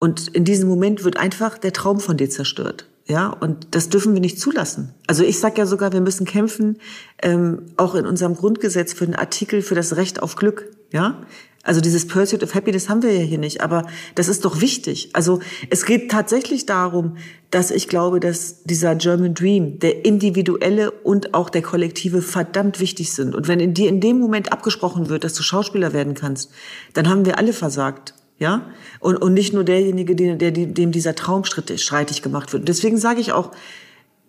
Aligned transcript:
Und 0.00 0.28
in 0.28 0.44
diesem 0.44 0.68
Moment 0.68 1.04
wird 1.04 1.18
einfach 1.18 1.58
der 1.58 1.72
Traum 1.72 2.00
von 2.00 2.16
dir 2.16 2.28
zerstört. 2.28 2.86
Ja, 3.06 3.28
und 3.28 3.68
das 3.72 3.88
dürfen 3.88 4.14
wir 4.14 4.20
nicht 4.20 4.40
zulassen. 4.40 4.94
Also 5.06 5.24
ich 5.24 5.38
sage 5.38 5.58
ja 5.58 5.66
sogar, 5.66 5.92
wir 5.92 6.00
müssen 6.00 6.26
kämpfen, 6.26 6.78
ähm, 7.22 7.62
auch 7.76 7.94
in 7.94 8.06
unserem 8.06 8.34
Grundgesetz 8.34 8.92
für 8.92 9.04
den 9.04 9.16
Artikel 9.16 9.62
für 9.62 9.74
das 9.74 9.96
Recht 9.96 10.22
auf 10.22 10.36
Glück. 10.36 10.70
Ja, 10.92 11.26
also 11.62 11.82
dieses 11.82 12.06
Pursuit 12.06 12.42
of 12.42 12.54
Happiness 12.54 12.88
haben 12.88 13.02
wir 13.02 13.12
ja 13.12 13.20
hier 13.20 13.38
nicht, 13.38 13.60
aber 13.60 13.86
das 14.14 14.28
ist 14.28 14.46
doch 14.46 14.62
wichtig. 14.62 15.10
Also 15.12 15.40
es 15.68 15.84
geht 15.84 16.10
tatsächlich 16.10 16.64
darum, 16.64 17.18
dass 17.50 17.70
ich 17.70 17.86
glaube, 17.86 18.18
dass 18.18 18.62
dieser 18.62 18.94
German 18.94 19.34
Dream, 19.34 19.78
der 19.78 20.06
individuelle 20.06 20.90
und 20.90 21.34
auch 21.34 21.50
der 21.50 21.60
kollektive 21.60 22.22
verdammt 22.22 22.80
wichtig 22.80 23.12
sind. 23.12 23.34
Und 23.34 23.46
wenn 23.46 23.60
in 23.60 23.74
dir 23.74 23.90
in 23.90 24.00
dem 24.00 24.18
Moment 24.18 24.52
abgesprochen 24.52 25.10
wird, 25.10 25.24
dass 25.24 25.34
du 25.34 25.42
Schauspieler 25.42 25.92
werden 25.92 26.14
kannst, 26.14 26.50
dann 26.94 27.10
haben 27.10 27.26
wir 27.26 27.36
alle 27.36 27.52
versagt. 27.52 28.14
Ja? 28.40 28.70
Und, 28.98 29.16
und 29.16 29.34
nicht 29.34 29.52
nur 29.52 29.62
derjenige, 29.62 30.16
der, 30.16 30.34
der, 30.34 30.50
dem 30.50 30.90
dieser 30.90 31.14
Traum 31.14 31.44
streitig 31.44 32.22
gemacht 32.22 32.52
wird. 32.52 32.66
deswegen 32.66 32.96
sage 32.96 33.20
ich 33.20 33.32
auch, 33.32 33.52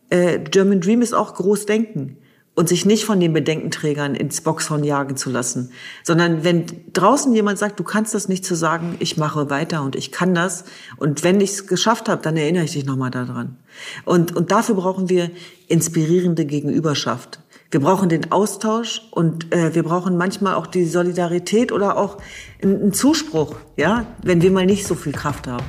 äh, 0.09 0.37
German 0.39 0.81
Dream 0.81 1.01
ist 1.01 1.13
auch 1.13 1.33
Großdenken 1.33 2.17
und 2.53 2.67
sich 2.67 2.85
nicht 2.85 3.05
von 3.05 3.19
den 3.21 3.31
Bedenkenträgern 3.31 4.13
ins 4.13 4.41
Boxhorn 4.41 4.83
jagen 4.83 5.15
zu 5.15 5.29
lassen, 5.29 5.71
sondern 6.03 6.43
wenn 6.43 6.65
draußen 6.91 7.33
jemand 7.33 7.57
sagt, 7.57 7.79
du 7.79 7.83
kannst 7.83 8.13
das 8.13 8.27
nicht 8.27 8.45
zu 8.45 8.55
sagen, 8.55 8.97
ich 8.99 9.15
mache 9.15 9.49
weiter 9.49 9.81
und 9.83 9.95
ich 9.95 10.11
kann 10.11 10.35
das 10.35 10.65
und 10.97 11.23
wenn 11.23 11.39
ich 11.39 11.51
es 11.51 11.67
geschafft 11.67 12.09
habe, 12.09 12.21
dann 12.21 12.35
erinnere 12.35 12.65
ich 12.65 12.73
dich 12.73 12.85
nochmal 12.85 13.11
daran. 13.11 13.57
Und, 14.03 14.35
und 14.35 14.51
dafür 14.51 14.75
brauchen 14.75 15.09
wir 15.09 15.31
inspirierende 15.67 16.45
Gegenüberschaft. 16.45 17.40
Wir 17.71 17.79
brauchen 17.79 18.09
den 18.09 18.33
Austausch 18.33 19.01
und 19.11 19.55
äh, 19.55 19.73
wir 19.73 19.83
brauchen 19.83 20.17
manchmal 20.17 20.55
auch 20.55 20.67
die 20.67 20.85
Solidarität 20.85 21.71
oder 21.71 21.95
auch 21.95 22.17
einen 22.61 22.91
Zuspruch, 22.91 23.55
ja, 23.77 24.05
wenn 24.21 24.41
wir 24.41 24.51
mal 24.51 24.65
nicht 24.65 24.85
so 24.85 24.93
viel 24.93 25.13
Kraft 25.13 25.47
haben. 25.47 25.65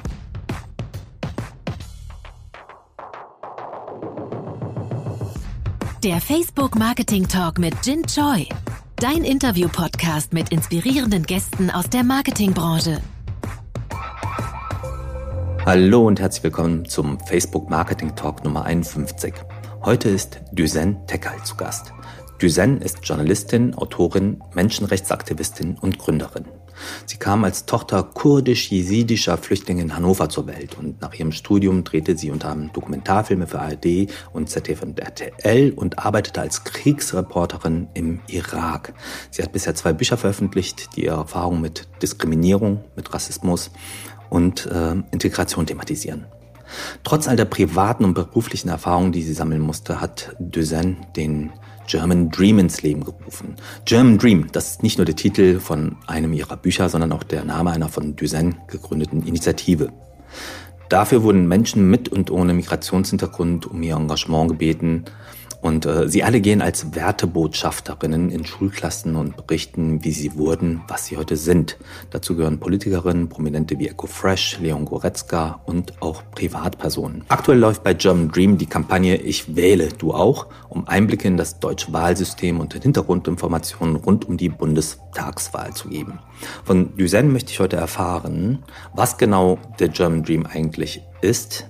Der 6.03 6.21
Facebook 6.21 6.75
Marketing 6.75 7.29
Talk 7.29 7.61
mit 7.61 7.75
Jin 7.85 8.03
Choi. 8.05 8.47
Dein 8.97 9.23
Interview-Podcast 9.23 10.33
mit 10.33 10.51
inspirierenden 10.51 11.23
Gästen 11.23 11.71
aus 11.71 11.89
der 11.89 12.03
Marketingbranche. 12.03 13.01
Hallo 15.65 16.09
und 16.09 16.19
herzlich 16.19 16.43
willkommen 16.43 16.85
zum 16.85 17.21
Facebook 17.21 17.71
Marketing 17.71 18.17
Talk 18.17 18.43
Nummer 18.43 18.65
51. 18.65 19.35
Heute 19.85 20.11
ist 20.11 20.41
Düsen 20.53 21.05
Tekal 21.09 21.43
zu 21.43 21.57
Gast. 21.57 21.93
Düsen 22.41 22.81
ist 22.81 23.01
Journalistin, 23.03 23.75
Autorin, 23.75 24.41
Menschenrechtsaktivistin 24.55 25.77
und 25.77 25.99
Gründerin. 25.99 26.45
Sie 27.05 27.17
kam 27.17 27.43
als 27.43 27.67
Tochter 27.67 28.05
kurdisch-jesidischer 28.05 29.37
Flüchtlinge 29.39 29.83
in 29.83 29.97
Hannover 29.97 30.29
zur 30.29 30.47
Welt 30.47 30.79
und 30.79 31.01
nach 31.01 31.13
ihrem 31.15 31.33
Studium 31.33 31.83
drehte 31.83 32.17
sie 32.17 32.31
unter 32.31 32.51
anderem 32.51 32.73
Dokumentarfilme 32.73 33.49
für 33.49 33.59
ARD 33.59 34.07
und 34.33 34.49
ZDF 34.49 34.83
und 34.83 35.01
RTL 35.01 35.73
und 35.73 35.99
arbeitete 35.99 36.41
als 36.41 36.63
Kriegsreporterin 36.63 37.89
im 37.95 38.21
Irak. 38.29 38.95
Sie 39.33 39.43
hat 39.43 39.51
bisher 39.51 39.75
zwei 39.75 39.93
Bücher 39.93 40.17
veröffentlicht, 40.17 40.95
die 40.95 41.07
ihre 41.07 41.17
Erfahrungen 41.17 41.61
mit 41.61 41.89
Diskriminierung, 42.01 42.85
mit 42.95 43.13
Rassismus 43.13 43.73
und 44.31 44.67
äh, 44.67 44.93
Integration 45.11 45.67
thematisieren. 45.67 46.27
Trotz 47.05 47.29
all 47.29 47.37
der 47.37 47.45
privaten 47.45 48.05
und 48.05 48.15
beruflichen 48.15 48.69
Erfahrungen, 48.69 49.13
die 49.13 49.23
sie 49.23 49.35
sammeln 49.35 49.61
musste, 49.61 50.01
hat 50.01 50.35
Duzen 50.39 50.99
den 51.17 51.53
German 51.87 52.31
Dream 52.31 52.59
ins 52.59 52.83
Leben 52.83 53.05
gerufen. 53.05 53.57
German 53.85 54.19
Dream, 54.19 54.47
das 54.53 54.73
ist 54.73 54.83
nicht 54.83 54.99
nur 54.99 55.05
der 55.05 55.17
Titel 55.17 55.61
von 55.61 55.97
einem 56.07 56.33
ihrer 56.33 56.57
Bücher, 56.57 56.89
sondern 56.89 57.13
auch 57.13 57.23
der 57.23 57.45
Name 57.45 57.71
einer 57.71 57.89
von 57.89 58.17
Duzen 58.17 58.57
gegründeten 58.69 59.27
Initiative. 59.27 59.93
Dafür 60.89 61.23
wurden 61.23 61.49
Menschen 61.49 61.89
mit 61.89 62.11
und 62.11 62.31
ohne 62.31 62.53
Migrationshintergrund 62.53 63.67
um 63.67 63.83
ihr 63.83 63.97
Engagement 63.97 64.51
gebeten, 64.51 65.07
und 65.63 65.87
äh, 65.87 66.09
sie 66.09 66.25
alle 66.25 66.41
gehen 66.41 66.61
als 66.61 66.95
Wertebotschafterinnen 66.95 68.31
in 68.31 68.45
Schulklassen 68.45 69.17
und 69.17 69.37
berichten, 69.47 70.05
wie 70.05 70.11
sie 70.11 70.37
wurden, 70.37 70.83
was 70.89 71.07
sie 71.07 71.17
heute 71.17 71.37
sind. 71.37 71.79
Dazu 72.11 72.37
gehören 72.37 72.59
Politikerinnen, 72.59 73.29
Prominente 73.29 73.79
wie 73.79 73.89
Echo 73.89 74.09
Fresh, 74.09 74.59
Leon 74.61 74.85
Goretzka 74.85 75.61
und 75.65 76.03
auch 76.03 76.23
Privatpersonen. 76.33 77.25
Aktuell 77.29 77.59
läuft 77.59 77.85
bei 77.85 77.95
German 77.95 78.29
Dream 78.29 78.59
die 78.59 78.67
Kampagne 78.67 79.17
Ich 79.17 79.55
wähle, 79.55 79.89
du 79.97 80.13
auch, 80.13 80.49
um 80.69 80.89
Einblicke 80.89 81.29
in 81.29 81.37
das 81.37 81.61
deutsche 81.61 81.93
Wahlsystem 81.93 82.59
und 82.59 82.75
Hintergrundinformationen 82.75 83.97
rund 83.97 84.27
um 84.27 84.37
die 84.37 84.49
Bundestagswahl 84.49 85.73
zu 85.75 85.89
geben. 85.89 86.19
Von 86.65 86.97
Duzen 86.97 87.33
möchte 87.33 87.53
ich 87.53 87.61
heute 87.61 87.77
erfahren, 87.77 88.65
was 88.95 89.17
genau 89.17 89.59
der 89.79 89.89
German 89.89 90.25
Dream 90.25 90.45
eigentlich 90.45 91.03
ist, 91.21 91.69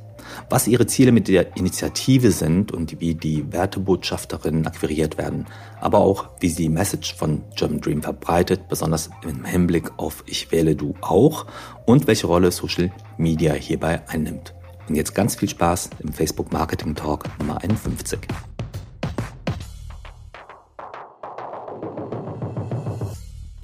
was 0.51 0.67
ihre 0.67 0.87
Ziele 0.87 1.13
mit 1.13 1.29
der 1.29 1.57
Initiative 1.57 2.31
sind 2.31 2.73
und 2.73 3.01
wie 3.01 3.15
die 3.15 3.53
Wertebotschafterinnen 3.53 4.67
akquiriert 4.67 5.19
werden, 5.19 5.47
aber 5.81 5.99
auch 5.99 6.29
wie 6.41 6.49
sie 6.49 6.65
die 6.65 6.69
Message 6.69 7.15
von 7.15 7.43
German 7.57 7.81
Dream 7.81 8.03
verbreitet, 8.03 8.69
besonders 8.69 9.11
im 9.23 9.45
Hinblick 9.45 9.99
auf 9.99 10.25
Ich 10.27 10.53
wähle 10.53 10.77
du 10.77 10.95
auch 11.01 11.47
und 11.87 12.07
welche 12.07 12.27
Rolle 12.27 12.51
Social 12.53 12.91
Media 13.19 13.53
hierbei 13.53 14.03
einnimmt. 14.09 14.55
Und 14.89 14.95
jetzt 14.95 15.15
ganz 15.15 15.37
viel 15.37 15.49
Spaß 15.49 15.91
im 16.01 16.13
Facebook 16.13 16.53
Marketing 16.53 16.95
Talk 16.95 17.25
Nummer 17.39 17.63
51. 17.63 18.21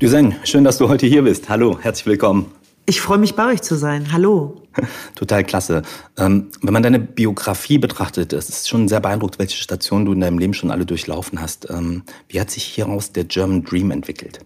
Düsen, 0.01 0.37
schön, 0.45 0.63
dass 0.63 0.79
du 0.79 0.89
heute 0.89 1.07
hier 1.07 1.23
bist. 1.23 1.49
Hallo, 1.49 1.77
herzlich 1.81 2.07
willkommen. 2.07 2.53
Ich 2.87 3.01
freue 3.01 3.19
mich, 3.19 3.35
bei 3.35 3.53
euch 3.53 3.63
zu 3.63 3.77
sein. 3.77 4.13
Hallo. 4.13 4.63
Total 5.15 5.45
klasse. 5.45 5.83
Ähm, 6.17 6.51
wenn 6.63 6.73
man 6.73 6.83
deine 6.83 6.99
Biografie 6.99 7.79
betrachtet, 7.79 8.33
es 8.33 8.49
ist 8.49 8.69
schon 8.69 8.89
sehr 8.89 9.01
beeindruckt, 9.01 9.39
welche 9.39 9.57
Stationen 9.57 10.05
du 10.05 10.13
in 10.13 10.21
deinem 10.21 10.39
Leben 10.39 10.55
schon 10.55 10.71
alle 10.71 10.87
durchlaufen 10.87 11.41
hast. 11.41 11.69
Ähm, 11.71 12.03
wie 12.29 12.41
hat 12.41 12.51
sich 12.51 12.65
hieraus 12.65 13.13
der 13.13 13.25
German 13.25 13.65
Dream 13.65 13.91
entwickelt? 13.91 14.41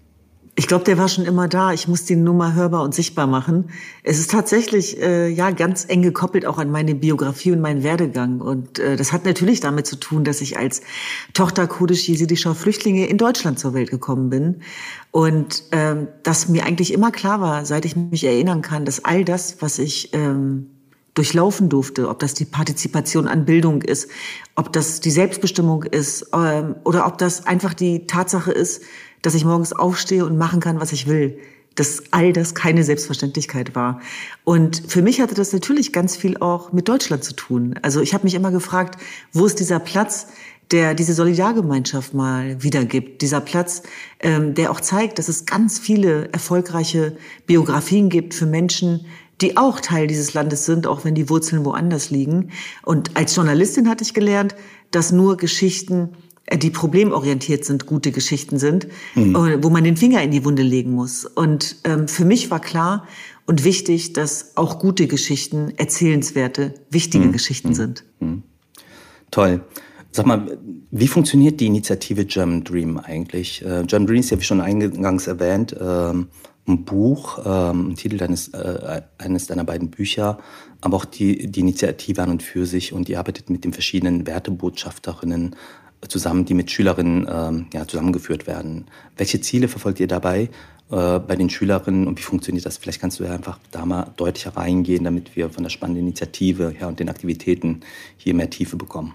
Ich 0.62 0.69
glaube, 0.69 0.84
der 0.84 0.97
war 0.97 1.09
schon 1.09 1.25
immer 1.25 1.49
da. 1.49 1.73
Ich 1.73 1.89
muss 1.89 2.05
die 2.05 2.15
Nummer 2.15 2.55
hörbar 2.55 2.84
und 2.84 2.95
sichtbar 2.95 3.27
machen. 3.27 3.71
Es 4.05 4.21
ist 4.21 4.31
tatsächlich 4.31 4.97
äh, 5.03 5.27
ja 5.27 5.50
ganz 5.50 5.87
eng 5.89 6.03
gekoppelt 6.03 6.47
auch 6.47 6.59
an 6.59 6.71
meine 6.71 6.95
Biografie 6.95 7.50
und 7.50 7.61
meinen 7.61 7.83
Werdegang. 7.83 8.41
Und 8.41 8.78
äh, 8.78 8.95
das 8.95 9.12
hat 9.12 9.25
natürlich 9.25 9.59
damit 9.59 9.89
zu 9.89 9.97
tun, 9.97 10.22
dass 10.22 10.41
ich 10.41 10.59
als 10.59 10.81
Tochter 11.34 11.67
kurdisch-jesidischer 11.67 12.55
Flüchtlinge 12.55 13.06
in 13.09 13.19
Deutschland 13.19 13.59
zur 13.59 13.75
Welt 13.75 13.91
gekommen 13.91 14.31
bin. 14.31 14.61
Und 15.11 15.65
ähm, 15.72 16.06
dass 16.22 16.47
mir 16.47 16.65
eigentlich 16.65 16.93
immer 16.93 17.11
klar 17.11 17.41
war, 17.41 17.65
seit 17.67 17.84
ich 17.84 17.97
mich 17.97 18.22
erinnern 18.22 18.62
kann, 18.62 18.84
dass 18.84 19.05
all 19.05 19.25
das, 19.25 19.56
was 19.59 19.81
ich 19.81 20.11
ähm, 20.12 20.69
durchlaufen 21.15 21.71
durfte, 21.71 22.09
ob 22.09 22.21
das 22.21 22.34
die 22.34 22.45
Partizipation 22.45 23.27
an 23.27 23.47
Bildung 23.47 23.83
ist, 23.83 24.09
ob 24.55 24.72
das 24.72 25.01
die 25.01 25.11
Selbstbestimmung 25.11 25.83
ist 25.83 26.28
ähm, 26.33 26.77
oder 26.84 27.09
ob 27.09 27.19
das 27.19 27.49
einfach 27.49 27.75
die 27.75 28.06
Tatsache 28.06 28.53
ist, 28.53 28.83
dass 29.22 29.34
ich 29.34 29.44
morgens 29.44 29.72
aufstehe 29.72 30.27
und 30.27 30.37
machen 30.37 30.60
kann, 30.60 30.81
was 30.81 30.93
ich 30.93 31.06
will. 31.06 31.38
Dass 31.75 32.03
all 32.10 32.34
das 32.34 32.55
keine 32.55 32.84
Selbstverständlichkeit 32.84 33.75
war. 33.75 34.00
Und 34.44 34.83
für 34.88 35.00
mich 35.00 35.22
hatte 35.22 35.34
das 35.34 35.55
natürlich 35.55 35.93
ganz 35.93 36.16
viel 36.16 36.37
auch 36.37 36.72
mit 36.72 36.88
Deutschland 36.88 37.25
zu 37.25 37.34
tun. 37.34 37.77
Also 37.81 38.03
ich 38.03 38.12
habe 38.12 38.25
mich 38.25 38.34
immer 38.34 38.50
gefragt, 38.50 39.00
wo 39.33 39.47
ist 39.47 39.59
dieser 39.59 39.78
Platz, 39.78 40.27
der 40.71 40.94
diese 40.94 41.15
Solidargemeinschaft 41.15 42.15
mal 42.15 42.62
wiedergibt. 42.62 43.22
Dieser 43.22 43.41
Platz, 43.41 43.83
ähm, 44.21 44.55
der 44.55 44.71
auch 44.71 44.81
zeigt, 44.81 45.19
dass 45.19 45.28
es 45.28 45.47
ganz 45.47 45.78
viele 45.78 46.33
erfolgreiche 46.33 47.16
Biografien 47.47 48.09
gibt 48.09 48.34
für 48.34 48.47
Menschen, 48.47 49.06
die 49.41 49.56
auch 49.56 49.81
Teil 49.81 50.06
dieses 50.06 50.34
Landes 50.34 50.65
sind, 50.65 50.87
auch 50.87 51.04
wenn 51.04 51.15
die 51.15 51.28
Wurzeln 51.28 51.65
woanders 51.65 52.10
liegen. 52.10 52.50
Und 52.83 53.16
als 53.16 53.34
Journalistin 53.34 53.89
hatte 53.89 54.04
ich 54.04 54.15
gelernt, 54.15 54.54
dass 54.91 55.12
nur 55.12 55.37
Geschichten 55.37 56.10
die 56.50 56.70
problemorientiert 56.70 57.64
sind, 57.64 57.86
gute 57.86 58.12
Geschichten 58.12 58.58
sind, 58.58 58.88
mhm. 59.14 59.34
Äh, 59.34 59.62
wo 59.62 59.70
man 59.70 59.84
den 59.84 59.97
Finger 59.97 60.22
in 60.22 60.30
die 60.30 60.44
Wunde 60.44 60.62
legen 60.62 60.92
muss. 60.92 61.25
Und 61.25 61.76
ähm, 61.84 62.08
für 62.08 62.25
mich 62.25 62.50
war 62.50 62.60
klar 62.60 63.06
und 63.47 63.64
wichtig, 63.64 64.12
dass 64.12 64.56
auch 64.56 64.78
gute 64.78 65.06
Geschichten 65.06 65.72
erzählenswerte, 65.76 66.74
wichtige 66.91 67.27
mhm. 67.27 67.33
Geschichten 67.33 67.68
mhm. 67.68 67.74
sind. 67.74 68.04
Mhm. 68.21 68.42
Toll. 69.30 69.60
Sag 70.15 70.27
mal, 70.27 70.59
wie 70.91 71.09
funktioniert 71.09 71.59
die 71.59 71.66
Initiative 71.66 72.27
German 72.27 72.65
Dream 72.65 72.98
eigentlich? 72.98 73.65
Äh, 73.65 73.84
German 73.86 74.06
Dream 74.06 74.21
ist 74.21 74.30
ja, 74.30 74.38
wie 74.38 74.45
schon 74.45 74.60
eingangs 74.60 75.27
erwähnt, 75.27 75.74
ähm, 75.80 76.28
ein 76.68 76.84
Buch, 76.84 77.38
ähm, 77.45 77.91
ein 77.91 77.97
Titel 77.97 78.18
deines, 78.18 78.48
äh, 78.48 79.03
eines 79.16 79.47
deiner 79.47 79.65
beiden 79.65 79.91
Bücher, 79.91 80.38
aber 80.83 80.98
auch 80.98 81.06
die, 81.06 81.50
die 81.50 81.60
Initiative 81.60 82.22
an 82.22 82.30
und 82.30 82.42
für 82.42 82.66
sich 82.66 82.92
und 82.92 83.09
ihr 83.09 83.18
arbeitet 83.18 83.48
mit 83.48 83.65
den 83.65 83.72
verschiedenen 83.72 84.27
Wertebotschafterinnen 84.27 85.56
zusammen, 86.09 86.45
die 86.45 86.54
mit 86.54 86.71
Schülerinnen 86.71 87.27
ähm, 87.31 87.66
ja, 87.72 87.87
zusammengeführt 87.87 88.47
werden. 88.47 88.87
Welche 89.16 89.41
Ziele 89.41 89.69
verfolgt 89.69 90.01
ihr 90.01 90.09
dabei 90.09 90.51
äh, 90.91 91.19
bei 91.19 91.37
den 91.37 91.49
Schülerinnen 91.49 92.07
und 92.07 92.19
wie 92.19 92.22
funktioniert 92.22 92.66
das? 92.66 92.77
Vielleicht 92.77 93.01
kannst 93.01 93.21
du 93.21 93.25
ja 93.25 93.33
einfach 93.33 93.59
da 93.71 93.87
mal 93.87 94.13
deutlicher 94.16 94.57
reingehen, 94.57 95.04
damit 95.04 95.37
wir 95.37 95.51
von 95.51 95.63
der 95.63 95.71
spannenden 95.71 96.04
Initiative 96.04 96.75
ja, 96.78 96.89
und 96.89 97.01
den 97.01 97.09
Aktivitäten 97.09 97.81
hier 98.16 98.34
mehr 98.34 98.51
Tiefe 98.51 98.77
bekommen. 98.77 99.15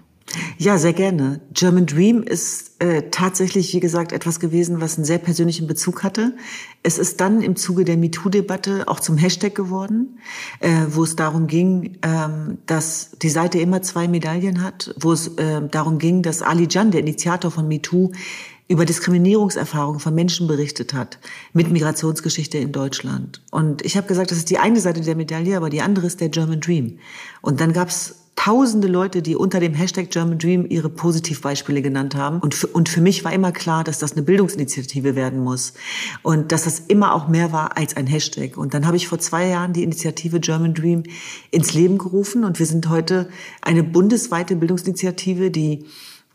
Ja, 0.58 0.76
sehr 0.76 0.92
gerne. 0.92 1.40
German 1.52 1.86
Dream 1.86 2.22
ist 2.22 2.82
äh, 2.82 3.04
tatsächlich, 3.10 3.72
wie 3.72 3.80
gesagt, 3.80 4.12
etwas 4.12 4.40
gewesen, 4.40 4.80
was 4.80 4.96
einen 4.96 5.04
sehr 5.04 5.18
persönlichen 5.18 5.66
Bezug 5.66 6.02
hatte. 6.02 6.36
Es 6.82 6.98
ist 6.98 7.20
dann 7.20 7.40
im 7.40 7.56
Zuge 7.56 7.84
der 7.84 7.96
MeToo-Debatte 7.96 8.88
auch 8.88 9.00
zum 9.00 9.16
Hashtag 9.16 9.54
geworden, 9.54 10.18
äh, 10.60 10.86
wo 10.90 11.04
es 11.04 11.16
darum 11.16 11.46
ging, 11.46 11.98
ähm, 12.02 12.58
dass 12.66 13.12
die 13.22 13.30
Seite 13.30 13.58
immer 13.58 13.82
zwei 13.82 14.06
Medaillen 14.06 14.62
hat, 14.62 14.94
wo 15.00 15.12
es 15.12 15.28
äh, 15.38 15.62
darum 15.70 15.98
ging, 15.98 16.22
dass 16.22 16.42
Ali 16.42 16.68
Jan, 16.70 16.90
der 16.90 17.00
Initiator 17.00 17.50
von 17.50 17.66
MeToo, 17.66 18.12
über 18.68 18.84
Diskriminierungserfahrungen 18.84 19.98
von 19.98 20.14
Menschen 20.14 20.46
berichtet 20.46 20.92
hat 20.92 21.18
mit 21.54 21.70
Migrationsgeschichte 21.70 22.58
in 22.58 22.70
Deutschland. 22.70 23.42
Und 23.50 23.82
ich 23.82 23.96
habe 23.96 24.06
gesagt, 24.06 24.30
das 24.30 24.36
ist 24.36 24.50
die 24.50 24.58
eine 24.58 24.78
Seite 24.78 25.00
der 25.00 25.16
Medaille, 25.16 25.56
aber 25.56 25.70
die 25.70 25.80
andere 25.80 26.06
ist 26.06 26.20
der 26.20 26.28
German 26.28 26.60
Dream. 26.60 26.98
Und 27.40 27.60
dann 27.60 27.72
gab 27.72 27.88
es 27.88 28.17
tausende 28.38 28.86
Leute, 28.86 29.20
die 29.20 29.34
unter 29.34 29.58
dem 29.58 29.74
Hashtag 29.74 30.10
German 30.10 30.38
Dream 30.38 30.64
ihre 30.68 30.88
Positivbeispiele 30.88 31.82
genannt 31.82 32.14
haben. 32.14 32.38
Und 32.38 32.54
für, 32.54 32.68
und 32.68 32.88
für 32.88 33.00
mich 33.00 33.24
war 33.24 33.32
immer 33.32 33.50
klar, 33.50 33.82
dass 33.82 33.98
das 33.98 34.12
eine 34.12 34.22
Bildungsinitiative 34.22 35.16
werden 35.16 35.40
muss. 35.40 35.74
Und 36.22 36.52
dass 36.52 36.62
das 36.62 36.78
immer 36.78 37.14
auch 37.14 37.26
mehr 37.26 37.50
war 37.50 37.76
als 37.76 37.96
ein 37.96 38.06
Hashtag. 38.06 38.56
Und 38.56 38.74
dann 38.74 38.86
habe 38.86 38.96
ich 38.96 39.08
vor 39.08 39.18
zwei 39.18 39.48
Jahren 39.48 39.72
die 39.72 39.82
Initiative 39.82 40.38
German 40.38 40.72
Dream 40.72 41.02
ins 41.50 41.74
Leben 41.74 41.98
gerufen. 41.98 42.44
Und 42.44 42.60
wir 42.60 42.66
sind 42.66 42.88
heute 42.88 43.28
eine 43.60 43.82
bundesweite 43.82 44.54
Bildungsinitiative, 44.54 45.50
die 45.50 45.86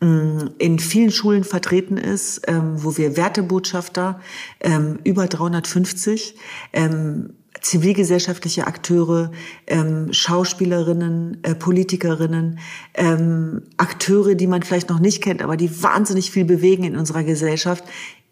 mm, 0.01 0.39
in 0.57 0.79
vielen 0.79 1.09
Schulen 1.09 1.45
vertreten 1.45 1.95
ist, 1.95 2.41
ähm, 2.47 2.83
wo 2.83 2.97
wir 2.97 3.15
Wertebotschafter, 3.15 4.19
ähm, 4.59 4.99
über 5.05 5.27
350, 5.27 6.35
ähm, 6.73 7.29
zivilgesellschaftliche 7.63 8.67
Akteure, 8.67 9.31
ähm, 9.67 10.11
Schauspielerinnen, 10.11 11.39
äh, 11.43 11.55
Politikerinnen, 11.55 12.59
ähm, 12.93 13.63
Akteure, 13.77 14.35
die 14.35 14.47
man 14.47 14.63
vielleicht 14.63 14.89
noch 14.89 14.99
nicht 14.99 15.23
kennt, 15.23 15.41
aber 15.41 15.57
die 15.57 15.81
wahnsinnig 15.81 16.29
viel 16.29 16.45
bewegen 16.45 16.83
in 16.83 16.97
unserer 16.97 17.23
Gesellschaft, 17.23 17.83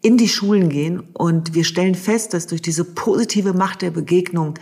in 0.02 0.18
die 0.18 0.28
Schulen 0.28 0.68
gehen. 0.68 1.00
Und 1.14 1.54
wir 1.54 1.64
stellen 1.64 1.94
fest, 1.94 2.34
dass 2.34 2.46
durch 2.46 2.60
diese 2.60 2.84
positive 2.84 3.54
Macht 3.54 3.82
der 3.82 3.90
Begegnung 3.90 4.54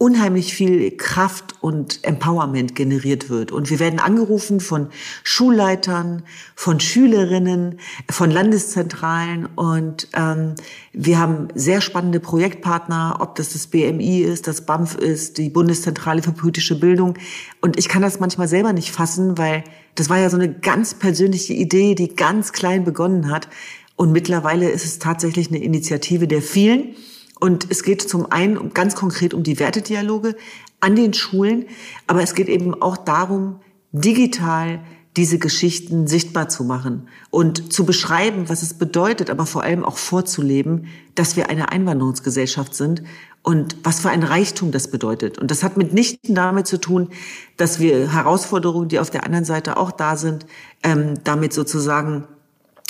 unheimlich 0.00 0.54
viel 0.54 0.96
Kraft 0.96 1.56
und 1.60 2.02
Empowerment 2.04 2.74
generiert 2.74 3.28
wird. 3.28 3.52
Und 3.52 3.68
wir 3.68 3.78
werden 3.78 4.00
angerufen 4.00 4.58
von 4.60 4.88
Schulleitern, 5.24 6.22
von 6.54 6.80
Schülerinnen, 6.80 7.78
von 8.10 8.30
Landeszentralen 8.30 9.44
und 9.44 10.08
ähm, 10.14 10.54
wir 10.94 11.18
haben 11.18 11.48
sehr 11.54 11.82
spannende 11.82 12.18
Projektpartner, 12.18 13.18
ob 13.20 13.34
das 13.34 13.52
das 13.52 13.66
BMI 13.66 14.22
ist, 14.22 14.46
das 14.46 14.62
BAMF 14.64 14.94
ist, 14.94 15.36
die 15.36 15.50
Bundeszentrale 15.50 16.22
für 16.22 16.32
politische 16.32 16.80
Bildung. 16.80 17.18
Und 17.60 17.78
ich 17.78 17.90
kann 17.90 18.00
das 18.00 18.20
manchmal 18.20 18.48
selber 18.48 18.72
nicht 18.72 18.92
fassen, 18.92 19.36
weil 19.36 19.64
das 19.96 20.08
war 20.08 20.18
ja 20.18 20.30
so 20.30 20.38
eine 20.38 20.50
ganz 20.50 20.94
persönliche 20.94 21.52
Idee, 21.52 21.94
die 21.94 22.14
ganz 22.14 22.52
klein 22.52 22.84
begonnen 22.84 23.30
hat. 23.30 23.48
Und 23.96 24.12
mittlerweile 24.12 24.70
ist 24.70 24.86
es 24.86 24.98
tatsächlich 24.98 25.48
eine 25.48 25.62
Initiative 25.62 26.26
der 26.26 26.40
vielen. 26.40 26.94
Und 27.40 27.66
es 27.70 27.82
geht 27.82 28.02
zum 28.02 28.30
einen 28.30 28.72
ganz 28.74 28.94
konkret 28.94 29.34
um 29.34 29.42
die 29.42 29.58
Wertedialoge 29.58 30.36
an 30.78 30.94
den 30.94 31.14
Schulen, 31.14 31.66
aber 32.06 32.22
es 32.22 32.34
geht 32.34 32.48
eben 32.48 32.80
auch 32.80 32.96
darum, 32.96 33.60
digital 33.92 34.80
diese 35.16 35.38
Geschichten 35.38 36.06
sichtbar 36.06 36.48
zu 36.48 36.62
machen 36.62 37.08
und 37.30 37.72
zu 37.72 37.84
beschreiben, 37.84 38.48
was 38.48 38.62
es 38.62 38.74
bedeutet, 38.74 39.28
aber 39.28 39.44
vor 39.44 39.62
allem 39.64 39.84
auch 39.84 39.96
vorzuleben, 39.96 40.86
dass 41.16 41.34
wir 41.36 41.50
eine 41.50 41.72
Einwanderungsgesellschaft 41.72 42.74
sind 42.74 43.02
und 43.42 43.76
was 43.82 44.00
für 44.00 44.10
ein 44.10 44.22
Reichtum 44.22 44.70
das 44.70 44.88
bedeutet. 44.88 45.38
Und 45.38 45.50
das 45.50 45.64
hat 45.64 45.76
mitnichten 45.76 46.34
damit 46.34 46.68
zu 46.68 46.78
tun, 46.78 47.08
dass 47.56 47.80
wir 47.80 48.12
Herausforderungen, 48.12 48.88
die 48.88 49.00
auf 49.00 49.10
der 49.10 49.24
anderen 49.24 49.44
Seite 49.44 49.78
auch 49.78 49.90
da 49.90 50.16
sind, 50.16 50.46
ähm, 50.84 51.14
damit 51.24 51.52
sozusagen 51.52 52.28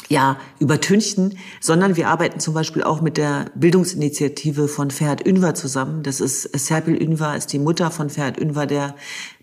ja, 0.08 0.38
übertünchten, 0.58 1.38
sondern 1.61 1.97
wir 1.97 2.08
arbeiten 2.08 2.41
zum 2.41 2.55
Beispiel 2.55 2.82
auch 2.82 3.00
mit 3.00 3.17
der 3.17 3.47
Bildungsinitiative 3.55 4.67
von 4.67 4.91
Ferhat 4.91 5.25
Ünver 5.25 5.55
zusammen. 5.55 6.02
Das 6.02 6.20
ist 6.20 6.43
Serpil 6.58 7.00
Ünver, 7.00 7.37
ist 7.37 7.52
die 7.52 7.61
Mutter 7.61 7.91
von 7.91 8.11
Ferhat 8.11 8.41
Ünver, 8.41 8.67
der 8.67 8.97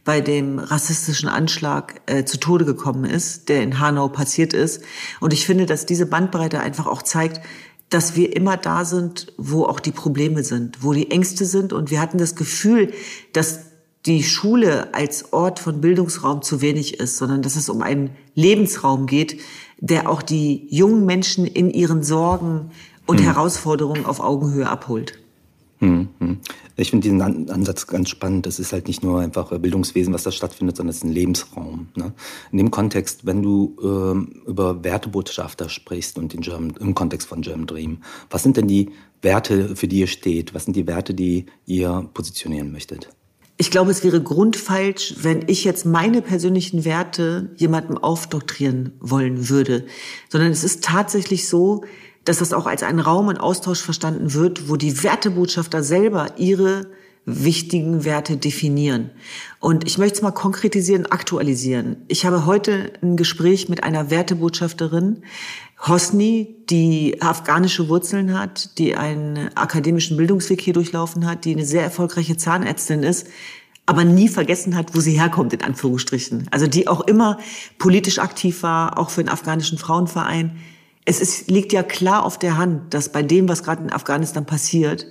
bei 0.04 0.22
dem 0.22 0.60
rassistischen 0.60 1.30
Anschlag 1.30 2.02
äh, 2.06 2.24
zu 2.24 2.38
Tode 2.38 2.66
gekommen 2.66 3.06
ist, 3.06 3.50
der 3.50 3.62
in 3.62 3.80
Hanau 3.80 4.08
passiert 4.08 4.54
ist. 4.54 4.82
Und 5.20 5.34
ich 5.34 5.46
finde, 5.46 5.66
dass 5.66 5.86
diese 5.86 6.06
Bandbreite 6.06 6.60
einfach 6.60 6.88
auch 6.88 7.02
zeigt, 7.02 7.42
dass 7.90 8.16
wir 8.16 8.36
immer 8.36 8.58
da 8.58 8.84
sind, 8.84 9.34
wo 9.38 9.66
auch 9.66 9.80
die 9.80 9.92
Probleme 9.92 10.44
sind, 10.44 10.84
wo 10.84 10.94
die 10.94 11.12
Ängste 11.12 11.46
sind. 11.46 11.72
Und 11.72 11.92
wir 11.92 12.02
hatten 12.02 12.18
das 12.18 12.36
Gefühl, 12.36 12.94
dass 13.34 13.67
die 14.08 14.24
Schule 14.24 14.94
als 14.94 15.34
Ort 15.34 15.60
von 15.60 15.82
Bildungsraum 15.82 16.42
zu 16.42 16.62
wenig 16.62 17.00
ist, 17.00 17.18
sondern 17.18 17.42
dass 17.42 17.56
es 17.56 17.70
um 17.70 17.82
einen 17.82 18.12
Lebensraum 18.36 19.06
geht, 19.06 19.40
der 19.80 20.10
auch 20.10 20.22
die 20.22 20.66
jungen 20.70 21.06
Menschen 21.06 21.46
in 21.46 21.70
ihren 21.70 22.04
Sorgen 22.04 22.72
und 23.06 23.20
hm. 23.20 23.26
Herausforderungen 23.26 24.06
auf 24.06 24.20
Augenhöhe 24.20 24.68
abholt. 24.68 25.20
Hm, 25.80 26.08
hm. 26.20 26.40
Ich 26.76 26.90
finde 26.90 27.04
diesen 27.04 27.22
Ansatz 27.22 27.86
ganz 27.86 28.10
spannend. 28.10 28.46
Das 28.46 28.60
ist 28.60 28.72
halt 28.74 28.88
nicht 28.88 29.04
nur 29.04 29.20
einfach 29.20 29.56
Bildungswesen, 29.60 30.14
was 30.14 30.24
da 30.24 30.32
stattfindet, 30.32 30.78
sondern 30.78 30.92
es 30.92 30.98
ist 30.98 31.04
ein 31.04 31.12
Lebensraum. 31.12 31.88
Ne? 31.96 32.14
In 32.52 32.58
dem 32.58 32.72
Kontext, 32.72 33.26
wenn 33.26 33.44
du 33.44 33.76
ähm, 33.84 34.42
über 34.48 34.84
Wertebotschafter 34.84 35.70
sprichst 35.70 36.18
und 36.18 36.36
German, 36.42 36.74
im 36.80 36.96
Kontext 36.96 37.28
von 37.28 37.42
German 37.42 37.68
Dream, 37.68 38.00
was 38.30 38.42
sind 38.44 38.58
denn 38.58 38.68
die 38.68 38.92
Werte, 39.22 39.76
für 39.76 39.88
die 39.88 40.00
ihr 40.00 40.08
steht? 40.08 40.54
Was 40.54 40.66
sind 40.66 40.76
die 40.76 40.88
Werte, 40.88 41.14
die 41.14 41.46
ihr 41.66 42.10
positionieren 42.14 42.72
möchtet? 42.72 43.10
Ich 43.60 43.72
glaube, 43.72 43.90
es 43.90 44.04
wäre 44.04 44.22
grundfalsch, 44.22 45.16
wenn 45.22 45.46
ich 45.48 45.64
jetzt 45.64 45.86
meine 45.86 46.22
persönlichen 46.22 46.86
Werte 46.86 47.50
jemandem 47.56 47.98
aufdoktrieren 47.98 48.92
wollen 49.00 49.50
würde, 49.50 49.86
sondern 50.30 50.52
es 50.52 50.64
ist 50.64 50.84
tatsächlich 50.84 51.48
so, 51.48 51.84
dass 52.24 52.38
das 52.38 52.54
auch 52.54 52.68
als 52.68 52.84
ein 52.84 53.00
Raum 53.00 53.30
und 53.30 53.38
Austausch 53.38 53.82
verstanden 53.82 54.34
wird, 54.34 54.70
wo 54.70 54.76
die 54.76 55.02
Wertebotschafter 55.02 55.82
selber 55.82 56.38
ihre 56.38 56.88
wichtigen 57.26 58.06
Werte 58.06 58.38
definieren. 58.38 59.10
Und 59.60 59.86
ich 59.86 59.98
möchte 59.98 60.16
es 60.18 60.22
mal 60.22 60.32
konkretisieren, 60.32 61.08
aktualisieren. 61.08 61.98
Ich 62.08 62.26
habe 62.26 62.46
heute 62.46 62.94
ein 63.02 63.18
Gespräch 63.18 63.70
mit 63.70 63.84
einer 63.84 64.10
Wertebotschafterin, 64.10 65.24
Hosni, 65.80 66.56
die 66.70 67.22
afghanische 67.22 67.88
Wurzeln 67.88 68.38
hat, 68.38 68.78
die 68.78 68.96
einen 68.96 69.56
akademischen 69.56 70.18
Bildungsweg 70.18 70.60
hier 70.62 70.74
durchlaufen 70.74 71.26
hat, 71.26 71.46
die 71.46 71.54
eine 71.54 71.66
sehr 71.66 71.84
erfolgreiche 71.84 72.36
Zahnärztin 72.36 73.04
ist, 73.04 73.28
aber 73.86 74.04
nie 74.04 74.28
vergessen 74.28 74.76
hat, 74.76 74.96
wo 74.96 75.00
sie 75.00 75.20
herkommt, 75.20 75.54
in 75.54 75.62
Anführungsstrichen. 75.62 76.48
Also 76.52 76.68
die 76.68 76.88
auch 76.88 77.02
immer 77.02 77.38
politisch 77.78 78.20
aktiv 78.20 78.64
war, 78.64 78.98
auch 78.98 79.10
für 79.12 79.24
den 79.24 79.30
afghanischen 79.30 79.78
Frauenverein. 79.78 80.58
Es 81.06 81.22
ist, 81.22 81.50
liegt 81.50 81.72
ja 81.72 81.84
klar 81.84 82.26
auf 82.26 82.38
der 82.38 82.58
Hand, 82.58 82.94
dass 82.94 83.12
bei 83.12 83.24
dem, 83.24 83.48
was 83.48 83.64
gerade 83.64 83.84
in 83.84 83.94
Afghanistan 83.94 84.46
passiert, 84.46 85.08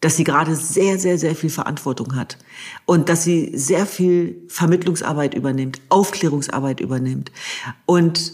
dass 0.00 0.16
sie 0.16 0.24
gerade 0.24 0.54
sehr, 0.54 0.98
sehr, 0.98 1.18
sehr 1.18 1.34
viel 1.34 1.50
Verantwortung 1.50 2.16
hat 2.16 2.38
und 2.84 3.08
dass 3.08 3.24
sie 3.24 3.52
sehr 3.56 3.86
viel 3.86 4.42
Vermittlungsarbeit 4.48 5.34
übernimmt, 5.34 5.80
Aufklärungsarbeit 5.88 6.80
übernimmt. 6.80 7.32
Und 7.86 8.32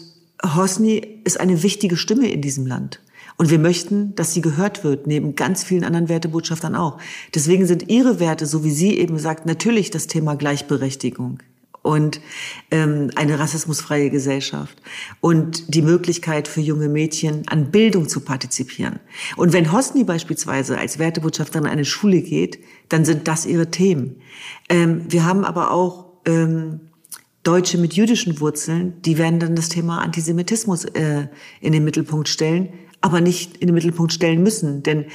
Hosni 0.53 1.21
ist 1.23 1.39
eine 1.39 1.63
wichtige 1.63 1.97
Stimme 1.97 2.29
in 2.29 2.41
diesem 2.41 2.67
Land. 2.67 3.01
Und 3.37 3.49
wir 3.49 3.59
möchten, 3.59 4.15
dass 4.15 4.33
sie 4.33 4.41
gehört 4.41 4.83
wird, 4.83 5.07
neben 5.07 5.35
ganz 5.35 5.63
vielen 5.63 5.83
anderen 5.83 6.07
Wertebotschaftern 6.07 6.75
auch. 6.75 6.99
Deswegen 7.33 7.65
sind 7.65 7.89
ihre 7.89 8.19
Werte, 8.19 8.45
so 8.45 8.63
wie 8.63 8.71
sie 8.71 8.97
eben 8.97 9.17
sagt, 9.17 9.45
natürlich 9.45 9.91
das 9.91 10.07
Thema 10.07 10.35
Gleichberechtigung 10.35 11.39
und 11.85 12.19
ähm, 12.71 13.11
eine 13.15 13.37
rassismusfreie 13.37 14.09
Gesellschaft 14.09 14.81
und 15.21 15.75
die 15.75 15.83
Möglichkeit 15.83 16.47
für 16.47 16.61
junge 16.61 16.89
Mädchen 16.89 17.43
an 17.47 17.69
Bildung 17.69 18.09
zu 18.09 18.21
partizipieren. 18.21 18.99
Und 19.35 19.53
wenn 19.53 19.71
Hosni 19.71 20.03
beispielsweise 20.03 20.79
als 20.79 20.97
Wertebotschafterin 20.97 21.65
an 21.65 21.71
eine 21.71 21.85
Schule 21.85 22.21
geht, 22.21 22.59
dann 22.89 23.05
sind 23.05 23.27
das 23.27 23.45
ihre 23.45 23.69
Themen. 23.69 24.15
Ähm, 24.67 25.05
wir 25.09 25.25
haben 25.25 25.45
aber 25.45 25.71
auch 25.71 26.05
ähm, 26.25 26.79
Deutsche 27.45 27.77
mit 27.77 27.93
jüdischen 27.93 28.41
Wurzeln, 28.41 29.01
die 29.03 29.17
werden 29.17 29.39
dann 29.39 29.55
das 29.55 29.69
Thema 29.69 30.01
Antisemitismus 30.01 30.83
äh, 30.85 31.27
in 31.61 31.71
den 31.71 31.85
Mittelpunkt 31.85 32.27
stellen 32.27 32.69
aber 33.05 33.21
nicht 33.21 33.57
in 33.57 33.67
den 33.67 33.75
Mittelpunkt 33.75 34.13
stellen 34.13 34.41
müssen. 34.41 34.81
Denn 34.81 35.05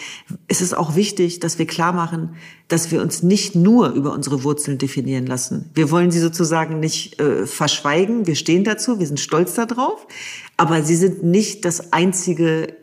es 0.46 0.60
ist 0.60 0.76
auch 0.76 0.94
wichtig, 0.94 1.40
dass 1.40 1.58
wir 1.58 1.66
klar 1.66 1.92
machen, 1.92 2.36
dass 2.68 2.92
wir 2.92 3.02
uns 3.02 3.24
nicht 3.24 3.56
nur 3.56 3.88
über 3.90 4.12
unsere 4.12 4.44
Wurzeln 4.44 4.78
definieren 4.78 5.26
lassen. 5.26 5.70
Wir 5.74 5.90
wollen 5.90 6.12
sie 6.12 6.20
sozusagen 6.20 6.78
nicht 6.78 7.20
äh, 7.20 7.46
verschweigen. 7.48 8.28
Wir 8.28 8.36
stehen 8.36 8.62
dazu, 8.62 9.00
wir 9.00 9.08
sind 9.08 9.18
stolz 9.18 9.54
darauf. 9.54 10.06
Aber 10.56 10.84
sie 10.84 10.94
sind 10.94 11.24
nicht 11.24 11.64
das 11.64 11.92
einzige 11.92 12.74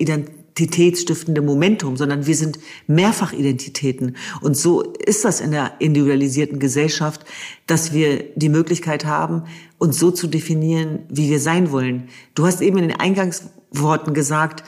identitätsstiftende 0.58 1.42
Momentum, 1.42 1.98
sondern 1.98 2.26
wir 2.26 2.36
sind 2.36 2.60
Mehrfachidentitäten. 2.88 4.18
Und 4.42 4.58
so 4.58 4.82
ist 4.82 5.24
das 5.24 5.40
in 5.40 5.52
der 5.52 5.74
individualisierten 5.80 6.60
Gesellschaft, 6.60 7.26
dass 7.68 7.94
wir 7.94 8.24
die 8.36 8.50
Möglichkeit 8.50 9.06
haben, 9.06 9.44
uns 9.78 10.00
so 10.00 10.12
zu 10.12 10.28
definieren, 10.28 11.00
wie 11.10 11.30
wir 11.30 11.40
sein 11.40 11.72
wollen. 11.72 12.10
Du 12.34 12.46
hast 12.46 12.62
eben 12.62 12.78
in 12.80 12.90
den 12.90 13.00
Eingangsworten 13.00 14.14
gesagt, 14.14 14.64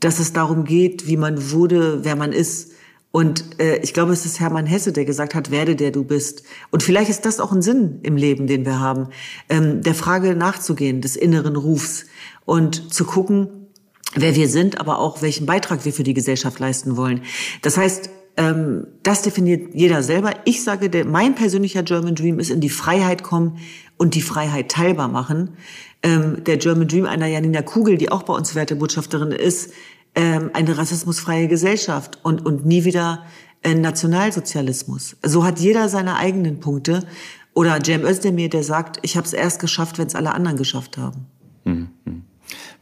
dass 0.00 0.18
es 0.18 0.32
darum 0.34 0.64
geht, 0.64 1.06
wie 1.06 1.16
man 1.16 1.50
wurde, 1.50 2.04
wer 2.04 2.16
man 2.16 2.32
ist. 2.32 2.72
Und 3.10 3.58
äh, 3.58 3.78
ich 3.78 3.94
glaube, 3.94 4.12
es 4.12 4.26
ist 4.26 4.40
Hermann 4.40 4.66
Hesse, 4.66 4.92
der 4.92 5.06
gesagt 5.06 5.34
hat, 5.34 5.50
werde 5.50 5.74
der 5.74 5.90
du 5.90 6.04
bist. 6.04 6.42
Und 6.70 6.82
vielleicht 6.82 7.08
ist 7.08 7.24
das 7.24 7.40
auch 7.40 7.52
ein 7.52 7.62
Sinn 7.62 8.00
im 8.02 8.16
Leben, 8.16 8.46
den 8.46 8.66
wir 8.66 8.78
haben, 8.78 9.08
ähm, 9.48 9.80
der 9.80 9.94
Frage 9.94 10.36
nachzugehen, 10.36 11.00
des 11.00 11.16
inneren 11.16 11.56
Rufs 11.56 12.04
und 12.44 12.92
zu 12.92 13.06
gucken, 13.06 13.65
wer 14.14 14.34
wir 14.34 14.48
sind, 14.48 14.80
aber 14.80 14.98
auch 14.98 15.22
welchen 15.22 15.46
Beitrag 15.46 15.84
wir 15.84 15.92
für 15.92 16.02
die 16.02 16.14
Gesellschaft 16.14 16.58
leisten 16.58 16.96
wollen. 16.96 17.22
Das 17.62 17.76
heißt, 17.76 18.10
ähm, 18.36 18.86
das 19.02 19.22
definiert 19.22 19.74
jeder 19.74 20.02
selber. 20.02 20.34
Ich 20.44 20.62
sage, 20.62 21.04
mein 21.04 21.34
persönlicher 21.34 21.82
German 21.82 22.14
Dream 22.14 22.38
ist 22.38 22.50
in 22.50 22.60
die 22.60 22.68
Freiheit 22.68 23.22
kommen 23.22 23.58
und 23.96 24.14
die 24.14 24.22
Freiheit 24.22 24.70
teilbar 24.70 25.08
machen. 25.08 25.56
Ähm, 26.02 26.44
der 26.44 26.58
German 26.58 26.88
Dream 26.88 27.06
einer 27.06 27.26
Janina 27.26 27.62
Kugel, 27.62 27.96
die 27.96 28.12
auch 28.12 28.22
bei 28.22 28.34
uns 28.34 28.54
Wertebotschafterin 28.54 29.32
ist, 29.32 29.72
ähm, 30.14 30.50
eine 30.52 30.76
rassismusfreie 30.76 31.48
Gesellschaft 31.48 32.18
und, 32.22 32.44
und 32.44 32.66
nie 32.66 32.84
wieder 32.84 33.24
äh, 33.62 33.74
Nationalsozialismus. 33.74 35.16
So 35.22 35.44
hat 35.44 35.58
jeder 35.58 35.88
seine 35.88 36.16
eigenen 36.16 36.60
Punkte. 36.60 37.06
Oder 37.54 37.82
Cem 37.82 38.04
Özdemir, 38.04 38.50
der 38.50 38.62
sagt, 38.62 38.98
ich 39.00 39.16
habe 39.16 39.26
es 39.26 39.32
erst 39.32 39.60
geschafft, 39.60 39.96
wenn 39.96 40.06
es 40.06 40.14
alle 40.14 40.34
anderen 40.34 40.58
geschafft 40.58 40.98
haben. 40.98 41.26
Mhm. 41.64 41.88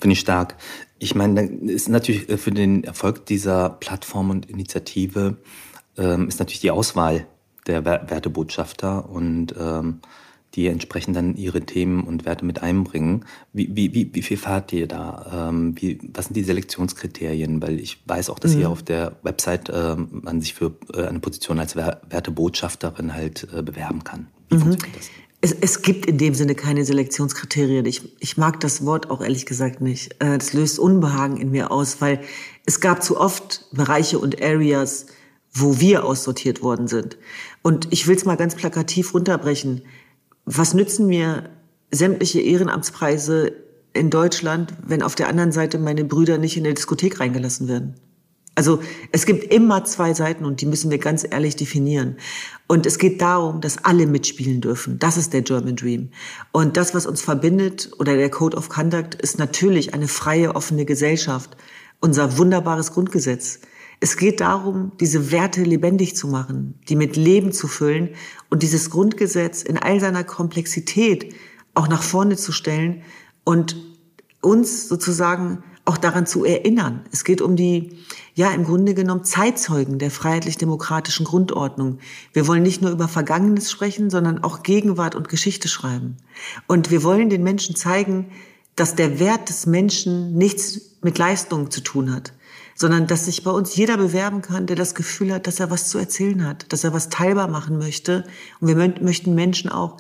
Finde 0.00 0.12
ich 0.12 0.21
stark. 0.21 0.57
Ich 0.99 1.15
meine, 1.15 1.43
ist 1.43 1.89
natürlich 1.89 2.29
äh, 2.29 2.37
für 2.37 2.51
den 2.51 2.85
Erfolg 2.85 3.27
dieser 3.27 3.71
Plattform 3.71 4.31
und 4.31 4.49
Initiative 4.49 5.37
ähm, 5.97 6.29
ist 6.29 6.39
natürlich 6.39 6.61
die 6.61 6.71
Auswahl 6.71 7.27
der 7.67 7.85
Wertebotschafter 7.85 9.09
und 9.09 9.55
ähm, 9.59 10.01
die 10.55 10.69
entsprechend 10.69 11.17
dann 11.17 11.37
ihre 11.37 11.63
Themen 11.63 12.05
und 12.05 12.25
Werte 12.25 12.45
mit 12.45 12.63
einbringen. 12.63 13.25
Wie, 13.53 13.75
wie, 13.75 13.93
wie, 13.93 14.15
wie 14.15 14.23
viel 14.23 14.37
fahrt 14.37 14.73
ihr 14.73 14.87
da? 14.87 15.49
Ähm, 15.49 15.75
wie, 15.81 15.99
was 16.13 16.27
sind 16.27 16.37
die 16.37 16.45
Selektionskriterien? 16.45 17.61
Weil 17.61 17.81
ich 17.81 18.03
weiß 18.07 18.31
auch, 18.31 18.39
dass 18.39 18.55
mhm. 18.55 18.61
ihr 18.61 18.71
auf 18.71 18.83
der 18.83 19.17
Website 19.23 19.71
ähm, 19.75 20.21
man 20.23 20.41
sich 20.41 20.55
für 20.55 20.77
äh, 20.93 21.07
eine 21.07 21.19
Position 21.19 21.59
als 21.59 21.75
Wertebotschafterin 21.75 23.15
halt 23.15 23.49
äh, 23.53 23.63
bewerben 23.63 24.05
kann. 24.05 24.29
Wie 24.49 24.57
mhm. 24.57 24.61
funktioniert 24.61 24.97
das? 24.97 25.11
Es, 25.45 25.53
es 25.53 25.83
gibt 25.83 26.07
in 26.07 26.17
dem 26.17 26.33
Sinne 26.33 26.55
keine 26.55 26.85
Selektionskriterien. 26.87 27.85
Ich, 27.85 28.15
ich 28.19 28.39
mag 28.39 28.61
das 28.61 28.87
Wort 28.87 29.11
auch 29.11 29.21
ehrlich 29.21 29.45
gesagt 29.45 29.83
nicht. 29.83 30.15
Äh, 30.21 30.39
das 30.39 30.55
löst 30.55 30.79
Unbehagen 30.79 31.37
in 31.37 31.51
mir 31.51 31.71
aus, 31.71 32.01
weil 32.01 32.21
es 32.65 32.81
gab 32.81 33.03
zu 33.03 33.21
oft 33.21 33.67
Bereiche 33.73 34.19
und 34.19 34.43
Areas, 34.43 35.07
wo 35.53 35.81
wir 35.81 36.05
aussortiert 36.05 36.63
worden 36.63 36.89
sind. 36.89 37.19
Und 37.63 37.89
ich 37.93 38.07
will 38.07 38.17
es 38.17 38.25
mal 38.25 38.37
ganz 38.37 38.55
plakativ 38.55 39.13
runterbrechen 39.13 39.83
was 40.45 40.75
nützen 40.75 41.07
mir 41.07 41.51
sämtliche 41.91 42.41
Ehrenamtspreise 42.41 43.53
in 43.93 44.11
Deutschland, 44.11 44.75
wenn 44.87 45.03
auf 45.03 45.15
der 45.15 45.29
anderen 45.29 45.53
Seite 45.53 45.79
meine 45.79 46.05
Brüder 46.05 46.39
nicht 46.39 46.57
in 46.57 46.65
der 46.65 46.75
Diskothek 46.75 47.21
reingelassen 47.21 47.69
werden? 47.69 47.95
Also 48.54 48.80
es 49.11 49.26
gibt 49.26 49.52
immer 49.52 49.84
zwei 49.84 50.14
Seiten 50.14 50.44
und 50.44 50.61
die 50.61 50.66
müssen 50.66 50.90
wir 50.90 50.99
ganz 50.99 51.26
ehrlich 51.28 51.56
definieren. 51.56 52.16
Und 52.68 52.87
es 52.87 52.99
geht 52.99 53.20
darum, 53.20 53.61
dass 53.61 53.84
alle 53.84 54.06
mitspielen 54.06 54.61
dürfen. 54.61 54.99
Das 54.99 55.16
ist 55.16 55.32
der 55.32 55.42
German 55.42 55.76
Dream. 55.76 56.11
Und 56.52 56.76
das, 56.76 56.94
was 56.94 57.06
uns 57.06 57.20
verbindet 57.20 57.90
oder 57.99 58.16
der 58.16 58.30
Code 58.30 58.56
of 58.56 58.68
Conduct, 58.68 59.16
ist 59.16 59.38
natürlich 59.38 59.92
eine 59.92 60.08
freie, 60.08 60.54
offene 60.54 60.84
Gesellschaft. 60.84 61.56
Unser 62.00 62.38
wunderbares 62.38 62.92
Grundgesetz. 62.92 63.61
Es 64.00 64.16
geht 64.16 64.40
darum, 64.40 64.92
diese 65.00 65.32
Werte 65.32 65.62
lebendig 65.62 66.16
zu 66.16 66.28
machen, 66.28 66.78
die 66.88 66.96
mit 66.96 67.16
Leben 67.16 67.52
zu 67.52 67.68
füllen 67.68 68.11
und 68.50 68.62
dieses 68.62 68.90
Grundgesetz 68.90 69.62
in 69.62 69.78
all 69.78 70.00
seiner 70.00 70.25
Komplexität 70.25 71.34
auch 71.75 71.88
nach 71.88 72.02
vorne 72.02 72.37
zu 72.37 72.52
stellen 72.52 73.02
und 73.44 73.76
uns 74.40 74.88
sozusagen 74.88 75.62
auch 75.85 75.99
daran 75.99 76.26
zu 76.26 76.45
erinnern. 76.45 77.05
Es 77.12 77.25
geht 77.25 77.43
um 77.43 77.57
die, 77.57 77.99
ja, 78.35 78.50
im 78.53 78.64
Grunde 78.64 78.95
genommen 78.95 79.25
Zeitzeugen 79.25 79.99
der 79.99 80.11
freiheitlich-demokratischen 80.11 81.26
Grundordnung. 81.26 81.99
Wir 82.33 82.47
wollen 82.47 82.62
nicht 82.62 82.81
nur 82.81 82.91
über 82.91 83.07
Vergangenes 83.07 83.71
sprechen, 83.71 84.09
sondern 84.09 84.43
auch 84.43 84.62
Gegenwart 84.62 85.14
und 85.14 85.29
Geschichte 85.29 85.69
schreiben. 85.69 86.17
Und 86.67 86.91
wir 86.91 87.03
wollen 87.03 87.29
den 87.29 87.43
Menschen 87.43 87.76
zeigen, 87.76 88.31
dass 88.76 88.95
der 88.95 89.21
Wert 89.21 89.50
des 89.50 89.67
Menschen 89.67 90.35
nichts 90.37 90.81
mit 91.03 91.19
Leistung 91.19 91.71
zu 91.71 91.83
tun 91.83 92.14
hat, 92.14 92.33
sondern 92.75 93.07
dass 93.07 93.26
sich 93.26 93.45
bei 93.45 93.50
uns 93.50 93.76
jeder 93.76 93.99
bewerben 93.99 94.41
kann, 94.41 94.67
der 94.67 94.76
das 94.76 94.95
Gefühl 94.95 95.35
hat, 95.35 95.47
dass 95.47 95.61
er 95.61 95.71
was 95.71 95.91
zu 95.91 95.99
erzählen 95.99 96.47
hat, 96.47 96.73
dass 96.73 96.83
er 96.83 96.95
was 96.95 97.11
teilbar 97.11 97.47
machen 97.47 97.79
möchte. 97.79 98.25
Und 98.59 98.69
wir 98.69 98.76
möchten 99.03 99.35
Menschen 99.35 99.71
auch 99.71 99.99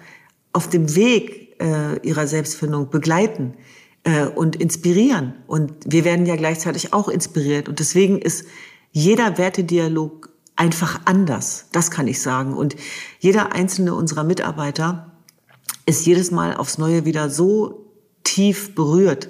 auf 0.54 0.68
dem 0.68 0.94
Weg 0.96 1.60
äh, 1.60 2.00
ihrer 2.00 2.26
Selbstfindung 2.26 2.88
begleiten 2.88 3.54
äh, 4.04 4.26
und 4.26 4.56
inspirieren. 4.56 5.34
Und 5.46 5.72
wir 5.86 6.04
werden 6.04 6.26
ja 6.26 6.36
gleichzeitig 6.36 6.92
auch 6.92 7.08
inspiriert. 7.08 7.68
Und 7.68 7.80
deswegen 7.80 8.18
ist 8.18 8.46
jeder 8.92 9.38
Wertedialog 9.38 10.30
einfach 10.56 11.00
anders. 11.04 11.66
Das 11.72 11.90
kann 11.90 12.06
ich 12.06 12.22
sagen. 12.22 12.54
Und 12.54 12.76
jeder 13.18 13.52
einzelne 13.52 13.94
unserer 13.94 14.24
Mitarbeiter 14.24 15.12
ist 15.86 16.06
jedes 16.06 16.30
Mal 16.30 16.56
aufs 16.56 16.78
Neue 16.78 17.04
wieder 17.04 17.28
so 17.28 17.90
tief 18.22 18.74
berührt 18.74 19.28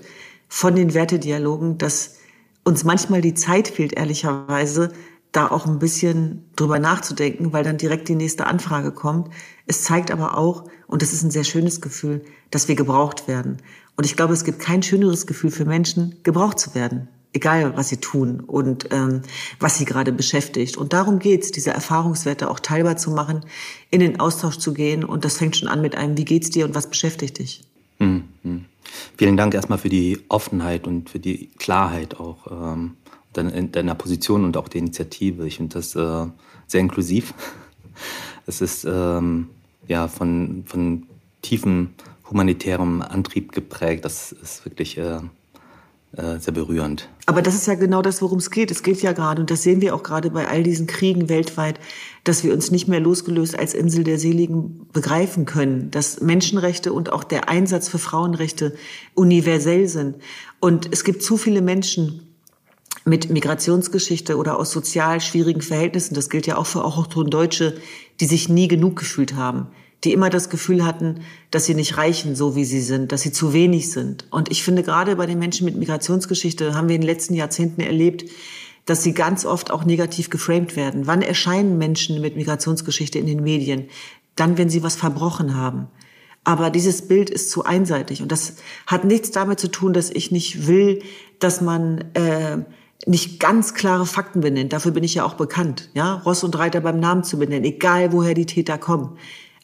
von 0.48 0.76
den 0.76 0.94
Wertedialogen, 0.94 1.78
dass 1.78 2.16
uns 2.64 2.84
manchmal 2.84 3.20
die 3.20 3.34
Zeit 3.34 3.68
fehlt, 3.68 3.94
ehrlicherweise, 3.94 4.92
da 5.34 5.48
auch 5.50 5.66
ein 5.66 5.78
bisschen 5.78 6.44
drüber 6.56 6.78
nachzudenken, 6.78 7.52
weil 7.52 7.64
dann 7.64 7.76
direkt 7.76 8.08
die 8.08 8.14
nächste 8.14 8.46
Anfrage 8.46 8.92
kommt. 8.92 9.28
Es 9.66 9.82
zeigt 9.82 10.10
aber 10.10 10.38
auch, 10.38 10.64
und 10.86 11.02
das 11.02 11.12
ist 11.12 11.22
ein 11.22 11.30
sehr 11.30 11.44
schönes 11.44 11.80
Gefühl, 11.80 12.24
dass 12.50 12.68
wir 12.68 12.76
gebraucht 12.76 13.26
werden. 13.26 13.58
Und 13.96 14.04
ich 14.06 14.16
glaube, 14.16 14.32
es 14.32 14.44
gibt 14.44 14.60
kein 14.60 14.82
schöneres 14.82 15.26
Gefühl 15.26 15.50
für 15.50 15.64
Menschen, 15.64 16.16
gebraucht 16.22 16.58
zu 16.58 16.74
werden. 16.74 17.08
Egal, 17.32 17.76
was 17.76 17.88
sie 17.88 17.96
tun 17.96 18.40
und 18.40 18.92
ähm, 18.92 19.22
was 19.58 19.76
sie 19.76 19.84
gerade 19.84 20.12
beschäftigt. 20.12 20.76
Und 20.76 20.92
darum 20.92 21.18
geht's, 21.18 21.50
diese 21.50 21.72
Erfahrungswerte 21.72 22.48
auch 22.48 22.60
teilbar 22.60 22.96
zu 22.96 23.10
machen, 23.10 23.40
in 23.90 23.98
den 23.98 24.20
Austausch 24.20 24.58
zu 24.58 24.72
gehen. 24.72 25.04
Und 25.04 25.24
das 25.24 25.38
fängt 25.38 25.56
schon 25.56 25.66
an 25.66 25.80
mit 25.80 25.96
einem, 25.96 26.16
wie 26.16 26.24
geht's 26.24 26.50
dir 26.50 26.64
und 26.64 26.76
was 26.76 26.88
beschäftigt 26.88 27.40
dich? 27.40 27.62
Mhm. 27.98 28.66
Vielen 29.16 29.36
Dank 29.36 29.54
erstmal 29.54 29.78
für 29.78 29.88
die 29.88 30.20
Offenheit 30.28 30.86
und 30.86 31.10
für 31.10 31.18
die 31.18 31.48
Klarheit 31.58 32.20
auch 32.20 32.46
ähm, 32.50 32.96
deiner 33.34 33.94
Position 33.94 34.44
und 34.44 34.56
auch 34.56 34.68
der 34.68 34.80
Initiative. 34.80 35.46
Ich 35.46 35.56
finde 35.56 35.74
das 35.74 35.94
äh, 35.94 36.26
sehr 36.66 36.80
inklusiv. 36.80 37.34
Es 38.46 38.60
ist 38.60 38.84
ähm, 38.84 39.48
ja 39.88 40.06
von, 40.06 40.64
von 40.66 41.04
tiefem 41.40 41.90
humanitärem 42.28 43.00
Antrieb 43.00 43.52
geprägt. 43.52 44.04
Das 44.04 44.32
ist 44.32 44.66
wirklich 44.66 44.98
äh, 44.98 45.20
äh, 46.16 46.38
sehr 46.38 46.54
berührend. 46.54 47.08
Aber 47.26 47.42
das 47.42 47.54
ist 47.54 47.66
ja 47.66 47.74
genau 47.74 48.00
das, 48.00 48.22
worum 48.22 48.38
es 48.38 48.52
geht. 48.52 48.70
Es 48.70 48.84
geht 48.84 49.02
ja 49.02 49.12
gerade, 49.12 49.40
und 49.40 49.50
das 49.50 49.64
sehen 49.64 49.80
wir 49.80 49.96
auch 49.96 50.04
gerade 50.04 50.30
bei 50.30 50.46
all 50.46 50.62
diesen 50.62 50.86
Kriegen 50.86 51.28
weltweit, 51.28 51.80
dass 52.22 52.44
wir 52.44 52.52
uns 52.52 52.70
nicht 52.70 52.86
mehr 52.86 53.00
losgelöst 53.00 53.58
als 53.58 53.74
Insel 53.74 54.04
der 54.04 54.18
Seligen 54.20 54.86
begreifen 54.92 55.44
können, 55.44 55.90
dass 55.90 56.20
Menschenrechte 56.20 56.92
und 56.92 57.12
auch 57.12 57.24
der 57.24 57.48
Einsatz 57.48 57.88
für 57.88 57.98
Frauenrechte 57.98 58.76
universell 59.14 59.88
sind. 59.88 60.16
Und 60.60 60.88
es 60.92 61.02
gibt 61.02 61.22
zu 61.22 61.36
viele 61.36 61.62
Menschen, 61.62 62.23
mit 63.04 63.28
Migrationsgeschichte 63.30 64.36
oder 64.36 64.58
aus 64.58 64.70
sozial 64.70 65.20
schwierigen 65.20 65.60
Verhältnissen, 65.60 66.14
das 66.14 66.30
gilt 66.30 66.46
ja 66.46 66.56
auch 66.56 66.66
für 66.66 66.84
Autochton 66.84 67.30
Deutsche, 67.30 67.76
die 68.20 68.26
sich 68.26 68.48
nie 68.48 68.68
genug 68.68 68.96
gefühlt 68.96 69.34
haben, 69.34 69.66
die 70.04 70.12
immer 70.12 70.30
das 70.30 70.48
Gefühl 70.48 70.84
hatten, 70.84 71.20
dass 71.50 71.66
sie 71.66 71.74
nicht 71.74 71.98
reichen, 71.98 72.34
so 72.34 72.56
wie 72.56 72.64
sie 72.64 72.80
sind, 72.80 73.12
dass 73.12 73.22
sie 73.22 73.32
zu 73.32 73.52
wenig 73.52 73.90
sind. 73.90 74.26
Und 74.30 74.50
ich 74.50 74.62
finde, 74.62 74.82
gerade 74.82 75.16
bei 75.16 75.26
den 75.26 75.38
Menschen 75.38 75.66
mit 75.66 75.76
Migrationsgeschichte 75.76 76.74
haben 76.74 76.88
wir 76.88 76.96
in 76.96 77.02
den 77.02 77.08
letzten 77.08 77.34
Jahrzehnten 77.34 77.82
erlebt, 77.82 78.24
dass 78.86 79.02
sie 79.02 79.12
ganz 79.12 79.44
oft 79.44 79.70
auch 79.70 79.84
negativ 79.84 80.30
geframed 80.30 80.76
werden. 80.76 81.06
Wann 81.06 81.22
erscheinen 81.22 81.78
Menschen 81.78 82.20
mit 82.20 82.36
Migrationsgeschichte 82.36 83.18
in 83.18 83.26
den 83.26 83.42
Medien? 83.42 83.88
Dann, 84.36 84.58
wenn 84.58 84.68
sie 84.68 84.82
was 84.82 84.96
verbrochen 84.96 85.56
haben. 85.56 85.88
Aber 86.42 86.68
dieses 86.68 87.08
Bild 87.08 87.30
ist 87.30 87.50
zu 87.50 87.64
einseitig 87.64 88.20
und 88.20 88.30
das 88.30 88.56
hat 88.86 89.04
nichts 89.04 89.30
damit 89.30 89.58
zu 89.58 89.68
tun, 89.68 89.94
dass 89.94 90.10
ich 90.10 90.30
nicht 90.30 90.66
will, 90.66 91.02
dass 91.38 91.62
man 91.62 92.04
äh, 92.12 92.58
nicht 93.06 93.40
ganz 93.40 93.74
klare 93.74 94.06
Fakten 94.06 94.40
benennt. 94.40 94.72
Dafür 94.72 94.92
bin 94.92 95.04
ich 95.04 95.14
ja 95.14 95.24
auch 95.24 95.34
bekannt, 95.34 95.90
ja, 95.94 96.14
Ross 96.24 96.44
und 96.44 96.58
Reiter 96.58 96.80
beim 96.80 97.00
Namen 97.00 97.24
zu 97.24 97.38
benennen, 97.38 97.64
egal 97.64 98.12
woher 98.12 98.34
die 98.34 98.46
Täter 98.46 98.78
kommen. 98.78 99.18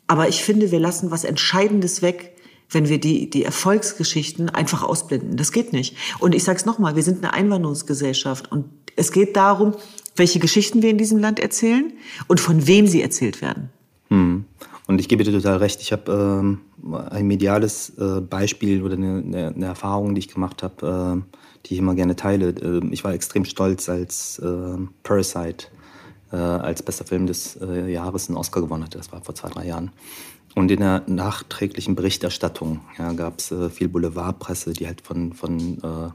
Aber 0.06 0.28
ich 0.28 0.42
finde, 0.42 0.70
wir 0.70 0.80
lassen 0.80 1.11
was 1.11 1.25
Entscheidendes 1.25 2.02
weg, 2.02 2.37
wenn 2.68 2.88
wir 2.88 2.99
die, 2.99 3.30
die 3.30 3.44
Erfolgsgeschichten 3.44 4.49
einfach 4.49 4.82
ausblenden. 4.82 5.37
Das 5.37 5.52
geht 5.52 5.73
nicht. 5.73 5.97
Und 6.18 6.35
ich 6.35 6.44
sage 6.44 6.59
es 6.59 6.66
nochmal, 6.66 6.97
wir 6.97 7.02
sind 7.02 7.25
eine 7.25 7.32
Einwanderungsgesellschaft 7.32 8.50
und 8.50 8.66
es 8.97 9.12
geht 9.12 9.37
darum, 9.37 9.75
welche 10.16 10.38
Geschichten 10.38 10.82
wir 10.82 10.90
in 10.90 10.99
diesem 10.99 11.18
Land 11.18 11.40
erzählen 11.40 11.92
und 12.28 12.40
von 12.40 12.66
wem 12.66 12.87
sie 12.87 13.02
erzählt 13.02 13.40
werden. 13.40 13.70
Hm. 14.09 14.44
Und 14.87 15.00
ich 15.00 15.09
gebe 15.09 15.23
dir 15.23 15.32
total 15.32 15.59
recht. 15.59 15.80
Ich 15.80 15.92
habe 15.92 16.11
ähm, 16.12 16.61
ein 17.11 17.26
mediales 17.26 17.90
äh, 17.99 18.20
Beispiel 18.20 18.82
oder 18.82 18.94
eine, 18.94 19.52
eine, 19.54 19.64
Erfahrung, 19.64 20.16
die 20.16 20.18
ich 20.18 20.35
gemacht 20.35 20.64
habe, 20.64 21.23
äh, 21.23 21.37
die 21.66 21.74
ich 21.74 21.80
immer 21.80 21.94
gerne 21.94 22.16
teile. 22.16 22.50
Äh, 22.50 22.86
ich 22.90 23.04
war 23.04 23.12
extrem 23.12 23.44
stolz, 23.44 23.88
als 23.88 24.38
äh, 24.38 24.76
Parasite 25.02 25.66
äh, 26.32 26.36
als 26.36 26.82
bester 26.82 27.04
Film 27.04 27.26
des 27.26 27.56
äh, 27.56 27.90
Jahres 27.90 28.28
einen 28.28 28.38
Oscar 28.38 28.60
gewonnen 28.60 28.84
hatte. 28.84 28.98
Das 28.98 29.12
war 29.12 29.22
vor 29.22 29.34
zwei, 29.34 29.48
drei 29.48 29.66
Jahren. 29.66 29.90
Und 30.54 30.70
in 30.70 30.80
der 30.80 31.04
nachträglichen 31.06 31.94
Berichterstattung 31.94 32.80
ja, 32.98 33.12
gab 33.12 33.38
es 33.38 33.52
äh, 33.52 33.70
viel 33.70 33.88
Boulevardpresse, 33.88 34.72
die 34.72 34.86
halt 34.86 35.00
von, 35.00 35.32
von, 35.32 35.78
äh, 35.78 36.10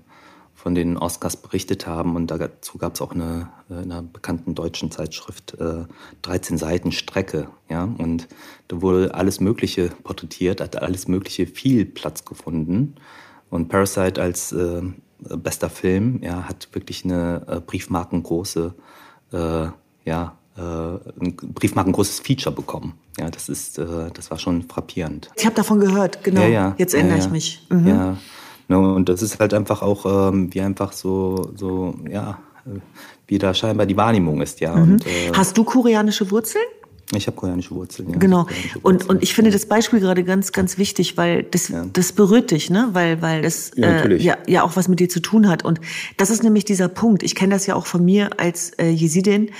von 0.53 0.75
den 0.75 0.97
Oscars 0.97 1.37
berichtet 1.37 1.87
haben. 1.87 2.15
Und 2.15 2.31
dazu 2.31 2.77
gab 2.77 2.95
es 2.95 3.01
auch 3.01 3.13
eine, 3.13 3.49
äh, 3.69 3.83
in 3.83 3.91
einer 3.91 4.01
bekannten 4.01 4.53
deutschen 4.53 4.91
Zeitschrift 4.91 5.55
äh, 5.59 5.85
13 6.23 6.57
Seiten 6.57 6.91
Strecke. 6.91 7.47
Ja? 7.69 7.83
Und 7.83 8.27
da 8.67 8.81
wurde 8.81 9.13
alles 9.13 9.39
Mögliche 9.39 9.89
porträtiert, 10.03 10.59
hat 10.59 10.81
alles 10.81 11.07
Mögliche 11.07 11.47
viel 11.47 11.85
Platz 11.85 12.25
gefunden. 12.25 12.95
Und 13.49 13.69
Parasite 13.69 14.21
als 14.21 14.51
äh, 14.51 14.81
bester 15.29 15.70
Film 15.70 16.20
ja, 16.24 16.44
hat 16.44 16.70
wirklich 16.74 17.05
eine 17.05 17.46
äh, 17.48 17.60
briefmarkengroße, 17.60 18.74
äh, 19.34 19.67
ja, 20.05 20.38
äh, 20.58 20.62
ein 20.62 21.36
briefmarkengroßes 21.36 22.20
Feature 22.20 22.55
bekommen. 22.55 22.94
Ja, 23.17 23.29
das 23.29 23.50
ist, 23.50 23.77
äh, 23.77 24.10
das 24.13 24.32
war 24.32 24.38
schon 24.38 24.63
frappierend. 24.63 25.29
Ich 25.36 25.46
habe 25.46 25.55
davon 25.55 25.79
gehört, 25.79 26.24
genau. 26.24 26.41
Ja, 26.41 26.48
ja, 26.48 26.75
Jetzt 26.77 26.94
ändere 26.94 27.17
ja, 27.20 27.25
ich 27.25 27.32
mich. 27.32 27.67
Mhm. 27.70 27.88
Ja. 27.88 28.17
Ne, 28.67 28.79
und 28.79 29.10
das 29.10 29.22
ist 29.22 29.39
halt 29.39 29.53
einfach 29.53 29.82
auch 29.82 30.32
ähm, 30.32 30.53
wie 30.53 30.62
einfach 30.62 30.91
so, 30.91 31.51
so, 31.55 31.96
ja, 32.10 32.39
wie 33.27 33.38
da 33.38 33.53
scheinbar 33.53 33.86
die 33.86 33.98
Wahrnehmung 33.98 34.41
ist, 34.41 34.60
ja. 34.60 34.75
Mhm. 34.75 34.94
Und, 34.94 35.08
äh, 35.08 35.32
Hast 35.34 35.58
du 35.58 35.63
koreanische 35.63 36.29
Wurzeln? 36.32 36.65
Ich 37.13 37.27
habe 37.27 37.38
koreanische 37.38 37.75
Wurzeln, 37.75 38.09
ja. 38.09 38.17
Genau. 38.17 38.47
Wurzeln. 38.47 38.79
Und, 38.81 39.09
und 39.09 39.24
ich 39.24 39.35
finde 39.35 39.51
das 39.51 39.67
Beispiel 39.67 40.00
gerade 40.00 40.24
ganz, 40.24 40.51
ganz 40.51 40.77
wichtig, 40.77 41.17
weil 41.17 41.43
das, 41.43 41.67
ja. 41.69 41.85
das 41.93 42.13
berührt 42.13 42.51
dich, 42.51 42.69
ne? 42.69 42.89
Weil, 42.93 43.21
weil 43.21 43.41
das 43.41 43.71
ja, 43.75 44.01
äh, 44.01 44.15
ja, 44.15 44.38
ja 44.47 44.63
auch 44.63 44.75
was 44.75 44.88
mit 44.88 45.00
dir 45.00 45.09
zu 45.09 45.19
tun 45.19 45.47
hat. 45.47 45.63
Und 45.63 45.79
das 46.17 46.29
ist 46.31 46.43
nämlich 46.43 46.65
dieser 46.65 46.88
Punkt. 46.88 47.21
Ich 47.21 47.35
kenne 47.35 47.53
das 47.53 47.67
ja 47.67 47.75
auch 47.75 47.85
von 47.85 48.03
mir 48.03 48.39
als 48.39 48.71
äh, 48.79 48.89
Jesidin, 48.89 49.51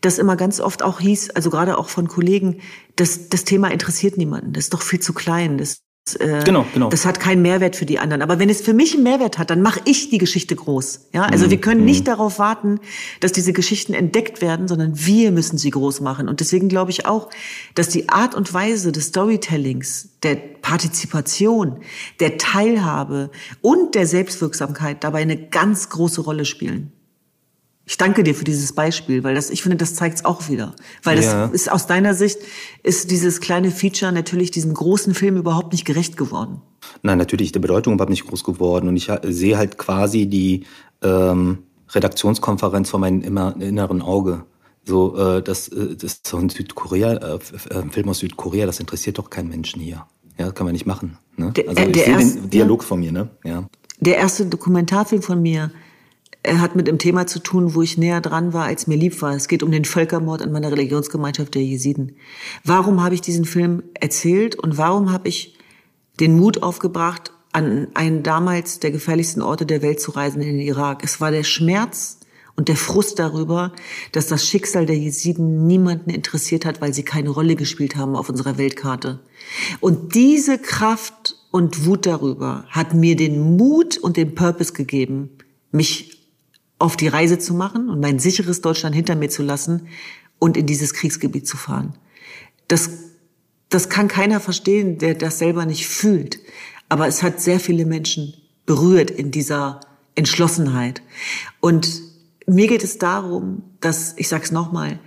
das 0.00 0.18
immer 0.18 0.36
ganz 0.36 0.60
oft 0.60 0.82
auch 0.82 1.00
hieß, 1.00 1.30
also 1.30 1.50
gerade 1.50 1.78
auch 1.78 1.88
von 1.88 2.08
Kollegen, 2.08 2.60
das, 2.96 3.28
das 3.28 3.44
Thema 3.44 3.70
interessiert 3.70 4.16
niemanden. 4.16 4.52
Das 4.52 4.64
ist 4.64 4.74
doch 4.74 4.82
viel 4.82 5.00
zu 5.00 5.12
klein. 5.12 5.58
Das, 5.58 5.82
äh, 6.18 6.44
genau, 6.44 6.66
genau. 6.74 6.90
Das 6.90 7.06
hat 7.06 7.18
keinen 7.18 7.40
Mehrwert 7.40 7.76
für 7.76 7.86
die 7.86 7.98
anderen. 7.98 8.20
Aber 8.20 8.38
wenn 8.38 8.50
es 8.50 8.60
für 8.60 8.74
mich 8.74 8.92
einen 8.92 9.04
Mehrwert 9.04 9.38
hat, 9.38 9.48
dann 9.48 9.62
mache 9.62 9.80
ich 9.86 10.10
die 10.10 10.18
Geschichte 10.18 10.54
groß. 10.54 11.08
Ja, 11.14 11.22
also 11.22 11.46
mhm. 11.46 11.50
wir 11.50 11.60
können 11.62 11.84
nicht 11.86 12.00
mhm. 12.00 12.04
darauf 12.04 12.38
warten, 12.38 12.80
dass 13.20 13.32
diese 13.32 13.54
Geschichten 13.54 13.94
entdeckt 13.94 14.42
werden, 14.42 14.68
sondern 14.68 14.92
wir 14.94 15.32
müssen 15.32 15.56
sie 15.56 15.70
groß 15.70 16.02
machen. 16.02 16.28
Und 16.28 16.40
deswegen 16.40 16.68
glaube 16.68 16.90
ich 16.90 17.06
auch, 17.06 17.30
dass 17.74 17.88
die 17.88 18.10
Art 18.10 18.34
und 18.34 18.52
Weise 18.52 18.92
des 18.92 19.06
Storytellings, 19.06 20.10
der 20.22 20.34
Partizipation, 20.34 21.80
der 22.20 22.36
Teilhabe 22.36 23.30
und 23.62 23.94
der 23.94 24.06
Selbstwirksamkeit 24.06 25.02
dabei 25.04 25.22
eine 25.22 25.38
ganz 25.38 25.88
große 25.88 26.20
Rolle 26.20 26.44
spielen. 26.44 26.92
Ich 27.86 27.98
danke 27.98 28.22
dir 28.22 28.34
für 28.34 28.44
dieses 28.44 28.72
Beispiel, 28.72 29.24
weil 29.24 29.34
das, 29.34 29.50
ich 29.50 29.62
finde, 29.62 29.76
das 29.76 29.94
zeigt 29.94 30.18
es 30.18 30.24
auch 30.24 30.48
wieder. 30.48 30.74
Weil 31.02 31.16
das 31.16 31.26
ja. 31.26 31.46
ist 31.46 31.70
aus 31.70 31.86
deiner 31.86 32.14
Sicht, 32.14 32.38
ist 32.82 33.10
dieses 33.10 33.40
kleine 33.40 33.70
Feature 33.70 34.10
natürlich 34.10 34.50
diesem 34.50 34.72
großen 34.72 35.14
Film 35.14 35.36
überhaupt 35.36 35.72
nicht 35.72 35.84
gerecht 35.84 36.16
geworden. 36.16 36.62
Nein, 37.02 37.18
natürlich, 37.18 37.52
der 37.52 37.60
Bedeutung 37.60 37.94
überhaupt 37.94 38.10
nicht 38.10 38.26
groß 38.26 38.42
geworden. 38.42 38.88
Und 38.88 38.96
ich 38.96 39.10
sehe 39.22 39.58
halt 39.58 39.76
quasi 39.76 40.26
die 40.26 40.64
ähm, 41.02 41.58
Redaktionskonferenz 41.90 42.88
vor 42.88 43.00
meinem 43.00 43.20
inneren 43.60 44.00
Auge. 44.00 44.44
So, 44.86 45.16
äh, 45.16 45.42
das, 45.42 45.68
äh, 45.68 45.94
das 45.94 46.14
ist 46.14 46.26
so 46.26 46.38
ein 46.38 46.48
Südkorea, 46.48 47.12
äh, 47.12 47.34
äh, 47.34 47.90
Film 47.90 48.08
aus 48.08 48.18
Südkorea, 48.18 48.66
das 48.66 48.80
interessiert 48.80 49.18
doch 49.18 49.30
keinen 49.30 49.48
Menschen 49.48 49.80
hier. 49.80 50.06
Ja, 50.38 50.50
kann 50.52 50.66
man 50.66 50.72
nicht 50.72 50.86
machen. 50.86 51.18
Ne? 51.36 51.52
Der, 51.52 51.68
also 51.68 51.82
äh, 51.82 51.90
ich 51.90 52.04
sehe 52.04 52.16
den 52.16 52.50
Dialog 52.50 52.82
von 52.82 53.00
mir, 53.00 53.12
ne? 53.12 53.30
Ja. 53.44 53.68
Der 54.00 54.16
erste 54.16 54.46
Dokumentarfilm 54.46 55.22
von 55.22 55.40
mir, 55.40 55.70
er 56.44 56.60
hat 56.60 56.76
mit 56.76 56.88
einem 56.88 56.98
Thema 56.98 57.26
zu 57.26 57.38
tun, 57.38 57.74
wo 57.74 57.80
ich 57.80 57.96
näher 57.96 58.20
dran 58.20 58.52
war, 58.52 58.66
als 58.66 58.86
mir 58.86 58.98
lieb 58.98 59.20
war. 59.22 59.34
Es 59.34 59.48
geht 59.48 59.62
um 59.62 59.72
den 59.72 59.86
Völkermord 59.86 60.42
an 60.42 60.52
meiner 60.52 60.70
Religionsgemeinschaft 60.70 61.54
der 61.54 61.64
Jesiden. 61.64 62.16
Warum 62.62 63.02
habe 63.02 63.14
ich 63.14 63.22
diesen 63.22 63.46
Film 63.46 63.82
erzählt 63.94 64.54
und 64.54 64.76
warum 64.76 65.10
habe 65.10 65.28
ich 65.28 65.58
den 66.20 66.36
Mut 66.36 66.62
aufgebracht, 66.62 67.32
an 67.52 67.88
einen 67.94 68.22
damals 68.22 68.78
der 68.78 68.90
gefährlichsten 68.90 69.40
Orte 69.40 69.64
der 69.64 69.80
Welt 69.80 70.00
zu 70.00 70.10
reisen 70.10 70.42
in 70.42 70.58
den 70.58 70.60
Irak? 70.60 71.02
Es 71.02 71.18
war 71.18 71.30
der 71.30 71.44
Schmerz 71.44 72.18
und 72.56 72.68
der 72.68 72.76
Frust 72.76 73.18
darüber, 73.18 73.72
dass 74.12 74.26
das 74.26 74.46
Schicksal 74.46 74.84
der 74.84 74.98
Jesiden 74.98 75.66
niemanden 75.66 76.10
interessiert 76.10 76.66
hat, 76.66 76.82
weil 76.82 76.92
sie 76.92 77.04
keine 77.04 77.30
Rolle 77.30 77.56
gespielt 77.56 77.96
haben 77.96 78.16
auf 78.16 78.28
unserer 78.28 78.58
Weltkarte. 78.58 79.20
Und 79.80 80.14
diese 80.14 80.58
Kraft 80.58 81.36
und 81.50 81.86
Wut 81.86 82.04
darüber 82.04 82.66
hat 82.68 82.92
mir 82.92 83.16
den 83.16 83.56
Mut 83.56 83.96
und 83.96 84.18
den 84.18 84.34
Purpose 84.34 84.74
gegeben, 84.74 85.30
mich 85.72 86.13
auf 86.84 86.98
die 86.98 87.08
Reise 87.08 87.38
zu 87.38 87.54
machen 87.54 87.88
und 87.88 87.98
mein 88.00 88.18
sicheres 88.18 88.60
Deutschland 88.60 88.94
hinter 88.94 89.16
mir 89.16 89.30
zu 89.30 89.42
lassen 89.42 89.88
und 90.38 90.58
in 90.58 90.66
dieses 90.66 90.92
Kriegsgebiet 90.92 91.48
zu 91.48 91.56
fahren. 91.56 91.94
Das, 92.68 92.90
das 93.70 93.88
kann 93.88 94.06
keiner 94.06 94.38
verstehen, 94.38 94.98
der 94.98 95.14
das 95.14 95.38
selber 95.38 95.64
nicht 95.64 95.86
fühlt. 95.86 96.40
Aber 96.90 97.08
es 97.08 97.22
hat 97.22 97.40
sehr 97.40 97.58
viele 97.58 97.86
Menschen 97.86 98.34
berührt 98.66 99.10
in 99.10 99.30
dieser 99.30 99.80
Entschlossenheit. 100.14 101.00
Und 101.60 102.02
mir 102.46 102.66
geht 102.66 102.84
es 102.84 102.98
darum, 102.98 103.62
dass, 103.80 104.12
ich 104.18 104.28
sage 104.28 104.44
es 104.44 104.52
nochmal, 104.52 105.00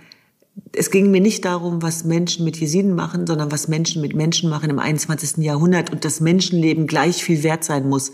es 0.72 0.90
ging 0.90 1.12
mir 1.12 1.20
nicht 1.20 1.44
darum, 1.44 1.80
was 1.80 2.02
Menschen 2.02 2.44
mit 2.44 2.56
Jesiden 2.56 2.96
machen, 2.96 3.24
sondern 3.24 3.52
was 3.52 3.68
Menschen 3.68 4.02
mit 4.02 4.16
Menschen 4.16 4.50
machen 4.50 4.68
im 4.68 4.80
21. 4.80 5.44
Jahrhundert 5.44 5.92
und 5.92 6.04
das 6.04 6.18
Menschenleben 6.18 6.88
gleich 6.88 7.22
viel 7.22 7.44
wert 7.44 7.62
sein 7.62 7.88
muss. 7.88 8.10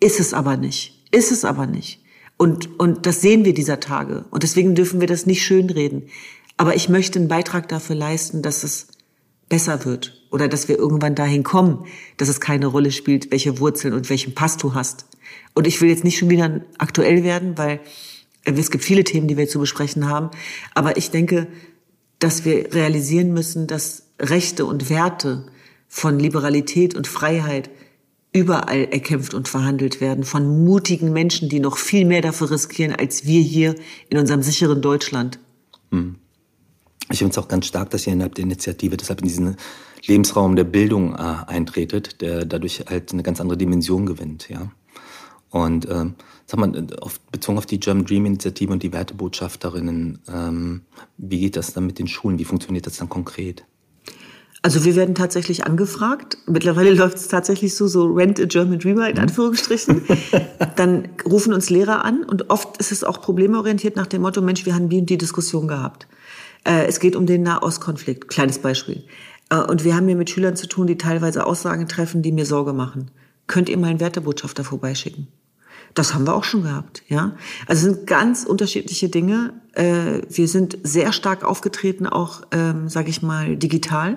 Ist 0.00 0.18
es 0.18 0.34
aber 0.34 0.56
nicht. 0.56 1.04
Ist 1.12 1.30
es 1.30 1.44
aber 1.44 1.68
nicht. 1.68 2.03
Und, 2.36 2.78
und 2.78 3.06
das 3.06 3.20
sehen 3.20 3.44
wir 3.44 3.54
dieser 3.54 3.80
Tage. 3.80 4.24
Und 4.30 4.42
deswegen 4.42 4.74
dürfen 4.74 5.00
wir 5.00 5.06
das 5.06 5.26
nicht 5.26 5.44
schönreden. 5.44 6.08
Aber 6.56 6.74
ich 6.76 6.88
möchte 6.88 7.18
einen 7.18 7.28
Beitrag 7.28 7.68
dafür 7.68 7.96
leisten, 7.96 8.42
dass 8.42 8.64
es 8.64 8.88
besser 9.48 9.84
wird 9.84 10.26
oder 10.30 10.48
dass 10.48 10.68
wir 10.68 10.78
irgendwann 10.78 11.14
dahin 11.14 11.42
kommen, 11.42 11.86
dass 12.16 12.28
es 12.28 12.40
keine 12.40 12.66
Rolle 12.66 12.90
spielt, 12.90 13.30
welche 13.30 13.58
Wurzeln 13.60 13.94
und 13.94 14.10
welchen 14.10 14.34
Pass 14.34 14.56
du 14.56 14.74
hast. 14.74 15.06
Und 15.54 15.66
ich 15.66 15.80
will 15.80 15.88
jetzt 15.88 16.04
nicht 16.04 16.18
schon 16.18 16.30
wieder 16.30 16.62
aktuell 16.78 17.22
werden, 17.24 17.56
weil 17.56 17.80
es 18.44 18.70
gibt 18.70 18.84
viele 18.84 19.04
Themen, 19.04 19.28
die 19.28 19.36
wir 19.36 19.48
zu 19.48 19.58
besprechen 19.58 20.08
haben. 20.08 20.30
Aber 20.74 20.96
ich 20.96 21.10
denke, 21.10 21.46
dass 22.18 22.44
wir 22.44 22.74
realisieren 22.74 23.32
müssen, 23.32 23.66
dass 23.66 24.08
Rechte 24.20 24.66
und 24.66 24.90
Werte 24.90 25.46
von 25.88 26.18
Liberalität 26.18 26.94
und 26.94 27.06
Freiheit 27.06 27.70
überall 28.34 28.88
erkämpft 28.90 29.32
und 29.32 29.48
verhandelt 29.48 30.00
werden 30.00 30.24
von 30.24 30.64
mutigen 30.64 31.12
Menschen, 31.12 31.48
die 31.48 31.60
noch 31.60 31.78
viel 31.78 32.04
mehr 32.04 32.20
dafür 32.20 32.50
riskieren 32.50 32.94
als 32.94 33.26
wir 33.26 33.40
hier 33.40 33.76
in 34.10 34.18
unserem 34.18 34.42
sicheren 34.42 34.82
Deutschland. 34.82 35.38
Hm. 35.90 36.16
Ich 37.10 37.18
finde 37.18 37.30
es 37.30 37.38
auch 37.38 37.48
ganz 37.48 37.66
stark, 37.66 37.90
dass 37.90 38.06
ihr 38.06 38.12
innerhalb 38.12 38.34
der 38.34 38.44
Initiative 38.44 38.96
deshalb 38.96 39.20
in 39.20 39.28
diesen 39.28 39.56
Lebensraum 40.06 40.56
der 40.56 40.64
Bildung 40.64 41.14
äh, 41.14 41.18
eintretet, 41.46 42.20
der 42.20 42.44
dadurch 42.44 42.84
halt 42.88 43.12
eine 43.12 43.22
ganz 43.22 43.40
andere 43.40 43.56
Dimension 43.56 44.04
gewinnt, 44.04 44.48
ja. 44.48 44.70
Und 45.50 45.88
ähm, 45.88 46.16
sag 46.46 46.58
mal, 46.58 46.86
auf, 47.00 47.20
bezogen 47.30 47.58
auf 47.58 47.66
die 47.66 47.78
German 47.78 48.04
Dream 48.04 48.26
Initiative 48.26 48.72
und 48.72 48.82
die 48.82 48.92
Wertebotschafterinnen, 48.92 50.18
ähm, 50.28 50.82
wie 51.16 51.38
geht 51.38 51.54
das 51.56 51.72
dann 51.72 51.86
mit 51.86 52.00
den 52.00 52.08
Schulen? 52.08 52.40
Wie 52.40 52.44
funktioniert 52.44 52.86
das 52.86 52.96
dann 52.96 53.08
konkret? 53.08 53.64
Also 54.64 54.82
wir 54.86 54.96
werden 54.96 55.14
tatsächlich 55.14 55.66
angefragt. 55.66 56.38
Mittlerweile 56.46 56.90
läuft 56.94 57.18
es 57.18 57.28
tatsächlich 57.28 57.76
so, 57.76 57.86
so 57.86 58.06
Rent 58.06 58.40
a 58.40 58.46
German 58.46 58.78
Dreamer 58.78 59.10
in 59.10 59.16
mhm. 59.16 59.24
Anführungsstrichen. 59.24 60.00
Dann 60.76 61.10
rufen 61.26 61.52
uns 61.52 61.68
Lehrer 61.68 62.02
an 62.02 62.24
und 62.24 62.48
oft 62.48 62.78
ist 62.78 62.90
es 62.90 63.04
auch 63.04 63.20
problemorientiert 63.20 63.94
nach 63.94 64.06
dem 64.06 64.22
Motto, 64.22 64.40
Mensch, 64.40 64.64
wir 64.64 64.74
haben 64.74 64.88
die 64.88 65.00
und 65.00 65.10
die 65.10 65.18
Diskussion 65.18 65.68
gehabt. 65.68 66.06
Äh, 66.66 66.86
es 66.86 66.98
geht 66.98 67.14
um 67.14 67.26
den 67.26 67.42
Nahostkonflikt, 67.42 68.28
kleines 68.28 68.58
Beispiel. 68.58 69.04
Äh, 69.50 69.58
und 69.58 69.84
wir 69.84 69.94
haben 69.94 70.06
hier 70.06 70.16
mit 70.16 70.30
Schülern 70.30 70.56
zu 70.56 70.66
tun, 70.66 70.86
die 70.86 70.96
teilweise 70.96 71.44
Aussagen 71.44 71.86
treffen, 71.86 72.22
die 72.22 72.32
mir 72.32 72.46
Sorge 72.46 72.72
machen. 72.72 73.10
Könnt 73.46 73.68
ihr 73.68 73.76
mal 73.76 73.88
einen 73.88 74.00
Wertebotschafter 74.00 74.64
vorbeischicken? 74.64 75.28
Das 75.92 76.14
haben 76.14 76.26
wir 76.26 76.34
auch 76.34 76.44
schon 76.44 76.62
gehabt, 76.62 77.02
ja. 77.08 77.36
Also 77.66 77.86
es 77.86 77.94
sind 77.96 78.06
ganz 78.06 78.44
unterschiedliche 78.44 79.10
Dinge. 79.10 79.52
Äh, 79.74 80.22
wir 80.30 80.48
sind 80.48 80.78
sehr 80.82 81.12
stark 81.12 81.44
aufgetreten, 81.44 82.06
auch, 82.06 82.44
ähm, 82.50 82.88
sage 82.88 83.10
ich 83.10 83.20
mal, 83.20 83.58
digital. 83.58 84.16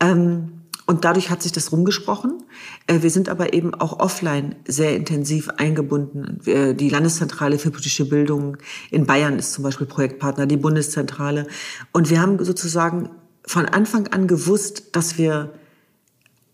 Ähm, 0.00 0.52
und 0.86 1.04
dadurch 1.04 1.28
hat 1.28 1.42
sich 1.42 1.52
das 1.52 1.70
rumgesprochen. 1.70 2.42
Äh, 2.86 3.02
wir 3.02 3.10
sind 3.10 3.28
aber 3.28 3.52
eben 3.52 3.74
auch 3.74 4.00
offline 4.00 4.56
sehr 4.66 4.96
intensiv 4.96 5.50
eingebunden. 5.50 6.40
Die 6.44 6.88
Landeszentrale 6.88 7.58
für 7.58 7.70
politische 7.70 8.08
Bildung 8.08 8.56
in 8.90 9.06
Bayern 9.06 9.38
ist 9.38 9.52
zum 9.52 9.64
Beispiel 9.64 9.86
Projektpartner, 9.86 10.46
die 10.46 10.56
Bundeszentrale. 10.56 11.46
Und 11.92 12.10
wir 12.10 12.22
haben 12.22 12.42
sozusagen 12.42 13.10
von 13.44 13.66
Anfang 13.66 14.08
an 14.08 14.26
gewusst, 14.26 14.96
dass 14.96 15.18
wir 15.18 15.52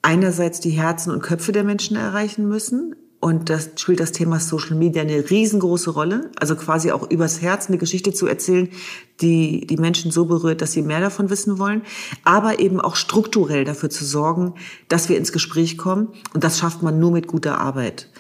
einerseits 0.03 0.61
die 0.61 0.71
Herzen 0.71 1.11
und 1.13 1.23
Köpfe 1.23 1.53
der 1.53 1.65
Menschen 1.65 1.97
erreichen 1.97 2.49
müssen, 2.49 2.95
und 3.25 3.49
das 3.49 3.71
spielt 3.77 4.01
das 4.01 4.13
Thema 4.13 4.39
Social 4.39 4.77
Media 4.77 5.01
eine 5.01 5.31
riesengroße 5.31 5.89
Rolle. 5.89 6.31
Also 6.39 6.57
quasi 6.57 6.91
auch 6.91 7.11
übers 7.11 7.41
Herz 7.41 7.69
eine 7.69 7.79
Geschichte 7.79 8.13
zu 8.13 8.27
erzählen, 8.27 8.69
die 9.23 9.67
die 9.67 9.79
Menschen 9.79 10.11
so 10.11 10.27
berührt, 10.27 10.61
dass 10.61 10.73
sie 10.73 10.83
mehr 10.83 11.01
davon 11.01 11.31
wissen 11.31 11.59
wollen. 11.59 11.81
Aber 12.25 12.59
eben 12.59 12.83
auch 12.83 12.97
strukturell 12.97 13.65
dafür 13.65 13.89
zu 13.89 14.05
sorgen, 14.05 14.53
dass 14.89 15.09
wir 15.09 15.17
ins 15.17 15.33
Gespräch 15.33 15.79
kommen. 15.79 16.09
Und 16.35 16.45
das 16.45 16.59
schafft 16.59 16.83
man 16.83 16.99
nur 16.99 17.13
mit 17.13 17.27
guter 17.27 17.57
Arbeit. 17.59 18.11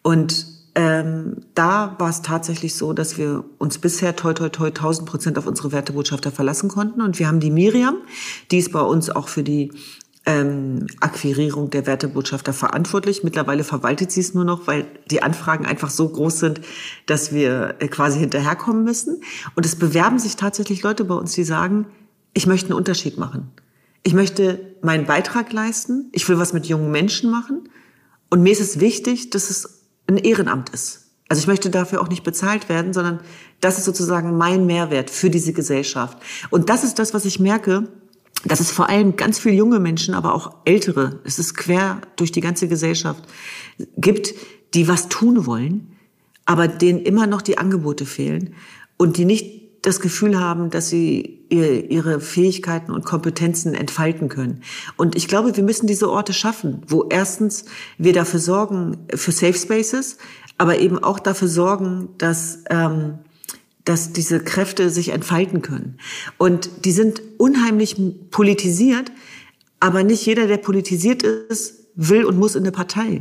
Und 0.00 0.46
ähm, 0.74 1.42
da 1.54 1.96
war 1.98 2.08
es 2.08 2.22
tatsächlich 2.22 2.74
so, 2.74 2.94
dass 2.94 3.18
wir 3.18 3.44
uns 3.58 3.76
bisher 3.76 4.16
toi 4.16 4.32
toi 4.32 4.48
toi 4.48 4.68
1000 4.68 5.06
Prozent 5.06 5.36
auf 5.36 5.46
unsere 5.46 5.72
Wertebotschafter 5.72 6.32
verlassen 6.32 6.70
konnten. 6.70 7.02
Und 7.02 7.18
wir 7.18 7.28
haben 7.28 7.40
die 7.40 7.50
Miriam, 7.50 7.98
die 8.50 8.60
ist 8.60 8.72
bei 8.72 8.80
uns 8.80 9.10
auch 9.10 9.28
für 9.28 9.42
die 9.42 9.72
ähm, 10.26 10.86
Akquirierung 11.00 11.70
der 11.70 11.86
Wertebotschafter 11.86 12.52
verantwortlich. 12.52 13.24
Mittlerweile 13.24 13.64
verwaltet 13.64 14.10
sie 14.10 14.20
es 14.20 14.34
nur 14.34 14.44
noch, 14.44 14.66
weil 14.66 14.86
die 15.10 15.22
Anfragen 15.22 15.66
einfach 15.66 15.90
so 15.90 16.08
groß 16.08 16.38
sind, 16.38 16.60
dass 17.06 17.32
wir 17.32 17.76
äh, 17.78 17.88
quasi 17.88 18.20
hinterherkommen 18.20 18.84
müssen. 18.84 19.20
Und 19.54 19.66
es 19.66 19.76
bewerben 19.76 20.18
sich 20.18 20.36
tatsächlich 20.36 20.82
Leute 20.82 21.04
bei 21.04 21.14
uns, 21.14 21.32
die 21.32 21.44
sagen, 21.44 21.86
ich 22.32 22.46
möchte 22.46 22.70
einen 22.70 22.78
Unterschied 22.78 23.18
machen. 23.18 23.50
Ich 24.02 24.14
möchte 24.14 24.74
meinen 24.82 25.06
Beitrag 25.06 25.52
leisten. 25.52 26.08
Ich 26.12 26.28
will 26.28 26.38
was 26.38 26.52
mit 26.52 26.66
jungen 26.66 26.90
Menschen 26.90 27.30
machen. 27.30 27.68
Und 28.30 28.42
mir 28.42 28.52
ist 28.52 28.60
es 28.60 28.80
wichtig, 28.80 29.30
dass 29.30 29.50
es 29.50 29.82
ein 30.06 30.18
Ehrenamt 30.18 30.70
ist. 30.70 31.04
Also 31.28 31.40
ich 31.40 31.46
möchte 31.46 31.70
dafür 31.70 32.02
auch 32.02 32.08
nicht 32.08 32.22
bezahlt 32.22 32.68
werden, 32.68 32.92
sondern 32.92 33.20
das 33.60 33.78
ist 33.78 33.84
sozusagen 33.84 34.36
mein 34.36 34.66
Mehrwert 34.66 35.10
für 35.10 35.30
diese 35.30 35.52
Gesellschaft. 35.52 36.18
Und 36.50 36.68
das 36.68 36.84
ist 36.84 36.98
das, 36.98 37.14
was 37.14 37.24
ich 37.24 37.40
merke, 37.40 37.88
dass 38.44 38.60
es 38.60 38.70
vor 38.70 38.88
allem 38.88 39.16
ganz 39.16 39.38
viele 39.38 39.54
junge 39.54 39.80
Menschen, 39.80 40.14
aber 40.14 40.34
auch 40.34 40.56
ältere, 40.64 41.20
es 41.24 41.38
ist 41.38 41.54
quer 41.54 42.00
durch 42.16 42.32
die 42.32 42.40
ganze 42.40 42.68
Gesellschaft, 42.68 43.24
gibt, 43.96 44.34
die 44.74 44.88
was 44.88 45.08
tun 45.08 45.46
wollen, 45.46 45.96
aber 46.44 46.68
denen 46.68 47.00
immer 47.00 47.26
noch 47.26 47.42
die 47.42 47.58
Angebote 47.58 48.06
fehlen 48.06 48.54
und 48.96 49.16
die 49.16 49.24
nicht 49.24 49.64
das 49.82 50.00
Gefühl 50.00 50.40
haben, 50.40 50.70
dass 50.70 50.88
sie 50.88 51.44
ihre 51.50 52.20
Fähigkeiten 52.20 52.90
und 52.90 53.04
Kompetenzen 53.04 53.74
entfalten 53.74 54.28
können. 54.28 54.62
Und 54.96 55.14
ich 55.14 55.28
glaube, 55.28 55.56
wir 55.56 55.62
müssen 55.62 55.86
diese 55.86 56.10
Orte 56.10 56.32
schaffen, 56.32 56.82
wo 56.88 57.06
erstens 57.10 57.66
wir 57.98 58.14
dafür 58.14 58.40
sorgen, 58.40 59.06
für 59.14 59.30
Safe 59.30 59.54
Spaces, 59.54 60.16
aber 60.56 60.78
eben 60.78 60.98
auch 60.98 61.18
dafür 61.18 61.48
sorgen, 61.48 62.08
dass, 62.18 62.64
ähm, 62.70 63.18
dass 63.84 64.12
diese 64.12 64.40
Kräfte 64.40 64.90
sich 64.90 65.10
entfalten 65.10 65.62
können. 65.62 65.98
Und 66.38 66.70
die 66.84 66.92
sind 66.92 67.22
unheimlich 67.38 67.96
politisiert, 68.30 69.12
aber 69.80 70.02
nicht 70.02 70.24
jeder, 70.24 70.46
der 70.46 70.56
politisiert 70.56 71.22
ist, 71.22 71.86
will 71.94 72.24
und 72.24 72.38
muss 72.38 72.54
in 72.54 72.62
eine 72.62 72.72
Partei. 72.72 73.20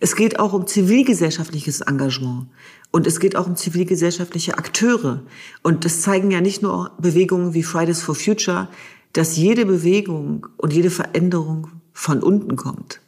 Es 0.00 0.16
geht 0.16 0.38
auch 0.40 0.52
um 0.52 0.66
zivilgesellschaftliches 0.66 1.82
Engagement. 1.82 2.46
Und 2.90 3.06
es 3.06 3.20
geht 3.20 3.36
auch 3.36 3.46
um 3.46 3.54
zivilgesellschaftliche 3.54 4.58
Akteure. 4.58 5.22
Und 5.62 5.84
das 5.84 6.00
zeigen 6.00 6.30
ja 6.30 6.40
nicht 6.40 6.62
nur 6.62 6.92
Bewegungen 6.98 7.54
wie 7.54 7.62
Fridays 7.62 8.02
for 8.02 8.14
Future, 8.14 8.68
dass 9.12 9.36
jede 9.36 9.66
Bewegung 9.66 10.46
und 10.56 10.72
jede 10.72 10.90
Veränderung 10.90 11.68
von 11.92 12.22
unten 12.22 12.56
kommt. 12.56 13.00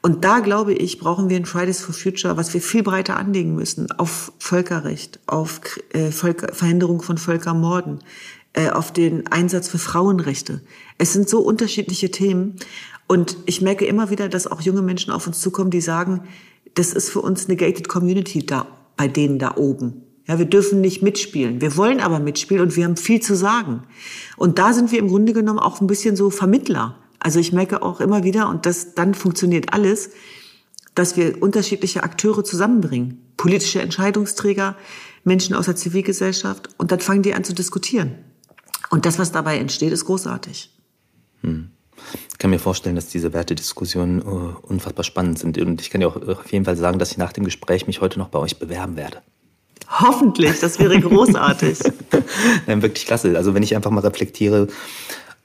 Und 0.00 0.24
da 0.24 0.40
glaube 0.40 0.74
ich, 0.74 0.98
brauchen 0.98 1.28
wir 1.28 1.36
in 1.36 1.44
Fridays 1.44 1.80
for 1.80 1.94
Future, 1.94 2.36
was 2.36 2.54
wir 2.54 2.60
viel 2.60 2.82
breiter 2.82 3.16
anlegen 3.16 3.54
müssen, 3.54 3.90
auf 3.92 4.32
Völkerrecht, 4.38 5.18
auf 5.26 5.60
äh, 5.92 6.10
Völker, 6.10 6.54
Verhinderung 6.54 7.02
von 7.02 7.18
Völkermorden, 7.18 7.98
äh, 8.52 8.70
auf 8.70 8.92
den 8.92 9.26
Einsatz 9.26 9.68
für 9.68 9.78
Frauenrechte. 9.78 10.62
Es 10.98 11.12
sind 11.12 11.28
so 11.28 11.40
unterschiedliche 11.40 12.10
Themen. 12.10 12.56
Und 13.08 13.38
ich 13.46 13.60
merke 13.60 13.86
immer 13.86 14.10
wieder, 14.10 14.28
dass 14.28 14.46
auch 14.46 14.60
junge 14.60 14.82
Menschen 14.82 15.12
auf 15.12 15.26
uns 15.26 15.40
zukommen, 15.40 15.70
die 15.70 15.80
sagen, 15.80 16.22
das 16.74 16.92
ist 16.92 17.10
für 17.10 17.20
uns 17.20 17.46
eine 17.46 17.56
gated 17.56 17.88
community 17.88 18.44
da, 18.44 18.66
bei 18.96 19.08
denen 19.08 19.38
da 19.38 19.56
oben. 19.56 20.02
Ja, 20.28 20.38
wir 20.38 20.44
dürfen 20.44 20.82
nicht 20.82 21.02
mitspielen. 21.02 21.62
Wir 21.62 21.76
wollen 21.76 22.00
aber 22.00 22.20
mitspielen 22.20 22.62
und 22.62 22.76
wir 22.76 22.84
haben 22.84 22.98
viel 22.98 23.20
zu 23.20 23.34
sagen. 23.34 23.84
Und 24.36 24.58
da 24.58 24.74
sind 24.74 24.92
wir 24.92 24.98
im 24.98 25.08
Grunde 25.08 25.32
genommen 25.32 25.58
auch 25.58 25.80
ein 25.80 25.86
bisschen 25.86 26.16
so 26.16 26.28
Vermittler. 26.28 26.96
Also 27.20 27.40
ich 27.40 27.52
merke 27.52 27.82
auch 27.82 28.00
immer 28.00 28.24
wieder, 28.24 28.48
und 28.48 28.66
das, 28.66 28.94
dann 28.94 29.14
funktioniert 29.14 29.72
alles, 29.72 30.10
dass 30.94 31.16
wir 31.16 31.42
unterschiedliche 31.42 32.02
Akteure 32.02 32.44
zusammenbringen. 32.44 33.22
Politische 33.36 33.80
Entscheidungsträger, 33.80 34.76
Menschen 35.24 35.54
aus 35.54 35.66
der 35.66 35.76
Zivilgesellschaft. 35.76 36.70
Und 36.76 36.92
dann 36.92 37.00
fangen 37.00 37.22
die 37.22 37.34
an 37.34 37.44
zu 37.44 37.54
diskutieren. 37.54 38.16
Und 38.90 39.06
das, 39.06 39.18
was 39.18 39.32
dabei 39.32 39.58
entsteht, 39.58 39.92
ist 39.92 40.06
großartig. 40.06 40.70
Hm. 41.42 41.70
Ich 42.30 42.38
kann 42.38 42.50
mir 42.50 42.58
vorstellen, 42.58 42.96
dass 42.96 43.08
diese 43.08 43.32
Wertediskussionen 43.32 44.22
uh, 44.22 44.54
unfassbar 44.62 45.04
spannend 45.04 45.38
sind. 45.38 45.58
Und 45.58 45.80
ich 45.80 45.90
kann 45.90 46.00
dir 46.00 46.08
auch 46.08 46.16
auf 46.16 46.52
jeden 46.52 46.64
Fall 46.64 46.76
sagen, 46.76 46.98
dass 46.98 47.10
ich 47.10 47.18
nach 47.18 47.32
dem 47.32 47.44
Gespräch 47.44 47.86
mich 47.86 48.00
heute 48.00 48.18
noch 48.18 48.28
bei 48.28 48.38
euch 48.38 48.58
bewerben 48.58 48.96
werde. 48.96 49.18
Hoffentlich, 49.88 50.60
das 50.60 50.78
wäre 50.78 51.00
großartig. 51.00 51.78
Nein, 52.66 52.82
wirklich 52.82 53.06
klasse. 53.06 53.36
Also 53.36 53.54
wenn 53.54 53.62
ich 53.62 53.74
einfach 53.74 53.90
mal 53.90 54.00
reflektiere, 54.00 54.68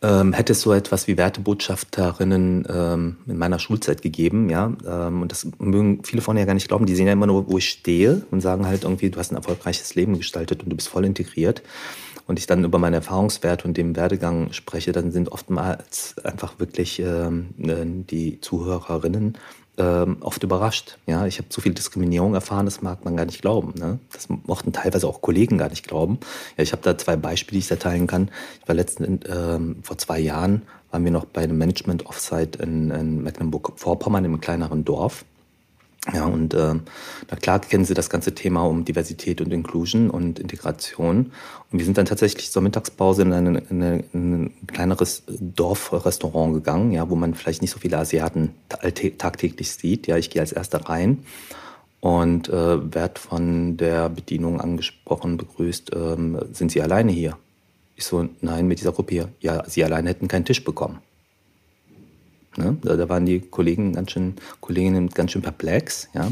ähm, 0.04 0.34
hätte 0.34 0.52
es 0.52 0.62
so 0.62 0.74
etwas 0.74 1.08
wie 1.08 1.18
Wertebotschafterinnen 1.18 2.68
ähm, 2.70 3.18
in 3.26 3.38
meiner 3.38 3.58
Schulzeit 3.58 4.02
gegeben, 4.02 4.50
ja. 4.50 4.74
Ähm, 4.86 5.22
und 5.22 5.32
das 5.32 5.48
mögen 5.60 6.04
viele 6.04 6.22
von 6.22 6.38
ja 6.38 6.44
gar 6.44 6.54
nicht 6.54 6.68
glauben. 6.68 6.86
Die 6.86 6.96
sehen 6.96 7.08
ja 7.08 7.14
immer 7.14 7.26
nur, 7.26 7.50
wo 7.50 7.58
ich 7.58 7.70
stehe 7.70 8.26
und 8.30 8.42
sagen 8.42 8.68
halt 8.68 8.84
irgendwie, 8.84 9.10
du 9.10 9.18
hast 9.18 9.32
ein 9.32 9.38
erfolgreiches 9.38 9.96
Leben 9.96 10.18
gestaltet 10.18 10.62
und 10.62 10.70
du 10.70 10.76
bist 10.76 10.90
voll 10.90 11.06
integriert. 11.06 11.64
Und 12.26 12.40
ich 12.40 12.48
dann 12.48 12.64
über 12.64 12.80
meine 12.80 12.98
Erfahrungswerte 12.98 13.68
und 13.68 13.76
den 13.76 13.96
Werdegang 13.96 14.54
spreche, 14.54 14.92
dann 14.92 15.12
sind 15.12 15.30
oftmals 15.30 16.16
einfach 16.24 16.60
wirklich 16.60 17.00
ähm, 17.00 17.50
äh, 17.60 17.86
die 17.86 18.40
Zuhörerinnen 18.42 19.38
ähm, 19.78 20.18
oft 20.22 20.44
überrascht. 20.44 20.98
Ja, 21.08 21.26
ich 21.26 21.40
habe 21.40 21.50
zu 21.50 21.62
viel 21.62 21.74
Diskriminierung 21.74 22.34
erfahren, 22.34 22.66
das 22.66 22.82
mag 22.82 23.04
man 23.06 23.18
gar 23.18 23.26
nicht 23.26 23.42
glauben. 23.42 23.74
Ne? 23.78 24.00
Das 24.12 24.30
mochten 24.30 24.72
teilweise 24.72 25.08
auch 25.08 25.22
Kollegen 25.22 25.58
gar 25.58 25.70
nicht 25.70 25.88
glauben. 25.88 26.20
Ja, 26.58 26.64
ich 26.64 26.72
habe 26.72 26.82
da 26.82 26.98
zwei 26.98 27.16
Beispiele, 27.16 27.56
die 27.56 27.64
ich 27.64 27.68
da 27.68 27.76
teilen 27.76 28.08
kann. 28.08 28.30
Ich 28.62 28.68
war 28.68 28.76
letzten 28.76 29.20
ähm, 29.28 29.78
vor 29.82 29.98
zwei 29.98 30.20
Jahren 30.20 30.64
waren 30.92 31.04
wir 31.06 31.12
noch 31.12 31.26
bei 31.26 31.42
einem 31.42 31.58
Management 31.58 32.06
Offsite 32.06 32.62
in, 32.62 32.92
in 32.92 33.24
Mecklenburg-Vorpommern 33.24 34.26
im 34.26 34.40
kleineren 34.40 34.86
Dorf. 34.86 35.26
Ja, 36.12 36.26
und 36.26 36.54
äh, 36.54 36.74
na 37.30 37.38
klar 37.38 37.60
kennen 37.60 37.86
Sie 37.86 37.94
das 37.94 38.10
ganze 38.10 38.36
Thema 38.36 38.64
um 38.64 38.84
Diversität 38.84 39.40
und 39.40 39.54
Inclusion 39.54 40.10
und 40.10 40.38
Integration. 40.38 41.32
Und 41.72 41.80
wir 41.80 41.86
sind 41.86 41.98
dann 41.98 42.06
tatsächlich 42.06 42.52
zur 42.52 42.62
Mittagspause 42.62 43.22
in, 43.22 43.32
eine, 43.32 43.60
in, 43.70 43.82
eine, 43.82 44.04
in 44.12 44.34
ein 44.34 44.68
kleineres 44.68 45.24
Dorfrestaurant 45.28 46.54
gegangen, 46.56 46.92
ja, 46.92 47.10
wo 47.10 47.16
man 47.16 47.36
vielleicht 47.36 47.62
nicht 47.62 47.72
so 47.72 47.80
viele 47.80 47.98
Asiaten 47.98 48.54
tagtäglich 49.18 49.72
sieht. 49.72 50.08
Ja, 50.08 50.18
ich 50.18 50.30
gehe 50.30 50.42
als 50.42 50.52
Erster 50.52 50.90
rein 50.90 51.20
und 52.02 52.50
äh, 52.50 52.94
werde 52.94 53.22
von 53.22 53.78
der 53.78 54.10
Bedienung 54.10 54.60
angesprochen, 54.60 55.38
begrüßt, 55.38 55.92
ähm, 55.96 56.38
sind 56.52 56.70
Sie 56.70 56.82
alleine 56.82 57.14
hier? 57.14 57.38
Ich 57.96 58.04
so, 58.04 58.28
nein, 58.42 58.68
mit 58.68 58.82
dieser 58.82 58.92
Gruppe 58.92 59.14
hier. 59.14 59.30
Ja, 59.40 59.64
Sie 59.70 59.86
alleine 59.86 60.10
hätten 60.10 60.28
keinen 60.28 60.44
Tisch 60.44 60.66
bekommen. 60.66 61.00
Ne? 62.58 62.78
Da, 62.82 62.96
da, 62.96 63.10
waren 63.10 63.26
die 63.26 63.40
Kollegen 63.40 63.94
ganz 63.94 64.12
schön, 64.12 64.36
Kolleginnen 64.62 65.10
ganz 65.10 65.32
schön 65.32 65.42
perplex. 65.42 66.10
Ja? 66.14 66.32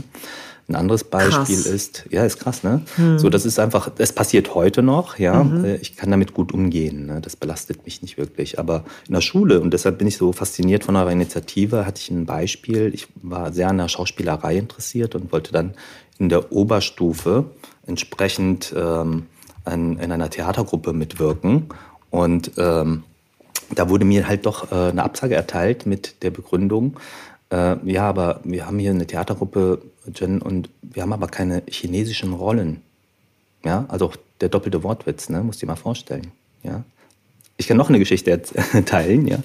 Ein 0.72 0.76
anderes 0.76 1.04
Beispiel 1.04 1.56
krass. 1.58 1.66
ist, 1.66 2.06
ja, 2.12 2.24
ist 2.24 2.40
krass, 2.40 2.64
ne? 2.64 2.82
Hm. 2.96 3.20
So, 3.20 3.30
das 3.30 3.46
ist 3.46 3.60
einfach, 3.60 3.92
es 3.98 4.14
passiert 4.14 4.56
heute 4.56 4.82
noch, 4.82 5.20
ja. 5.20 5.44
Mhm. 5.44 5.66
Äh, 5.66 5.76
ich 5.78 5.98
kann 5.98 6.12
damit 6.12 6.34
gut 6.34 6.54
umgehen, 6.54 7.08
ne? 7.08 7.20
Das 7.20 7.36
belastet 7.36 7.84
mich 7.84 8.02
nicht 8.02 8.18
wirklich. 8.18 8.58
Aber 8.58 8.86
in 9.08 9.14
der 9.14 9.22
Schule, 9.22 9.60
und 9.60 9.74
deshalb 9.74 9.98
bin 9.98 10.08
ich 10.08 10.16
so 10.16 10.32
fasziniert 10.32 10.86
von 10.86 10.96
eurer 10.96 11.12
Initiative, 11.12 11.86
hatte 11.86 12.00
ich 12.00 12.10
ein 12.10 12.26
Beispiel. 12.26 12.92
Ich 12.94 13.08
war 13.22 13.52
sehr 13.52 13.68
an 13.68 13.80
der 13.80 13.90
Schauspielerei 13.90 14.56
interessiert 14.56 15.14
und 15.14 15.34
wollte 15.34 15.52
dann 15.52 15.74
in 16.20 16.30
der 16.30 16.54
Oberstufe 16.54 17.46
entsprechend 17.86 18.74
ähm, 18.78 19.26
an, 19.66 19.98
in 19.98 20.12
einer 20.12 20.30
Theatergruppe 20.30 20.94
mitwirken. 20.94 21.66
Und 22.12 22.52
ähm, 22.58 23.04
da 23.76 23.90
wurde 23.90 24.06
mir 24.06 24.28
halt 24.28 24.46
doch 24.46 24.72
äh, 24.72 24.90
eine 24.90 25.04
Absage 25.04 25.36
erteilt 25.36 25.86
mit 25.86 26.24
der 26.24 26.32
Begründung, 26.32 26.98
äh, 27.52 27.76
ja, 27.84 28.04
aber 28.04 28.40
wir 28.44 28.66
haben 28.66 28.80
hier 28.80 28.92
eine 28.92 29.06
Theatergruppe, 29.06 29.82
Jen, 30.16 30.42
und 30.42 30.70
wir 30.82 31.04
haben 31.04 31.14
aber 31.14 31.28
keine 31.28 31.64
chinesischen 31.68 32.34
Rollen. 32.34 32.82
Ja, 33.64 33.86
also 33.90 34.12
der 34.40 34.50
doppelte 34.50 34.84
Wortwitz, 34.84 35.30
ne, 35.30 35.44
musst 35.44 35.62
dir 35.62 35.68
mal 35.68 35.76
vorstellen. 35.76 36.32
Ja. 36.64 36.84
Ich 37.58 37.68
kann 37.68 37.78
noch 37.78 37.90
eine 37.90 38.00
Geschichte 38.00 38.42
teilen, 38.86 39.28
ja. 39.28 39.38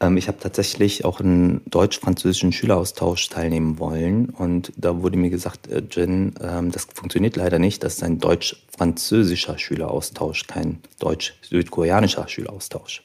Ähm, 0.00 0.16
ich 0.16 0.26
habe 0.26 0.38
tatsächlich 0.40 1.04
auch 1.04 1.20
einen 1.20 1.60
deutsch-französischen 1.66 2.50
Schüleraustausch 2.52 3.28
teilnehmen 3.28 3.78
wollen 3.78 4.30
und 4.30 4.72
da 4.76 5.02
wurde 5.02 5.18
mir 5.18 5.30
gesagt, 5.30 5.68
äh, 5.68 5.82
Jen, 5.90 6.34
ähm, 6.40 6.72
das 6.72 6.88
funktioniert 6.92 7.36
leider 7.36 7.58
nicht, 7.58 7.84
das 7.84 7.96
ist 7.96 8.02
ein 8.02 8.18
deutsch-französischer 8.18 9.58
Schüleraustausch, 9.58 10.46
kein 10.46 10.80
deutsch-südkoreanischer 10.98 12.26
Schüleraustausch. 12.26 13.02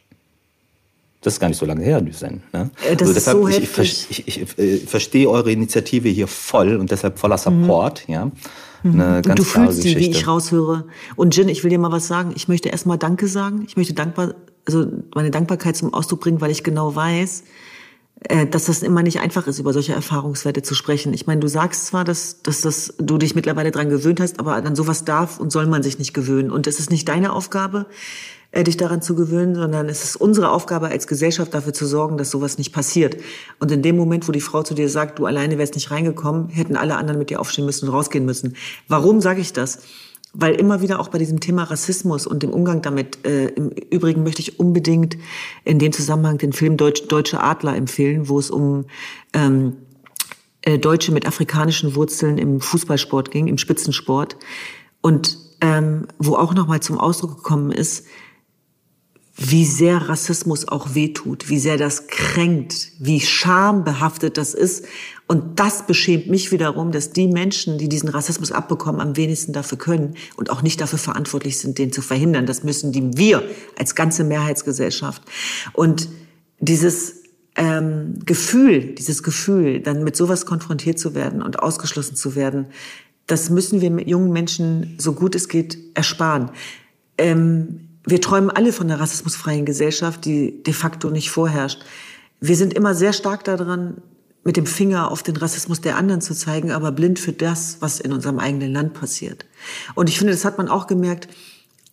Das 1.22 1.34
ist 1.34 1.40
gar 1.40 1.50
nicht 1.50 1.58
so 1.58 1.66
lange 1.66 1.84
her, 1.84 2.00
Düsen. 2.00 2.44
Ne? 2.54 2.70
Das 2.82 3.02
also 3.02 3.14
deshalb, 3.14 3.38
so 3.38 3.48
ich, 3.50 3.78
ich, 3.78 4.08
ich, 4.10 4.28
ich, 4.28 4.58
äh, 4.58 4.78
verstehe 4.78 5.30
eure 5.30 5.52
Initiative 5.52 6.08
hier 6.08 6.28
voll 6.28 6.78
und 6.78 6.92
deshalb 6.92 7.20
voller 7.20 7.38
Support. 7.38 8.08
Mhm. 8.08 8.14
Ja? 8.14 8.32
Mhm. 8.84 9.02
Eine 9.02 9.22
ganz 9.22 9.28
und 9.28 9.40
du 9.40 9.44
fühlst 9.44 9.82
sie, 9.82 9.98
wie 9.98 10.10
ich 10.10 10.28
raushöre. 10.28 10.86
Und 11.18 11.36
Jin, 11.36 11.50
ich 11.50 11.64
will 11.64 11.70
dir 11.70 11.80
mal 11.80 11.92
was 11.92 12.08
sagen. 12.08 12.32
Ich 12.36 12.48
möchte 12.48 12.70
erstmal 12.70 12.98
Danke 12.98 13.28
sagen. 13.28 13.66
Ich 13.68 13.76
möchte 13.76 13.94
dankbar, 13.94 14.36
also 14.66 14.88
meine 15.14 15.30
Dankbarkeit 15.30 15.76
zum 15.76 15.94
Ausdruck 15.94 16.22
bringen, 16.22 16.40
weil 16.40 16.52
ich 16.52 16.64
genau 16.64 16.96
weiß, 16.96 17.44
äh, 18.22 18.46
dass 18.48 18.66
das 18.66 18.82
immer 18.82 19.04
nicht 19.04 19.20
einfach 19.20 19.48
ist, 19.48 19.60
über 19.60 19.74
solche 19.74 19.94
Erfahrungswerte 19.94 20.62
zu 20.62 20.74
sprechen. 20.74 21.14
Ich 21.14 21.28
meine, 21.28 21.42
du 21.42 21.48
sagst 21.48 21.88
zwar, 21.88 22.06
dass, 22.06 22.42
dass 22.44 22.62
das, 22.62 22.94
du 22.98 23.18
dich 23.18 23.36
mittlerweile 23.36 23.72
dran 23.72 23.90
gewöhnt 23.90 24.22
hast, 24.22 24.40
aber 24.40 24.56
an 24.56 24.76
sowas 24.76 25.04
darf 25.04 25.40
und 25.40 25.52
soll 25.52 25.68
man 25.68 25.84
sich 25.84 26.00
nicht 26.00 26.14
gewöhnen. 26.14 26.50
Und 26.50 26.66
es 26.68 26.80
ist 26.80 26.92
nicht 26.92 27.10
deine 27.10 27.34
Aufgabe, 27.34 27.88
äh, 28.52 28.64
dich 28.64 28.78
daran 28.78 29.02
zu 29.02 29.16
gewöhnen, 29.16 29.56
sondern 29.56 29.90
es 29.90 30.04
ist 30.04 30.16
unsere 30.16 30.52
Aufgabe 30.52 30.88
als 30.88 31.08
Gesellschaft 31.08 31.54
dafür 31.54 31.74
zu 31.74 31.86
sorgen, 31.86 32.18
dass 32.18 32.32
sowas 32.32 32.58
nicht 32.58 32.74
passiert. 32.74 33.18
Und 33.60 33.72
in 33.72 33.82
dem 33.82 33.96
Moment, 33.96 34.28
wo 34.28 34.32
die 34.32 34.42
Frau 34.42 34.64
zu 34.64 34.74
dir 34.74 34.90
sagt, 34.90 35.20
du 35.20 35.26
alleine 35.26 35.58
wärst 35.58 35.76
nicht 35.76 35.92
reingekommen, 35.92 36.50
hätten 36.50 36.76
alle 36.76 36.96
anderen 36.96 37.20
mit 37.20 37.30
dir 37.30 37.40
aufstehen 37.40 37.66
müssen 37.66 37.88
und 37.88 37.94
rausgehen 37.94 38.26
müssen. 38.26 38.56
Warum 38.88 39.22
sage 39.22 39.42
ich 39.42 39.54
das? 39.54 39.80
weil 40.34 40.56
immer 40.56 40.82
wieder 40.82 41.00
auch 41.00 41.08
bei 41.08 41.18
diesem 41.18 41.40
Thema 41.40 41.64
Rassismus 41.64 42.28
und 42.28 42.44
dem 42.44 42.52
Umgang 42.52 42.82
damit, 42.82 43.26
äh, 43.26 43.48
im 43.48 43.70
Übrigen 43.70 44.24
möchte 44.24 44.42
ich 44.42 44.60
unbedingt 44.60 45.18
in 45.64 45.80
dem 45.80 45.92
Zusammenhang 45.92 46.38
den 46.38 46.54
Film 46.54 46.78
Deutsch, 46.78 47.08
Deutsche 47.08 47.42
Adler 47.42 47.76
empfehlen, 47.76 48.30
wo 48.30 48.38
es 48.38 48.52
um 48.52 48.86
ähm, 49.34 49.78
äh, 50.62 50.78
Deutsche 50.78 51.12
mit 51.12 51.26
afrikanischen 51.26 51.96
Wurzeln 51.96 52.38
im 52.38 52.62
Fußballsport 52.62 53.32
ging, 53.32 53.48
im 53.48 53.58
Spitzensport. 53.58 54.38
Und 55.02 55.38
ähm, 55.62 56.08
wo 56.20 56.36
auch 56.36 56.54
nochmal 56.54 56.80
zum 56.82 57.00
Ausdruck 57.00 57.38
gekommen 57.38 57.72
ist, 57.72 58.06
wie 59.42 59.66
sehr 59.66 60.10
Rassismus 60.10 60.68
auch 60.68 60.96
wehtut, 60.96 61.48
wie 61.48 61.60
sehr 61.60 61.78
das 61.78 62.08
kränkt, 62.08 62.92
wie 63.00 63.22
schambehaftet 63.22 64.38
das 64.38 64.54
ist. 64.54 64.86
Und 65.28 65.62
das 65.62 65.88
beschämt 65.88 66.28
mich 66.28 66.52
wiederum, 66.52 66.92
dass 66.92 67.14
die 67.14 67.28
Menschen, 67.28 67.78
die 67.78 67.88
diesen 67.88 68.10
Rassismus 68.10 68.52
abbekommen, 68.52 69.00
am 69.00 69.16
wenigsten 69.16 69.54
dafür 69.54 69.78
können 69.78 70.16
und 70.36 70.50
auch 70.50 70.62
nicht 70.62 70.82
dafür 70.82 71.00
verantwortlich 71.00 71.58
sind, 71.58 71.78
den 71.78 71.94
zu 71.94 72.02
verhindern. 72.02 72.48
Das 72.48 72.64
müssen 72.64 72.92
die 72.92 73.18
wir 73.18 73.44
als 73.78 73.96
ganze 73.96 74.26
Mehrheitsgesellschaft. 74.26 75.22
Und 75.72 76.10
dieses 76.60 77.24
ähm, 77.56 78.16
Gefühl, 78.26 78.94
dieses 78.96 79.24
Gefühl, 79.24 79.80
dann 79.80 80.04
mit 80.04 80.18
sowas 80.18 80.46
konfrontiert 80.46 81.00
zu 81.00 81.16
werden 81.16 81.42
und 81.42 81.60
ausgeschlossen 81.60 82.18
zu 82.18 82.36
werden, 82.36 82.68
das 83.26 83.50
müssen 83.50 83.80
wir 83.80 83.92
mit 83.92 84.10
jungen 84.10 84.34
Menschen 84.34 84.96
so 84.98 85.14
gut 85.14 85.34
es 85.36 85.48
geht 85.48 85.78
ersparen. 85.94 86.52
Ähm, 87.18 87.89
wir 88.10 88.22
träumen 88.22 88.50
alle 88.50 88.74
von 88.74 88.90
einer 88.90 89.00
rassismusfreien 89.00 89.66
Gesellschaft, 89.66 90.26
die 90.26 90.64
de 90.64 90.74
facto 90.74 91.10
nicht 91.10 91.32
vorherrscht. 91.32 91.84
Wir 92.40 92.56
sind 92.56 92.74
immer 92.74 92.96
sehr 92.96 93.14
stark 93.14 93.44
daran, 93.44 94.02
mit 94.44 94.58
dem 94.58 94.66
Finger 94.66 95.12
auf 95.12 95.22
den 95.22 95.36
Rassismus 95.36 95.82
der 95.82 95.98
anderen 95.98 96.22
zu 96.22 96.34
zeigen, 96.34 96.72
aber 96.72 96.92
blind 96.92 97.20
für 97.20 97.34
das, 97.34 97.78
was 97.82 98.00
in 98.00 98.14
unserem 98.14 98.40
eigenen 98.40 98.72
Land 98.72 98.94
passiert. 98.94 99.46
Und 99.96 100.10
ich 100.10 100.18
finde, 100.18 100.34
das 100.34 100.46
hat 100.46 100.58
man 100.58 100.70
auch 100.70 100.88
gemerkt 100.88 101.28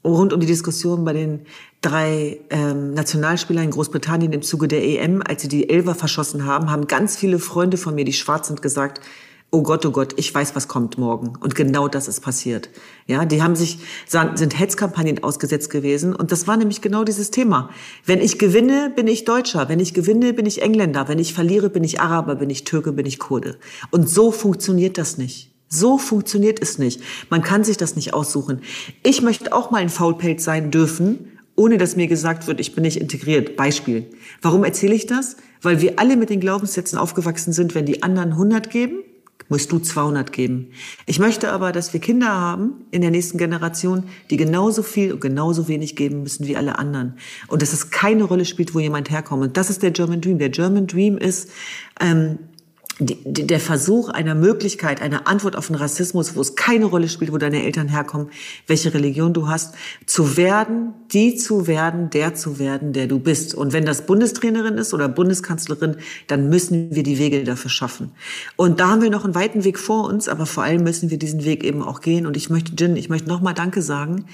rund 0.04 0.32
um 0.32 0.40
die 0.40 0.46
Diskussion 0.46 1.04
bei 1.04 1.12
den 1.12 1.40
drei 1.80 2.38
ähm, 2.50 2.94
Nationalspielern 2.94 3.64
in 3.64 3.70
Großbritannien 3.70 4.32
im 4.32 4.42
Zuge 4.42 4.68
der 4.68 4.84
EM, 4.84 5.22
als 5.26 5.42
sie 5.42 5.48
die 5.48 5.68
Elfer 5.68 5.94
verschossen 5.94 6.46
haben, 6.46 6.70
haben 6.70 6.86
ganz 6.86 7.16
viele 7.16 7.38
Freunde 7.38 7.76
von 7.76 7.94
mir, 7.94 8.04
die 8.04 8.12
schwarz 8.12 8.46
sind, 8.46 8.62
gesagt, 8.62 9.00
oh 9.56 9.62
Gott, 9.62 9.86
oh 9.86 9.90
Gott, 9.90 10.12
ich 10.18 10.34
weiß, 10.34 10.54
was 10.54 10.68
kommt 10.68 10.98
morgen. 10.98 11.32
Und 11.40 11.54
genau 11.54 11.88
das 11.88 12.08
ist 12.08 12.20
passiert. 12.20 12.68
Ja, 13.06 13.24
die 13.24 13.42
haben 13.42 13.56
sich, 13.56 13.78
sind 14.06 14.58
Hetzkampagnen 14.58 15.24
ausgesetzt 15.24 15.70
gewesen. 15.70 16.14
Und 16.14 16.30
das 16.30 16.46
war 16.46 16.58
nämlich 16.58 16.82
genau 16.82 17.04
dieses 17.04 17.30
Thema. 17.30 17.70
Wenn 18.04 18.20
ich 18.20 18.38
gewinne, 18.38 18.92
bin 18.94 19.08
ich 19.08 19.24
Deutscher. 19.24 19.70
Wenn 19.70 19.80
ich 19.80 19.94
gewinne, 19.94 20.34
bin 20.34 20.44
ich 20.44 20.60
Engländer. 20.60 21.08
Wenn 21.08 21.18
ich 21.18 21.32
verliere, 21.32 21.70
bin 21.70 21.84
ich 21.84 22.00
Araber. 22.00 22.34
Bin 22.34 22.50
ich 22.50 22.64
Türke, 22.64 22.92
bin 22.92 23.06
ich 23.06 23.18
Kurde. 23.18 23.56
Und 23.90 24.10
so 24.10 24.30
funktioniert 24.30 24.98
das 24.98 25.16
nicht. 25.16 25.54
So 25.68 25.96
funktioniert 25.96 26.60
es 26.60 26.76
nicht. 26.76 27.00
Man 27.30 27.40
kann 27.40 27.64
sich 27.64 27.78
das 27.78 27.96
nicht 27.96 28.12
aussuchen. 28.12 28.60
Ich 29.02 29.22
möchte 29.22 29.54
auch 29.54 29.70
mal 29.70 29.78
ein 29.78 29.88
Faulpelz 29.88 30.44
sein 30.44 30.70
dürfen, 30.70 31.32
ohne 31.56 31.78
dass 31.78 31.96
mir 31.96 32.08
gesagt 32.08 32.46
wird, 32.46 32.60
ich 32.60 32.74
bin 32.74 32.82
nicht 32.82 33.00
integriert. 33.00 33.56
Beispiel. 33.56 34.10
Warum 34.42 34.64
erzähle 34.64 34.94
ich 34.94 35.06
das? 35.06 35.38
Weil 35.62 35.80
wir 35.80 35.98
alle 35.98 36.18
mit 36.18 36.28
den 36.28 36.40
Glaubenssätzen 36.40 36.98
aufgewachsen 36.98 37.54
sind, 37.54 37.74
wenn 37.74 37.86
die 37.86 38.02
anderen 38.02 38.32
100 38.32 38.68
geben, 38.68 39.02
musst 39.48 39.70
du 39.70 39.78
200 39.78 40.32
geben. 40.32 40.72
Ich 41.06 41.18
möchte 41.18 41.52
aber, 41.52 41.72
dass 41.72 41.92
wir 41.92 42.00
Kinder 42.00 42.28
haben 42.28 42.86
in 42.90 43.00
der 43.00 43.10
nächsten 43.10 43.38
Generation, 43.38 44.04
die 44.30 44.36
genauso 44.36 44.82
viel 44.82 45.12
und 45.12 45.20
genauso 45.20 45.68
wenig 45.68 45.94
geben 45.96 46.22
müssen 46.22 46.46
wie 46.46 46.56
alle 46.56 46.78
anderen. 46.78 47.14
Und 47.48 47.62
dass 47.62 47.72
es 47.72 47.90
keine 47.90 48.24
Rolle 48.24 48.44
spielt, 48.44 48.74
wo 48.74 48.80
jemand 48.80 49.10
herkommt. 49.10 49.42
Und 49.42 49.56
das 49.56 49.70
ist 49.70 49.82
der 49.82 49.92
German 49.92 50.20
Dream. 50.20 50.38
Der 50.38 50.50
German 50.50 50.86
Dream 50.86 51.16
ist, 51.16 51.50
ähm, 52.00 52.38
der 52.98 53.60
Versuch 53.60 54.08
einer 54.08 54.34
Möglichkeit, 54.34 55.02
einer 55.02 55.28
Antwort 55.28 55.54
auf 55.54 55.66
den 55.66 55.76
Rassismus, 55.76 56.34
wo 56.34 56.40
es 56.40 56.56
keine 56.56 56.86
Rolle 56.86 57.10
spielt, 57.10 57.30
wo 57.30 57.36
deine 57.36 57.62
Eltern 57.62 57.88
herkommen, 57.88 58.30
welche 58.66 58.94
Religion 58.94 59.34
du 59.34 59.48
hast, 59.48 59.74
zu 60.06 60.38
werden, 60.38 60.94
die 61.12 61.36
zu 61.36 61.66
werden, 61.66 62.08
der 62.08 62.34
zu 62.34 62.58
werden, 62.58 62.94
der 62.94 63.06
du 63.06 63.18
bist. 63.18 63.54
Und 63.54 63.74
wenn 63.74 63.84
das 63.84 64.06
Bundestrainerin 64.06 64.78
ist 64.78 64.94
oder 64.94 65.10
Bundeskanzlerin, 65.10 65.96
dann 66.26 66.48
müssen 66.48 66.94
wir 66.94 67.02
die 67.02 67.18
Wege 67.18 67.44
dafür 67.44 67.70
schaffen. 67.70 68.12
Und 68.56 68.80
da 68.80 68.88
haben 68.88 69.02
wir 69.02 69.10
noch 69.10 69.24
einen 69.24 69.34
weiten 69.34 69.64
Weg 69.64 69.78
vor 69.78 70.08
uns, 70.08 70.26
aber 70.26 70.46
vor 70.46 70.62
allem 70.62 70.82
müssen 70.82 71.10
wir 71.10 71.18
diesen 71.18 71.44
Weg 71.44 71.64
eben 71.64 71.82
auch 71.82 72.00
gehen. 72.00 72.26
Und 72.26 72.34
ich 72.34 72.48
möchte, 72.48 72.72
Jin, 72.78 72.96
ich 72.96 73.10
möchte 73.10 73.28
nochmal 73.28 73.52
Danke 73.52 73.82
sagen, 73.82 74.24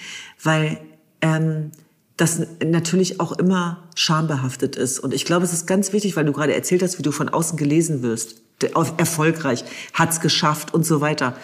weil 0.40 0.78
ähm, 1.20 1.72
das 2.16 2.40
natürlich 2.64 3.18
auch 3.18 3.32
immer 3.32 3.82
schambehaftet 3.96 4.76
ist. 4.76 5.00
Und 5.00 5.12
ich 5.12 5.24
glaube, 5.24 5.44
es 5.44 5.52
ist 5.52 5.66
ganz 5.66 5.92
wichtig, 5.92 6.14
weil 6.14 6.24
du 6.24 6.32
gerade 6.32 6.54
erzählt 6.54 6.84
hast, 6.84 7.00
wie 7.00 7.02
du 7.02 7.10
von 7.10 7.28
außen 7.28 7.58
gelesen 7.58 8.02
wirst 8.02 8.42
erfolgreich, 8.62 9.64
hat's 9.92 10.20
geschafft 10.20 10.74
und 10.74 10.84
so 10.84 11.00
weiter. 11.00 11.36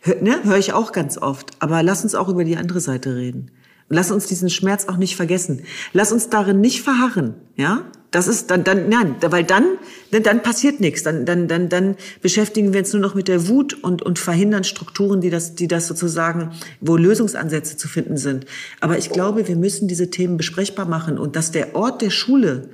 Hör, 0.00 0.16
ne, 0.22 0.44
höre 0.44 0.58
ich 0.58 0.72
auch 0.72 0.92
ganz 0.92 1.18
oft. 1.18 1.52
Aber 1.58 1.82
lass 1.82 2.02
uns 2.02 2.14
auch 2.14 2.28
über 2.28 2.44
die 2.44 2.56
andere 2.56 2.80
Seite 2.80 3.16
reden. 3.16 3.50
Lass 3.88 4.10
uns 4.10 4.26
diesen 4.26 4.50
Schmerz 4.50 4.86
auch 4.88 4.96
nicht 4.96 5.14
vergessen. 5.14 5.62
Lass 5.92 6.10
uns 6.10 6.28
darin 6.28 6.60
nicht 6.60 6.82
verharren, 6.82 7.34
ja? 7.54 7.84
Das 8.10 8.28
ist 8.28 8.50
dann, 8.50 8.64
dann, 8.64 8.88
nein, 8.88 9.16
weil 9.20 9.44
dann, 9.44 9.64
dann, 10.10 10.22
dann 10.22 10.42
passiert 10.42 10.80
nichts. 10.80 11.02
Dann, 11.02 11.26
dann, 11.26 11.48
dann, 11.48 11.68
dann 11.68 11.96
beschäftigen 12.22 12.72
wir 12.72 12.80
uns 12.80 12.92
nur 12.92 13.02
noch 13.02 13.14
mit 13.14 13.28
der 13.28 13.46
Wut 13.48 13.74
und, 13.74 14.00
und 14.00 14.18
verhindern 14.18 14.64
Strukturen, 14.64 15.20
die 15.20 15.28
das, 15.28 15.54
die 15.54 15.68
das 15.68 15.86
sozusagen, 15.86 16.52
wo 16.80 16.96
Lösungsansätze 16.96 17.76
zu 17.76 17.88
finden 17.88 18.16
sind. 18.16 18.46
Aber 18.80 18.96
ich 18.96 19.10
glaube, 19.10 19.48
wir 19.48 19.56
müssen 19.56 19.86
diese 19.86 20.08
Themen 20.10 20.36
besprechbar 20.36 20.86
machen 20.86 21.18
und 21.18 21.36
dass 21.36 21.50
der 21.50 21.74
Ort 21.74 22.00
der 22.00 22.10
Schule 22.10 22.70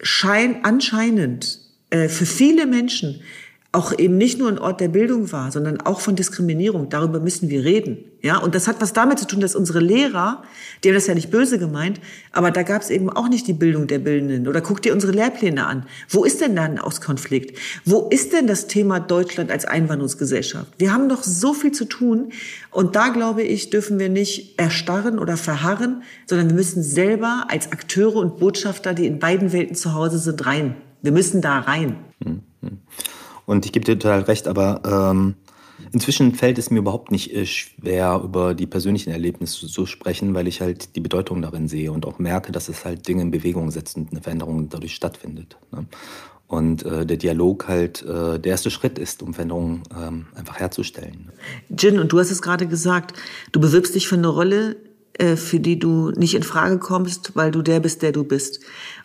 schein, 0.00 0.60
anscheinend 0.62 1.67
äh, 1.90 2.08
für 2.08 2.26
viele 2.26 2.66
Menschen 2.66 3.20
auch 3.70 3.96
eben 3.96 4.16
nicht 4.16 4.38
nur 4.38 4.48
ein 4.48 4.58
Ort 4.58 4.80
der 4.80 4.88
Bildung 4.88 5.30
war, 5.30 5.52
sondern 5.52 5.82
auch 5.82 6.00
von 6.00 6.16
Diskriminierung. 6.16 6.88
Darüber 6.88 7.20
müssen 7.20 7.50
wir 7.50 7.64
reden. 7.64 7.98
Ja, 8.22 8.38
und 8.38 8.54
das 8.54 8.66
hat 8.66 8.80
was 8.80 8.94
damit 8.94 9.18
zu 9.18 9.26
tun, 9.26 9.40
dass 9.40 9.54
unsere 9.54 9.78
Lehrer, 9.78 10.42
die 10.82 10.88
haben 10.88 10.94
das 10.94 11.06
ja 11.06 11.14
nicht 11.14 11.30
böse 11.30 11.58
gemeint, 11.58 12.00
aber 12.32 12.50
da 12.50 12.62
gab 12.62 12.80
es 12.80 12.88
eben 12.88 13.10
auch 13.10 13.28
nicht 13.28 13.46
die 13.46 13.52
Bildung 13.52 13.86
der 13.86 13.98
Bildenden. 13.98 14.48
Oder 14.48 14.62
guck 14.62 14.80
dir 14.80 14.94
unsere 14.94 15.12
Lehrpläne 15.12 15.66
an. 15.66 15.84
Wo 16.08 16.24
ist 16.24 16.40
denn 16.40 16.56
da 16.56 16.62
ein 16.62 16.78
Auskonflikt? 16.78 17.58
Wo 17.84 18.08
ist 18.08 18.32
denn 18.32 18.46
das 18.46 18.68
Thema 18.68 19.00
Deutschland 19.00 19.52
als 19.52 19.66
Einwanderungsgesellschaft? 19.66 20.72
Wir 20.78 20.94
haben 20.94 21.10
doch 21.10 21.22
so 21.22 21.52
viel 21.52 21.72
zu 21.72 21.84
tun. 21.84 22.32
Und 22.70 22.96
da 22.96 23.08
glaube 23.10 23.42
ich, 23.42 23.68
dürfen 23.68 23.98
wir 23.98 24.08
nicht 24.08 24.58
erstarren 24.58 25.18
oder 25.18 25.36
verharren, 25.36 26.02
sondern 26.26 26.48
wir 26.48 26.56
müssen 26.56 26.82
selber 26.82 27.44
als 27.48 27.70
Akteure 27.70 28.16
und 28.16 28.38
Botschafter, 28.38 28.94
die 28.94 29.06
in 29.06 29.18
beiden 29.18 29.52
Welten 29.52 29.76
zu 29.76 29.92
Hause 29.92 30.18
sind, 30.18 30.46
rein. 30.46 30.74
Wir 31.02 31.12
müssen 31.12 31.40
da 31.40 31.60
rein. 31.60 31.96
Hm, 32.24 32.42
hm. 32.62 32.78
Und 33.46 33.64
ich 33.64 33.72
gebe 33.72 33.84
dir 33.84 33.98
total 33.98 34.20
recht, 34.22 34.46
aber 34.46 34.82
ähm, 34.84 35.34
inzwischen 35.92 36.34
fällt 36.34 36.58
es 36.58 36.70
mir 36.70 36.80
überhaupt 36.80 37.10
nicht 37.10 37.34
äh, 37.34 37.46
schwer, 37.46 38.20
über 38.22 38.54
die 38.54 38.66
persönlichen 38.66 39.10
Erlebnisse 39.10 39.66
zu 39.68 39.86
sprechen, 39.86 40.34
weil 40.34 40.46
ich 40.46 40.60
halt 40.60 40.96
die 40.96 41.00
Bedeutung 41.00 41.42
darin 41.42 41.68
sehe 41.68 41.92
und 41.92 42.06
auch 42.06 42.18
merke, 42.18 42.52
dass 42.52 42.68
es 42.68 42.84
halt 42.84 43.08
Dinge 43.08 43.22
in 43.22 43.30
Bewegung 43.30 43.70
setzt 43.70 43.96
und 43.96 44.10
eine 44.10 44.20
Veränderung 44.20 44.68
dadurch 44.68 44.94
stattfindet. 44.94 45.56
Ne? 45.72 45.86
Und 46.46 46.82
äh, 46.84 47.04
der 47.04 47.18
Dialog 47.18 47.68
halt 47.68 48.02
äh, 48.02 48.38
der 48.38 48.52
erste 48.52 48.70
Schritt 48.70 48.98
ist, 48.98 49.22
um 49.22 49.34
Veränderungen 49.34 49.82
ähm, 49.94 50.26
einfach 50.34 50.58
herzustellen. 50.58 51.30
Jin, 51.68 51.98
und 51.98 52.10
du 52.10 52.18
hast 52.18 52.30
es 52.30 52.40
gerade 52.40 52.66
gesagt, 52.66 53.14
du 53.52 53.60
bewirbst 53.60 53.94
dich 53.94 54.08
für 54.08 54.16
eine 54.16 54.28
Rolle, 54.28 54.76
äh, 55.12 55.36
für 55.36 55.60
die 55.60 55.78
du 55.78 56.10
nicht 56.12 56.34
in 56.34 56.42
Frage 56.42 56.78
kommst, 56.78 57.36
weil 57.36 57.50
du 57.50 57.60
der 57.60 57.80
bist, 57.80 58.00
der 58.00 58.12
du 58.12 58.24
bist. 58.24 58.60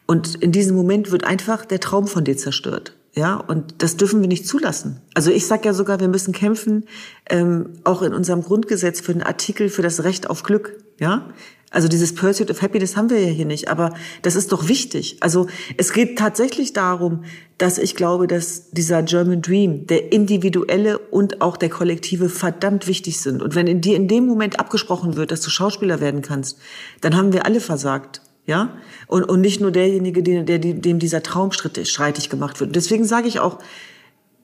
Und 0.05 0.35
in 0.35 0.51
diesem 0.51 0.75
Moment 0.75 1.11
wird 1.11 1.23
einfach 1.23 1.65
der 1.65 1.79
Traum 1.79 2.07
von 2.07 2.23
dir 2.23 2.37
zerstört. 2.37 2.93
Ja, 3.15 3.35
und 3.35 3.75
das 3.83 3.95
dürfen 3.95 4.21
wir 4.21 4.27
nicht 4.27 4.47
zulassen. 4.47 4.99
Also 5.13 5.29
ich 5.29 5.45
sage 5.45 5.65
ja 5.65 5.73
sogar, 5.73 5.99
wir 5.99 6.07
müssen 6.07 6.33
kämpfen, 6.33 6.85
ähm, 7.29 7.69
auch 7.83 8.01
in 8.01 8.11
unserem 8.13 8.41
Grundgesetz 8.41 9.01
für 9.01 9.13
den 9.13 9.21
Artikel 9.21 9.69
für 9.69 9.83
das 9.83 10.03
Recht 10.03 10.29
auf 10.29 10.41
Glück. 10.41 10.77
Ja, 10.99 11.29
also 11.73 11.87
dieses 11.87 12.13
Pursuit 12.13 12.51
of 12.51 12.61
Happiness 12.61 12.95
haben 12.95 13.09
wir 13.09 13.19
ja 13.19 13.29
hier 13.29 13.45
nicht, 13.45 13.67
aber 13.67 13.93
das 14.21 14.35
ist 14.35 14.51
doch 14.51 14.67
wichtig. 14.67 15.17
Also 15.21 15.47
es 15.77 15.91
geht 15.91 16.19
tatsächlich 16.19 16.73
darum, 16.73 17.23
dass 17.57 17.79
ich 17.79 17.95
glaube, 17.95 18.27
dass 18.27 18.69
dieser 18.71 19.01
German 19.01 19.41
Dream, 19.41 19.87
der 19.87 20.11
individuelle 20.11 20.99
und 20.99 21.41
auch 21.41 21.57
der 21.57 21.69
kollektive 21.69 22.29
verdammt 22.29 22.87
wichtig 22.87 23.19
sind. 23.19 23.41
Und 23.41 23.55
wenn 23.55 23.65
in 23.65 23.81
dir 23.81 23.95
in 23.95 24.07
dem 24.07 24.27
Moment 24.27 24.59
abgesprochen 24.59 25.15
wird, 25.15 25.31
dass 25.31 25.41
du 25.41 25.49
Schauspieler 25.49 25.99
werden 25.99 26.21
kannst, 26.21 26.59
dann 27.01 27.15
haben 27.15 27.33
wir 27.33 27.45
alle 27.45 27.59
versagt 27.59 28.21
ja 28.45 28.77
und, 29.07 29.23
und 29.23 29.41
nicht 29.41 29.61
nur 29.61 29.71
derjenige, 29.71 30.23
der, 30.23 30.43
der, 30.43 30.59
dem 30.59 30.99
dieser 30.99 31.23
Traum 31.23 31.51
streitig 31.51 32.29
gemacht 32.29 32.59
wird. 32.59 32.75
deswegen 32.75 33.05
sage 33.05 33.27
ich 33.27 33.39
auch, 33.39 33.59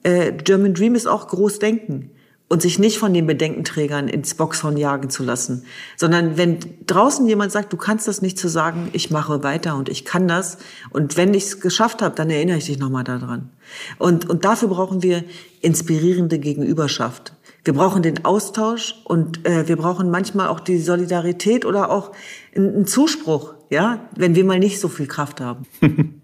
äh, 0.02 0.32
German 0.32 0.74
Dream 0.74 0.94
ist 0.94 1.06
auch 1.06 1.28
Großdenken 1.28 2.10
und 2.48 2.62
sich 2.62 2.80
nicht 2.80 2.98
von 2.98 3.14
den 3.14 3.28
Bedenkenträgern 3.28 4.08
ins 4.08 4.34
Boxhorn 4.34 4.76
jagen 4.76 5.08
zu 5.08 5.22
lassen, 5.22 5.64
sondern 5.96 6.36
wenn 6.36 6.58
draußen 6.86 7.26
jemand 7.28 7.52
sagt, 7.52 7.72
du 7.72 7.76
kannst 7.76 8.08
das 8.08 8.22
nicht 8.22 8.38
zu 8.38 8.48
sagen, 8.48 8.88
ich 8.92 9.10
mache 9.10 9.44
weiter 9.44 9.76
und 9.76 9.88
ich 9.88 10.04
kann 10.04 10.26
das 10.26 10.58
und 10.90 11.16
wenn 11.16 11.32
ich 11.32 11.44
es 11.44 11.60
geschafft 11.60 12.02
habe, 12.02 12.16
dann 12.16 12.28
erinnere 12.28 12.58
ich 12.58 12.66
dich 12.66 12.78
nochmal 12.78 13.04
daran. 13.04 13.50
Und, 13.98 14.28
und 14.28 14.44
dafür 14.44 14.68
brauchen 14.68 15.02
wir 15.02 15.22
inspirierende 15.60 16.40
Gegenüberschaft. 16.40 17.34
Wir 17.62 17.74
brauchen 17.74 18.02
den 18.02 18.24
Austausch 18.24 18.96
und 19.04 19.46
äh, 19.46 19.68
wir 19.68 19.76
brauchen 19.76 20.10
manchmal 20.10 20.48
auch 20.48 20.60
die 20.60 20.78
Solidarität 20.78 21.64
oder 21.64 21.90
auch 21.90 22.10
einen 22.56 22.86
Zuspruch, 22.86 23.54
ja, 23.70 24.08
wenn 24.16 24.34
wir 24.34 24.44
mal 24.44 24.58
nicht 24.58 24.80
so 24.80 24.88
viel 24.88 25.06
Kraft 25.06 25.40
haben. 25.40 25.64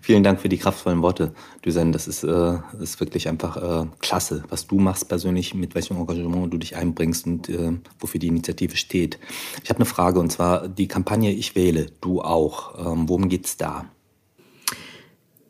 Vielen 0.00 0.22
Dank 0.22 0.40
für 0.40 0.48
die 0.48 0.58
kraftvollen 0.58 1.02
Worte, 1.02 1.32
Düsen. 1.64 1.92
Das 1.92 2.06
ist, 2.06 2.22
äh, 2.22 2.58
ist 2.80 3.00
wirklich 3.00 3.28
einfach 3.28 3.56
äh, 3.56 3.86
klasse, 4.00 4.44
was 4.48 4.66
du 4.68 4.78
machst 4.78 5.08
persönlich, 5.08 5.54
mit 5.54 5.74
welchem 5.74 5.96
Engagement 5.96 6.52
du 6.52 6.58
dich 6.58 6.76
einbringst 6.76 7.26
und 7.26 7.48
äh, 7.48 7.72
wofür 7.98 8.20
die 8.20 8.28
Initiative 8.28 8.76
steht. 8.76 9.18
Ich 9.62 9.70
habe 9.70 9.78
eine 9.78 9.84
Frage 9.84 10.20
und 10.20 10.30
zwar 10.30 10.68
die 10.68 10.88
Kampagne 10.88 11.32
Ich 11.32 11.54
wähle, 11.56 11.86
du 12.00 12.20
auch. 12.22 12.78
Ähm, 12.78 13.08
worum 13.08 13.28
geht's 13.28 13.56
da? 13.56 13.86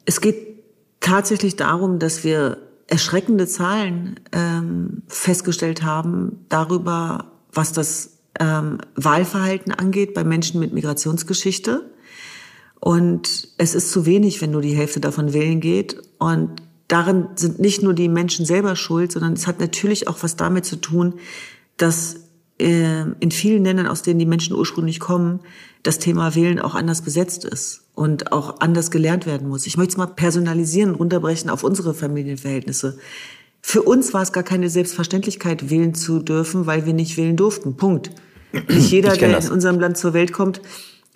Es 0.04 0.20
geht 0.20 0.64
tatsächlich 1.00 1.56
darum, 1.56 1.98
dass 1.98 2.24
wir 2.24 2.58
erschreckende 2.86 3.46
Zahlen 3.46 4.20
ähm, 4.32 5.02
festgestellt 5.06 5.82
haben 5.82 6.44
darüber, 6.48 7.32
was 7.52 7.72
das 7.72 8.18
ähm, 8.40 8.78
Wahlverhalten 8.94 9.72
angeht 9.72 10.14
bei 10.14 10.24
Menschen 10.24 10.60
mit 10.60 10.72
Migrationsgeschichte. 10.72 11.90
Und 12.80 13.48
es 13.58 13.74
ist 13.74 13.92
zu 13.92 14.06
wenig, 14.06 14.40
wenn 14.40 14.50
nur 14.50 14.62
die 14.62 14.74
Hälfte 14.74 15.00
davon 15.00 15.32
wählen 15.32 15.60
geht. 15.60 16.02
Und 16.18 16.62
darin 16.88 17.28
sind 17.36 17.60
nicht 17.60 17.82
nur 17.82 17.94
die 17.94 18.08
Menschen 18.08 18.44
selber 18.44 18.76
schuld, 18.76 19.12
sondern 19.12 19.34
es 19.34 19.46
hat 19.46 19.60
natürlich 19.60 20.08
auch 20.08 20.22
was 20.22 20.36
damit 20.36 20.64
zu 20.64 20.76
tun, 20.76 21.14
dass 21.76 22.16
äh, 22.58 23.02
in 23.20 23.30
vielen 23.30 23.64
Ländern, 23.64 23.86
aus 23.86 24.02
denen 24.02 24.18
die 24.18 24.26
Menschen 24.26 24.56
ursprünglich 24.56 25.00
kommen, 25.00 25.40
das 25.82 25.98
Thema 25.98 26.34
Wählen 26.34 26.60
auch 26.60 26.74
anders 26.74 27.02
besetzt 27.02 27.44
ist 27.44 27.82
und 27.94 28.32
auch 28.32 28.60
anders 28.60 28.90
gelernt 28.90 29.26
werden 29.26 29.48
muss. 29.48 29.66
Ich 29.66 29.76
möchte 29.76 29.92
es 29.92 29.96
mal 29.96 30.06
personalisieren, 30.06 30.94
runterbrechen 30.94 31.50
auf 31.50 31.64
unsere 31.64 31.94
Familienverhältnisse. 31.94 32.98
Für 33.62 33.82
uns 33.82 34.12
war 34.12 34.22
es 34.22 34.32
gar 34.32 34.42
keine 34.42 34.68
Selbstverständlichkeit, 34.68 35.70
wählen 35.70 35.94
zu 35.94 36.18
dürfen, 36.18 36.66
weil 36.66 36.84
wir 36.84 36.92
nicht 36.92 37.16
wählen 37.16 37.36
durften. 37.36 37.76
Punkt. 37.76 38.10
Nicht 38.68 38.90
jeder, 38.90 39.16
der 39.16 39.38
in 39.38 39.50
unserem 39.50 39.80
Land 39.80 39.96
zur 39.96 40.12
Welt 40.12 40.32
kommt, 40.32 40.60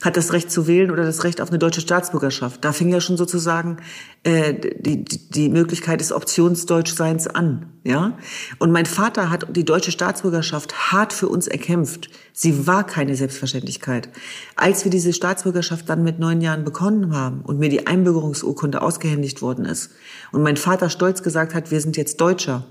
hat 0.03 0.19
das 0.19 0.35
Recht 0.35 0.51
zu 0.51 0.67
wählen 0.67 0.91
oder 0.91 1.05
das 1.05 1.25
Recht 1.25 1.41
auf 1.41 1.49
eine 1.49 1.59
deutsche 1.59 1.81
Staatsbürgerschaft. 1.81 2.63
Da 2.63 2.73
fing 2.73 2.91
ja 2.91 3.01
schon 3.01 3.17
sozusagen 3.17 3.79
äh, 4.25 4.53
die, 4.53 5.05
die 5.05 5.49
Möglichkeit 5.49 6.01
des 6.01 6.13
Optionsdeutschseins 6.13 7.27
an. 7.27 7.71
Ja? 7.83 8.19
Und 8.59 8.73
mein 8.73 8.85
Vater 8.85 9.31
hat 9.31 9.47
die 9.57 9.65
deutsche 9.65 9.91
Staatsbürgerschaft 9.91 10.93
hart 10.93 11.15
für 11.15 11.29
uns 11.29 11.47
erkämpft. 11.47 12.11
Sie 12.35 12.67
war 12.67 12.85
keine 12.85 13.17
Selbstverständlichkeit. 13.17 14.11
Als 14.55 14.85
wir 14.85 14.91
diese 14.91 15.15
Staatsbürgerschaft 15.15 15.89
dann 15.89 16.05
mit 16.05 16.19
neun 16.19 16.43
Jahren 16.43 16.65
bekommen 16.65 17.17
haben 17.17 17.41
und 17.41 17.59
mir 17.59 17.71
die 17.71 17.87
Einbürgerungsurkunde 17.87 18.83
ausgehändigt 18.83 19.41
worden 19.41 19.65
ist 19.65 19.93
und 20.31 20.43
mein 20.43 20.59
Vater 20.59 20.91
stolz 20.91 21.23
gesagt 21.23 21.55
hat, 21.55 21.71
wir 21.71 21.81
sind 21.81 21.97
jetzt 21.97 22.21
Deutscher 22.21 22.67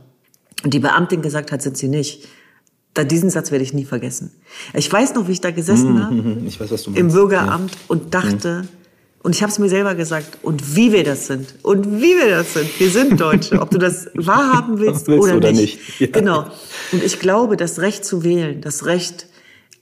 und 0.63 0.75
die 0.75 0.79
Beamtin 0.79 1.23
gesagt 1.23 1.51
hat, 1.51 1.63
sind 1.63 1.75
sie 1.75 1.87
nicht, 1.87 2.27
da 2.95 3.03
diesen 3.03 3.29
Satz 3.29 3.51
werde 3.51 3.63
ich 3.63 3.73
nie 3.73 3.85
vergessen. 3.85 4.31
Ich 4.73 4.91
weiß 4.91 5.13
noch, 5.13 5.27
wie 5.27 5.33
ich 5.33 5.41
da 5.41 5.51
gesessen 5.51 6.03
habe 6.03 6.37
ich 6.47 6.59
weiß, 6.59 6.71
was 6.71 6.83
du 6.83 6.89
meinst. 6.89 6.99
im 6.99 7.11
Bürgeramt 7.11 7.71
ja. 7.71 7.79
und 7.89 8.13
dachte, 8.13 8.63
mhm. 8.63 8.67
und 9.21 9.35
ich 9.35 9.43
habe 9.43 9.51
es 9.51 9.59
mir 9.59 9.69
selber 9.69 9.95
gesagt, 9.95 10.39
und 10.41 10.75
wie 10.75 10.91
wir 10.91 11.03
das 11.03 11.27
sind, 11.27 11.55
und 11.61 12.01
wie 12.01 12.15
wir 12.15 12.29
das 12.29 12.53
sind. 12.53 12.79
Wir 12.79 12.89
sind 12.89 13.19
Deutsche, 13.19 13.61
ob 13.61 13.69
du 13.69 13.77
das 13.77 14.07
wahrhaben 14.15 14.79
willst, 14.79 15.07
willst 15.07 15.23
oder, 15.23 15.37
oder, 15.37 15.51
nicht. 15.51 15.77
nicht. 15.77 15.99
Ja. 15.99 16.07
Genau. 16.07 16.47
Und 16.91 17.03
ich 17.03 17.19
glaube, 17.19 17.57
das 17.57 17.79
Recht 17.79 18.05
zu 18.05 18.23
wählen, 18.23 18.61
das 18.61 18.85
Recht 18.85 19.27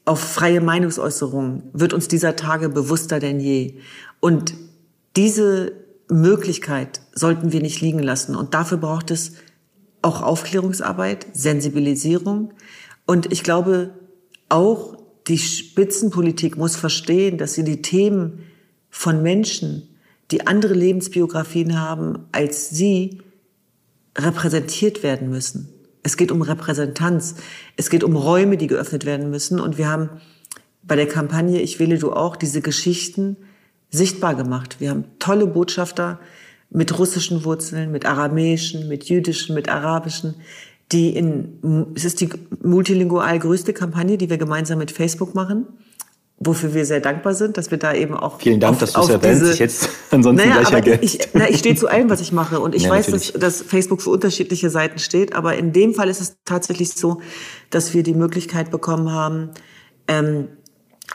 auf 0.05 0.19
freie 0.19 0.59
Meinungsäußerung 0.59 1.63
wird 1.71 1.93
uns 1.93 2.07
dieser 2.07 2.35
Tage 2.35 2.67
bewusster 2.67 3.19
denn 3.19 3.39
je. 3.39 3.75
Und 4.19 4.55
diese 5.15 5.73
Möglichkeit 6.09 7.01
sollten 7.13 7.51
wir 7.51 7.61
nicht 7.61 7.79
liegen 7.79 7.99
lassen. 7.99 8.35
Und 8.35 8.53
dafür 8.53 8.77
braucht 8.77 9.11
es 9.11 9.33
auch 10.01 10.21
Aufklärungsarbeit, 10.21 11.27
Sensibilisierung, 11.33 12.53
und 13.05 13.31
ich 13.31 13.43
glaube, 13.43 13.93
auch 14.49 14.97
die 15.27 15.37
Spitzenpolitik 15.37 16.57
muss 16.57 16.75
verstehen, 16.75 17.37
dass 17.37 17.53
sie 17.53 17.63
die 17.63 17.81
Themen 17.81 18.43
von 18.89 19.23
Menschen, 19.23 19.89
die 20.31 20.47
andere 20.47 20.73
Lebensbiografien 20.73 21.79
haben 21.79 22.25
als 22.31 22.69
sie, 22.69 23.21
repräsentiert 24.17 25.03
werden 25.03 25.29
müssen. 25.29 25.69
Es 26.03 26.17
geht 26.17 26.31
um 26.31 26.41
Repräsentanz. 26.41 27.35
Es 27.77 27.89
geht 27.89 28.03
um 28.03 28.15
Räume, 28.15 28.57
die 28.57 28.67
geöffnet 28.67 29.05
werden 29.05 29.29
müssen. 29.29 29.59
Und 29.59 29.77
wir 29.77 29.87
haben 29.87 30.09
bei 30.83 30.95
der 30.95 31.07
Kampagne 31.07 31.61
Ich 31.61 31.79
wähle 31.79 31.97
du 31.97 32.11
auch 32.11 32.35
diese 32.35 32.61
Geschichten 32.61 33.37
sichtbar 33.89 34.35
gemacht. 34.35 34.77
Wir 34.79 34.89
haben 34.89 35.05
tolle 35.19 35.47
Botschafter 35.47 36.19
mit 36.69 36.97
russischen 36.97 37.45
Wurzeln, 37.45 37.91
mit 37.91 38.05
aramäischen, 38.05 38.87
mit 38.87 39.05
jüdischen, 39.05 39.55
mit 39.55 39.69
arabischen, 39.69 40.35
die 40.91 41.15
in, 41.15 41.91
es 41.95 42.05
ist 42.05 42.21
die 42.21 42.29
multilingual 42.61 43.39
größte 43.39 43.73
Kampagne, 43.73 44.17
die 44.17 44.29
wir 44.29 44.37
gemeinsam 44.37 44.77
mit 44.79 44.91
Facebook 44.91 45.33
machen 45.33 45.67
wofür 46.45 46.73
wir 46.73 46.85
sehr 46.85 46.99
dankbar 46.99 47.33
sind, 47.33 47.57
dass 47.57 47.71
wir 47.71 47.77
da 47.77 47.93
eben 47.93 48.15
auch 48.15 48.39
vielen 48.39 48.59
Dank, 48.59 48.73
auf, 48.73 48.79
dass 48.79 48.93
du 48.93 49.01
es 49.01 49.09
erwähnst. 49.09 49.53
Ich 49.53 49.59
jetzt 49.59 49.89
ansonsten 50.11 50.47
naja, 50.47 50.61
gleich 50.61 50.85
aber 50.85 51.03
ich, 51.03 51.19
na, 51.33 51.49
ich 51.49 51.59
stehe 51.59 51.75
zu 51.75 51.87
allem, 51.87 52.09
was 52.09 52.21
ich 52.21 52.31
mache. 52.31 52.59
Und 52.59 52.75
ich 52.75 52.83
ja, 52.83 52.89
weiß, 52.89 53.07
dass, 53.07 53.33
dass 53.33 53.61
Facebook 53.61 54.01
für 54.01 54.09
unterschiedliche 54.09 54.69
Seiten 54.69 54.99
steht, 54.99 55.35
aber 55.35 55.55
in 55.55 55.73
dem 55.73 55.93
Fall 55.93 56.09
ist 56.09 56.21
es 56.21 56.37
tatsächlich 56.45 56.93
so, 56.93 57.21
dass 57.69 57.93
wir 57.93 58.03
die 58.03 58.13
Möglichkeit 58.13 58.71
bekommen 58.71 59.11
haben, 59.11 59.51
ähm, 60.07 60.47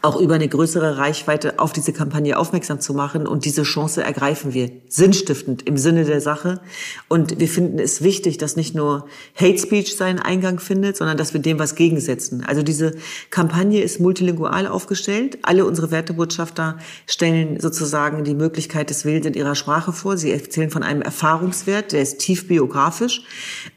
auch 0.03 0.21
über 0.21 0.35
eine 0.35 0.47
größere 0.47 0.99
Reichweite 0.99 1.59
auf 1.59 1.73
diese 1.73 1.93
Kampagne 1.93 2.39
aufmerksam 2.39 2.81
zu 2.81 2.95
machen. 2.95 3.27
Und 3.27 3.45
diese 3.45 3.65
Chance 3.65 4.03
ergreifen 4.03 4.55
wir 4.55 4.71
sinnstiftend 4.89 5.67
im 5.67 5.77
Sinne 5.77 6.05
der 6.05 6.21
Sache. 6.21 6.61
Und 7.09 7.41
wir 7.41 7.49
finden 7.49 7.79
es 7.79 8.03
wichtig, 8.03 8.39
dass 8.39 8.55
nicht 8.55 8.75
nur 8.75 9.07
Hate 9.35 9.59
Speech 9.59 9.97
seinen 9.97 10.21
Eingang 10.21 10.61
findet, 10.61 10.97
sondern 10.97 11.17
dass 11.17 11.33
wir 11.33 11.41
dem 11.41 11.59
was 11.59 11.75
gegensetzen. 11.75 12.45
Also 12.47 12.63
diese 12.63 12.95
Kampagne 13.31 13.83
ist 13.83 13.99
multilingual 13.99 14.69
aufgestellt. 14.69 15.39
Alle 15.43 15.65
unsere 15.65 15.91
Wertebotschafter 15.91 16.79
stellen 17.07 17.59
sozusagen 17.59 18.23
die 18.23 18.35
Möglichkeit 18.35 18.91
des 18.91 19.05
Willens 19.05 19.27
in 19.27 19.35
ihrer 19.35 19.57
Sprache 19.57 19.93
vor. 19.93 20.17
Sie 20.17 20.31
erzählen 20.31 20.71
von 20.71 20.85
einem 20.85 21.03
Erfahrungswert, 21.03 21.93
der 21.93 22.03
ist 22.03 22.19
tief 22.19 22.47
biografisch. 22.47 23.23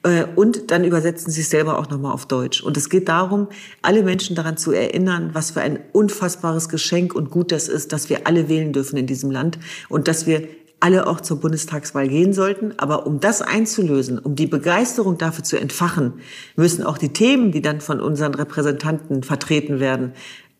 Äh, 0.03 0.25
und 0.35 0.69
dann 0.69 0.83
übersetzen 0.83 1.31
sie 1.31 1.41
es 1.41 1.49
selber 1.49 1.79
auch 1.79 1.89
nochmal 1.89 2.11
auf 2.11 2.27
Deutsch. 2.27 2.61
Und 2.61 2.77
es 2.77 2.89
geht 2.89 3.09
darum, 3.09 3.47
alle 3.81 4.03
Menschen 4.03 4.35
daran 4.35 4.57
zu 4.57 4.71
erinnern, 4.71 5.31
was 5.33 5.51
für 5.51 5.61
ein 5.61 5.79
unfassbares 6.01 6.67
Geschenk 6.67 7.13
und 7.13 7.29
gut 7.29 7.51
das 7.51 7.67
ist, 7.67 7.93
dass 7.93 8.09
wir 8.09 8.25
alle 8.25 8.49
wählen 8.49 8.73
dürfen 8.73 8.97
in 8.97 9.05
diesem 9.05 9.29
Land 9.29 9.59
und 9.87 10.07
dass 10.07 10.25
wir 10.25 10.47
alle 10.79 11.05
auch 11.05 11.21
zur 11.21 11.39
Bundestagswahl 11.39 12.07
gehen 12.07 12.33
sollten. 12.33 12.73
Aber 12.77 13.05
um 13.05 13.19
das 13.19 13.43
einzulösen, 13.43 14.17
um 14.17 14.35
die 14.35 14.47
Begeisterung 14.47 15.19
dafür 15.19 15.43
zu 15.43 15.59
entfachen, 15.59 16.13
müssen 16.55 16.83
auch 16.83 16.97
die 16.97 17.13
Themen, 17.13 17.51
die 17.51 17.61
dann 17.61 17.81
von 17.81 18.01
unseren 18.01 18.33
Repräsentanten 18.33 19.21
vertreten 19.21 19.79
werden, 19.79 20.13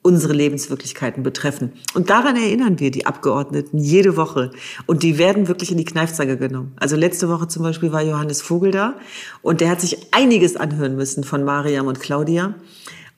unsere 0.04 0.34
Lebenswirklichkeiten 0.34 1.24
betreffen. 1.24 1.74
Und 1.94 2.10
daran 2.10 2.36
erinnern 2.36 2.80
wir 2.80 2.92
die 2.92 3.06
Abgeordneten 3.06 3.80
jede 3.80 4.16
Woche. 4.16 4.52
Und 4.86 5.04
die 5.04 5.18
werden 5.18 5.48
wirklich 5.48 5.72
in 5.72 5.78
die 5.78 5.86
Kneifzange 5.86 6.38
genommen. 6.38 6.74
Also 6.80 6.96
letzte 6.96 7.30
Woche 7.30 7.48
zum 7.48 7.64
Beispiel 7.64 7.92
war 7.92 8.02
Johannes 8.02 8.42
Vogel 8.42 8.72
da 8.72 8.96
und 9.42 9.62
der 9.62 9.70
hat 9.70 9.82
sich 9.82 9.98
einiges 10.12 10.56
anhören 10.56 10.96
müssen 10.96 11.24
von 11.24 11.44
Mariam 11.44 11.88
und 11.88 12.00
Claudia. 12.00 12.56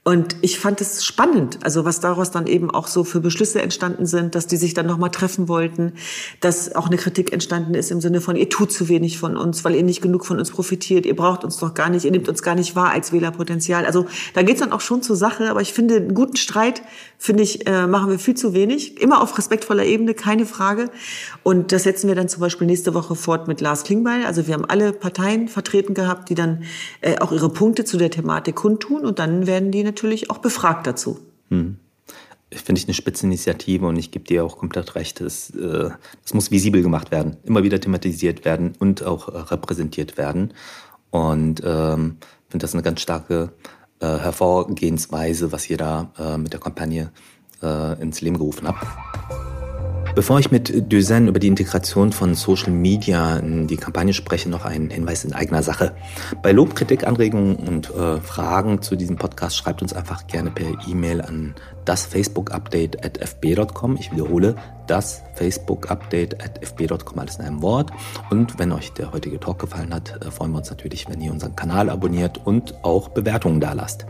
Und 0.06 0.36
ich 0.42 0.60
fand 0.60 0.82
es 0.82 1.06
spannend, 1.06 1.60
also 1.64 1.86
was 1.86 2.02
daraus 2.02 2.30
dann 2.30 2.46
eben 2.46 2.70
auch 2.70 2.88
so 2.88 3.06
für 3.06 3.22
Beschlüsse 3.22 3.62
entstanden 3.62 4.06
sind, 4.06 4.36
dass 4.36 4.48
die 4.48 4.58
sich 4.58 4.74
dann 4.74 4.86
nochmal 4.86 5.12
treffen 5.12 5.48
wollten, 5.48 5.94
dass 6.42 6.76
auch 6.76 6.88
eine 6.88 6.98
Kritik 6.98 7.32
entstanden 7.32 7.74
ist 7.74 7.90
im 7.90 8.02
Sinne 8.02 8.20
von, 8.20 8.36
ihr 8.36 8.50
tut 8.50 8.74
zu 8.74 8.90
wenig 8.90 9.18
von 9.18 9.38
uns, 9.38 9.64
weil 9.64 9.76
ihr 9.76 9.84
nicht 9.84 10.02
genug 10.02 10.26
von 10.26 10.40
uns 10.40 10.52
profitiert, 10.52 11.06
ihr 11.06 11.16
braucht 11.16 11.46
uns 11.46 11.56
doch 11.56 11.74
gar 11.74 11.90
nicht, 11.90 12.04
ihr 12.04 12.12
nehmt 12.12 12.28
uns 12.28 12.44
gar 12.44 12.56
nicht 12.56 12.76
wahr 12.76 12.90
als 12.90 13.14
Wählerpotenzial. 13.14 13.86
Also 13.86 14.06
da 14.34 14.44
geht's 14.44 14.60
dann 14.60 14.74
auch 14.74 14.82
schon 14.82 15.02
zur 15.02 15.16
Sache, 15.16 15.50
aber 15.50 15.62
ich 15.62 15.72
finde, 15.72 15.96
einen 15.96 16.14
guten 16.14 16.36
Streit, 16.36 16.82
finde 17.18 17.44
ich, 17.44 17.66
äh, 17.66 17.88
machen 17.88 18.10
wir 18.10 18.20
viel 18.20 18.36
zu 18.36 18.54
wenig. 18.54 19.02
Immer 19.02 19.22
auf 19.22 19.38
respektvoller 19.38 19.86
Ebene, 19.86 20.14
keine 20.14 20.46
Frage. 20.46 20.90
Und 21.44 21.72
das 21.72 21.84
setzen 21.84 22.10
wir 22.10 22.16
dann 22.16 22.28
zum 22.28 22.42
Beispiel 22.42 22.68
nächste 22.68 22.94
Woche 22.94 23.16
fort 23.16 23.48
mit 23.48 23.62
Lars 23.62 23.86
Klingbeil. 23.86 24.26
Also 24.26 24.48
wir 24.48 24.54
haben 24.54 24.66
alle 24.66 24.92
Parteien 24.92 25.48
vertreten 25.48 25.94
gehabt, 25.94 26.30
die 26.30 26.36
dann 26.36 26.64
äh, 27.00 27.20
auch 27.20 27.32
ihre 27.32 27.48
Punkte 27.48 27.86
zu 27.86 27.96
der 27.96 28.12
Thematik 28.12 28.56
kundtun 28.56 29.06
und 29.06 29.20
dann 29.20 29.48
werden 29.48 29.72
die 29.72 29.93
natürlich 29.94 30.30
auch 30.32 30.40
befragt 30.40 30.88
dazu. 30.88 31.20
Hm. 31.50 31.78
Finde 32.52 32.80
ich 32.80 32.88
eine 32.88 32.94
Spitzeninitiative 32.94 33.88
und 33.88 33.98
ich 33.98 34.12
gebe 34.12 34.26
dir 34.26 34.44
auch 34.44 34.58
komplett 34.58 34.96
recht. 34.96 35.22
Es, 35.22 35.50
äh, 35.52 35.90
es 36.24 36.34
muss 36.34 36.52
visibel 36.52 36.82
gemacht 36.82 37.12
werden, 37.12 37.38
immer 37.44 37.64
wieder 37.64 37.80
thematisiert 37.80 38.46
werden 38.46 38.74
und 38.80 39.04
auch 39.04 39.30
äh, 39.30 39.38
repräsentiert 39.38 40.18
werden. 40.18 40.54
Und 41.10 41.62
ähm, 41.64 42.18
finde 42.50 42.64
das 42.64 42.74
eine 42.74 42.84
ganz 42.84 43.02
starke 43.02 43.54
äh, 44.00 44.06
Hervorgehensweise, 44.06 45.52
was 45.52 45.70
ihr 45.70 45.78
da 45.78 46.12
äh, 46.18 46.38
mit 46.38 46.54
der 46.54 46.60
Kampagne 46.60 47.12
äh, 47.62 48.02
ins 48.02 48.22
Leben 48.22 48.38
gerufen 48.38 48.68
habt. 48.68 49.53
Bevor 50.16 50.40
ich 50.40 50.52
mit 50.52 50.94
Duzen 50.94 51.28
über 51.28 51.40
die 51.40 51.48
Integration 51.48 52.12
von 52.12 52.36
Social 52.36 52.72
Media 52.72 53.38
in 53.38 53.66
die 53.66 53.78
Kampagne 53.78 54.14
spreche, 54.14 54.48
noch 54.48 54.64
ein 54.64 54.92
Hinweis 54.92 55.26
in 55.26 55.34
eigener 55.34 55.64
Sache. 55.64 55.96
Bei 56.44 56.52
Lob, 56.52 56.76
Kritik, 56.76 57.08
Anregungen 57.08 57.56
und 57.56 57.90
äh, 57.90 58.22
Fragen 58.22 58.84
zu 58.84 58.96
diesem 58.96 59.16
Podcast 59.16 59.58
schreibt 59.58 59.82
uns 59.82 59.92
einfach 59.92 60.28
gerne 60.28 60.52
per 60.52 60.68
E-Mail 60.88 61.20
an 61.20 61.56
das 61.86 62.06
Facebook-Update 62.06 63.04
at 63.04 63.18
fb.com. 63.18 63.98
Ich 63.98 64.12
wiederhole, 64.12 64.56
das 64.86 65.24
Facebook-Update 65.34 66.44
at 66.44 66.64
fb.com, 66.64 67.18
alles 67.18 67.38
in 67.38 67.46
einem 67.46 67.64
Wort. 67.64 67.92
Und 68.30 68.60
wenn 68.60 68.72
euch 68.72 68.94
der 68.94 69.12
heutige 69.14 69.40
Talk 69.40 69.58
gefallen 69.58 69.92
hat, 69.92 70.24
äh, 70.24 70.30
freuen 70.30 70.52
wir 70.52 70.60
uns 70.60 70.70
natürlich, 70.70 71.10
wenn 71.10 71.22
ihr 71.22 71.32
unseren 71.32 71.56
Kanal 71.56 71.90
abonniert 71.90 72.40
und 72.46 72.84
auch 72.84 73.10
Bewertungen 73.10 73.60
da 73.60 73.74
lasst. 73.74 74.06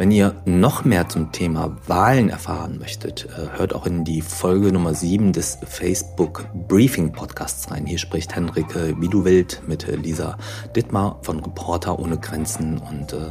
Wenn 0.00 0.12
ihr 0.12 0.34
noch 0.46 0.86
mehr 0.86 1.10
zum 1.10 1.30
Thema 1.30 1.76
Wahlen 1.86 2.30
erfahren 2.30 2.78
möchtet, 2.78 3.26
äh, 3.26 3.58
hört 3.58 3.74
auch 3.74 3.84
in 3.84 4.02
die 4.02 4.22
Folge 4.22 4.72
Nummer 4.72 4.94
7 4.94 5.34
des 5.34 5.58
Facebook 5.66 6.46
Briefing 6.68 7.12
Podcasts 7.12 7.70
rein. 7.70 7.84
Hier 7.84 7.98
spricht 7.98 8.34
Henrike 8.34 8.98
Widuwild 8.98 9.60
mit 9.66 9.86
Lisa 10.02 10.38
Dittmar 10.74 11.18
von 11.20 11.40
Reporter 11.40 11.98
ohne 11.98 12.16
Grenzen 12.16 12.78
und 12.78 13.12
äh, 13.12 13.30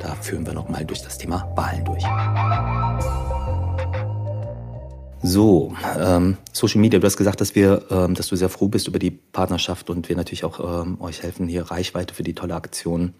da 0.00 0.14
führen 0.14 0.46
wir 0.46 0.54
nochmal 0.54 0.86
durch 0.86 1.02
das 1.02 1.18
Thema 1.18 1.52
Wahlen 1.54 1.84
durch. 1.84 2.02
So, 5.22 5.74
ähm, 6.00 6.38
Social 6.50 6.80
Media, 6.80 6.98
du 6.98 7.04
hast 7.04 7.18
gesagt, 7.18 7.42
dass 7.42 7.54
wir, 7.54 7.82
ähm, 7.90 8.14
dass 8.14 8.28
du 8.28 8.36
sehr 8.36 8.48
froh 8.48 8.68
bist 8.68 8.88
über 8.88 8.98
die 8.98 9.10
Partnerschaft 9.10 9.90
und 9.90 10.08
wir 10.08 10.16
natürlich 10.16 10.44
auch 10.44 10.82
ähm, 10.82 10.98
euch 10.98 11.22
helfen, 11.22 11.46
hier 11.46 11.70
Reichweite 11.70 12.14
für 12.14 12.22
die 12.22 12.34
tolle 12.34 12.54
Aktion 12.54 13.12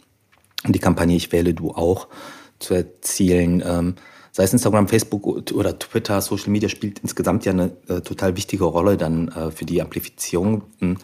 und 0.64 0.74
die 0.74 0.80
Kampagne 0.80 1.14
Ich 1.14 1.30
wähle 1.30 1.52
du 1.52 1.72
auch 1.72 2.08
zu 2.58 2.74
erzielen. 2.74 3.62
Ähm, 3.64 3.94
sei 4.32 4.44
es 4.44 4.52
Instagram, 4.52 4.88
Facebook 4.88 5.26
oder 5.52 5.78
Twitter, 5.78 6.20
Social 6.20 6.50
Media 6.50 6.68
spielt 6.68 6.98
insgesamt 6.98 7.44
ja 7.44 7.52
eine 7.52 7.72
äh, 7.88 8.00
total 8.00 8.36
wichtige 8.36 8.64
Rolle 8.64 8.96
dann 8.96 9.28
äh, 9.28 9.50
für 9.50 9.64
die 9.64 9.80
Amplifizierung. 9.80 10.62
Hm, 10.80 10.98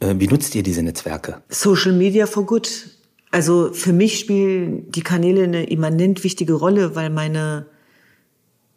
äh, 0.00 0.14
wie 0.18 0.28
nutzt 0.28 0.54
ihr 0.54 0.62
diese 0.62 0.82
Netzwerke? 0.82 1.42
Social 1.48 1.92
Media 1.92 2.26
for 2.26 2.44
Good. 2.44 2.90
Also 3.30 3.72
für 3.72 3.92
mich 3.92 4.18
spielen 4.18 4.90
die 4.90 5.02
Kanäle 5.02 5.44
eine 5.44 5.68
immanent 5.68 6.22
wichtige 6.24 6.54
Rolle, 6.54 6.94
weil 6.94 7.10
meine 7.10 7.66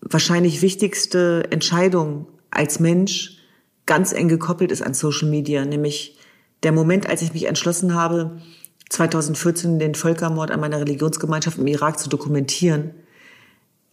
wahrscheinlich 0.01 0.61
wichtigste 0.61 1.43
Entscheidung 1.51 2.27
als 2.51 2.79
Mensch 2.79 3.37
ganz 3.85 4.13
eng 4.13 4.27
gekoppelt 4.27 4.71
ist 4.71 4.81
an 4.81 4.93
Social 4.93 5.29
Media, 5.29 5.65
nämlich 5.65 6.17
der 6.63 6.71
Moment, 6.71 7.07
als 7.07 7.21
ich 7.21 7.33
mich 7.33 7.45
entschlossen 7.45 7.95
habe, 7.95 8.41
2014 8.89 9.79
den 9.79 9.95
Völkermord 9.95 10.51
an 10.51 10.59
meiner 10.59 10.79
Religionsgemeinschaft 10.79 11.57
im 11.57 11.67
Irak 11.67 11.99
zu 11.99 12.09
dokumentieren, 12.09 12.91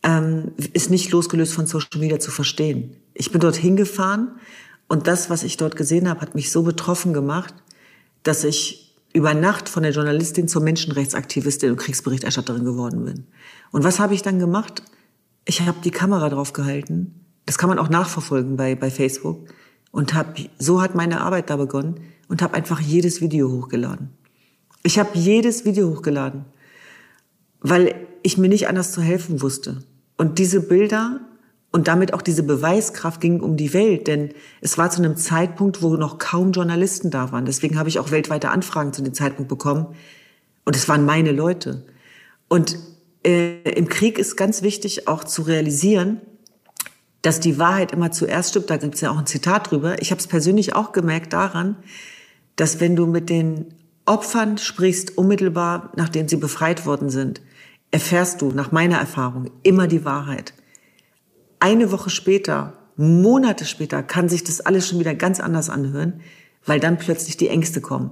ähm, 0.03 0.53
ist 0.73 0.91
nicht 0.91 1.11
losgelöst 1.11 1.53
von 1.53 1.67
Social 1.67 2.01
Media 2.01 2.19
zu 2.19 2.31
verstehen. 2.31 2.97
Ich 3.15 3.31
bin 3.31 3.41
dort 3.41 3.57
hingefahren 3.57 4.29
und 4.89 5.07
das, 5.07 5.31
was 5.31 5.43
ich 5.43 5.57
dort 5.57 5.77
gesehen 5.77 6.09
habe, 6.09 6.21
hat 6.21 6.35
mich 6.35 6.51
so 6.51 6.63
betroffen 6.63 7.13
gemacht, 7.13 7.55
dass 8.23 8.45
ich 8.45 8.95
über 9.13 9.35
Nacht 9.35 9.69
von 9.69 9.83
der 9.83 9.93
Journalistin 9.93 10.49
zur 10.49 10.63
Menschenrechtsaktivistin 10.63 11.71
und 11.71 11.77
Kriegsberichterstatterin 11.77 12.65
geworden 12.65 13.05
bin. 13.05 13.27
Und 13.73 13.83
was 13.83 13.99
habe 13.99 14.15
ich 14.15 14.23
dann 14.23 14.39
gemacht? 14.39 14.83
Ich 15.47 15.63
habe 15.63 15.79
die 15.83 15.91
Kamera 15.91 16.29
drauf 16.29 16.53
gehalten. 16.53 17.25
Das 17.47 17.57
kann 17.57 17.69
man 17.69 17.79
auch 17.79 17.89
nachverfolgen 17.89 18.57
bei, 18.57 18.75
bei 18.75 18.91
Facebook. 18.91 19.49
Und 19.91 20.13
hab, 20.13 20.37
so 20.59 20.83
hat 20.83 20.95
meine 20.95 21.21
Arbeit 21.23 21.49
da 21.49 21.57
begonnen 21.57 22.01
und 22.29 22.43
habe 22.43 22.55
einfach 22.55 22.81
jedes 22.81 23.21
Video 23.21 23.51
hochgeladen. 23.51 24.11
Ich 24.87 25.01
habe 25.01 25.19
jedes 25.19 25.65
Video 25.65 25.91
hochgeladen, 25.91 26.45
weil 27.59 28.07
ich 28.23 28.39
mir 28.39 28.49
nicht 28.49 28.69
anders 28.69 28.93
zu 28.93 29.03
helfen 29.03 29.43
wusste. 29.43 29.83
Und 30.17 30.39
diese 30.39 30.61
Bilder 30.61 31.23
und 31.73 31.89
damit 31.89 32.15
auch 32.15 32.23
diese 32.23 32.45
Beweiskraft 32.45 33.21
gingen 33.21 33.41
um 33.41 33.57
die 33.57 33.75
Welt, 33.75 34.07
denn 34.07 34.31
es 34.61 34.79
war 34.79 34.89
zu 34.89 35.03
einem 35.03 35.17
Zeitpunkt, 35.17 35.83
wo 35.83 35.97
noch 35.97 36.19
kaum 36.19 36.53
Journalisten 36.53 37.11
da 37.11 37.33
waren. 37.33 37.47
Deswegen 37.47 37.81
habe 37.81 37.89
ich 37.89 37.99
auch 37.99 38.13
weltweite 38.13 38.51
Anfragen 38.51 38.93
zu 38.93 39.03
dem 39.03 39.13
Zeitpunkt 39.13 39.49
bekommen. 39.49 39.89
Und 40.65 40.77
es 40.77 40.89
waren 40.89 41.05
meine 41.05 41.33
Leute. 41.33 41.85
Und 42.47 42.79
äh, 43.25 43.69
im 43.69 43.89
Krieg 43.89 44.21
ist 44.21 44.37
ganz 44.37 44.63
wichtig 44.63 45.09
auch 45.09 45.25
zu 45.25 45.43
realisieren, 45.43 46.21
dass 47.23 47.41
die 47.41 47.59
Wahrheit 47.59 47.91
immer 47.91 48.13
zuerst 48.13 48.51
stimmt. 48.51 48.71
Da 48.71 48.77
gibt 48.77 48.95
es 48.95 49.01
ja 49.01 49.11
auch 49.11 49.19
ein 49.19 49.27
Zitat 49.27 49.73
drüber. 49.73 50.01
Ich 50.01 50.13
habe 50.13 50.21
es 50.21 50.29
persönlich 50.29 50.77
auch 50.77 50.93
gemerkt 50.93 51.33
daran, 51.33 51.75
dass 52.55 52.79
wenn 52.79 52.95
du 52.95 53.07
mit 53.07 53.31
den 53.31 53.75
Opfern 54.07 54.57
sprichst, 54.57 55.19
unmittelbar 55.19 55.93
nachdem 55.97 56.29
sie 56.29 56.37
befreit 56.37 56.87
worden 56.87 57.11
sind, 57.11 57.41
erfährst 57.91 58.41
du 58.41 58.51
nach 58.53 58.73
meiner 58.73 58.99
Erfahrung 58.99 59.51
immer 59.63 59.89
die 59.89 60.05
Wahrheit. 60.05 60.55
Eine 61.61 61.91
Woche 61.91 62.11
später, 62.11 62.75
Monate 62.97 63.65
später 63.65 64.03
kann 64.03 64.29
sich 64.29 64.45
das 64.45 64.61
alles 64.61 64.89
schon 64.89 65.01
wieder 65.01 65.15
ganz 65.15 65.41
anders 65.41 65.69
anhören, 65.69 66.21
weil 66.65 66.81
dann 66.81 66.99
plötzlich 66.99 67.37
die 67.37 67.49
Ängste 67.49 67.81
kommen. 67.81 68.11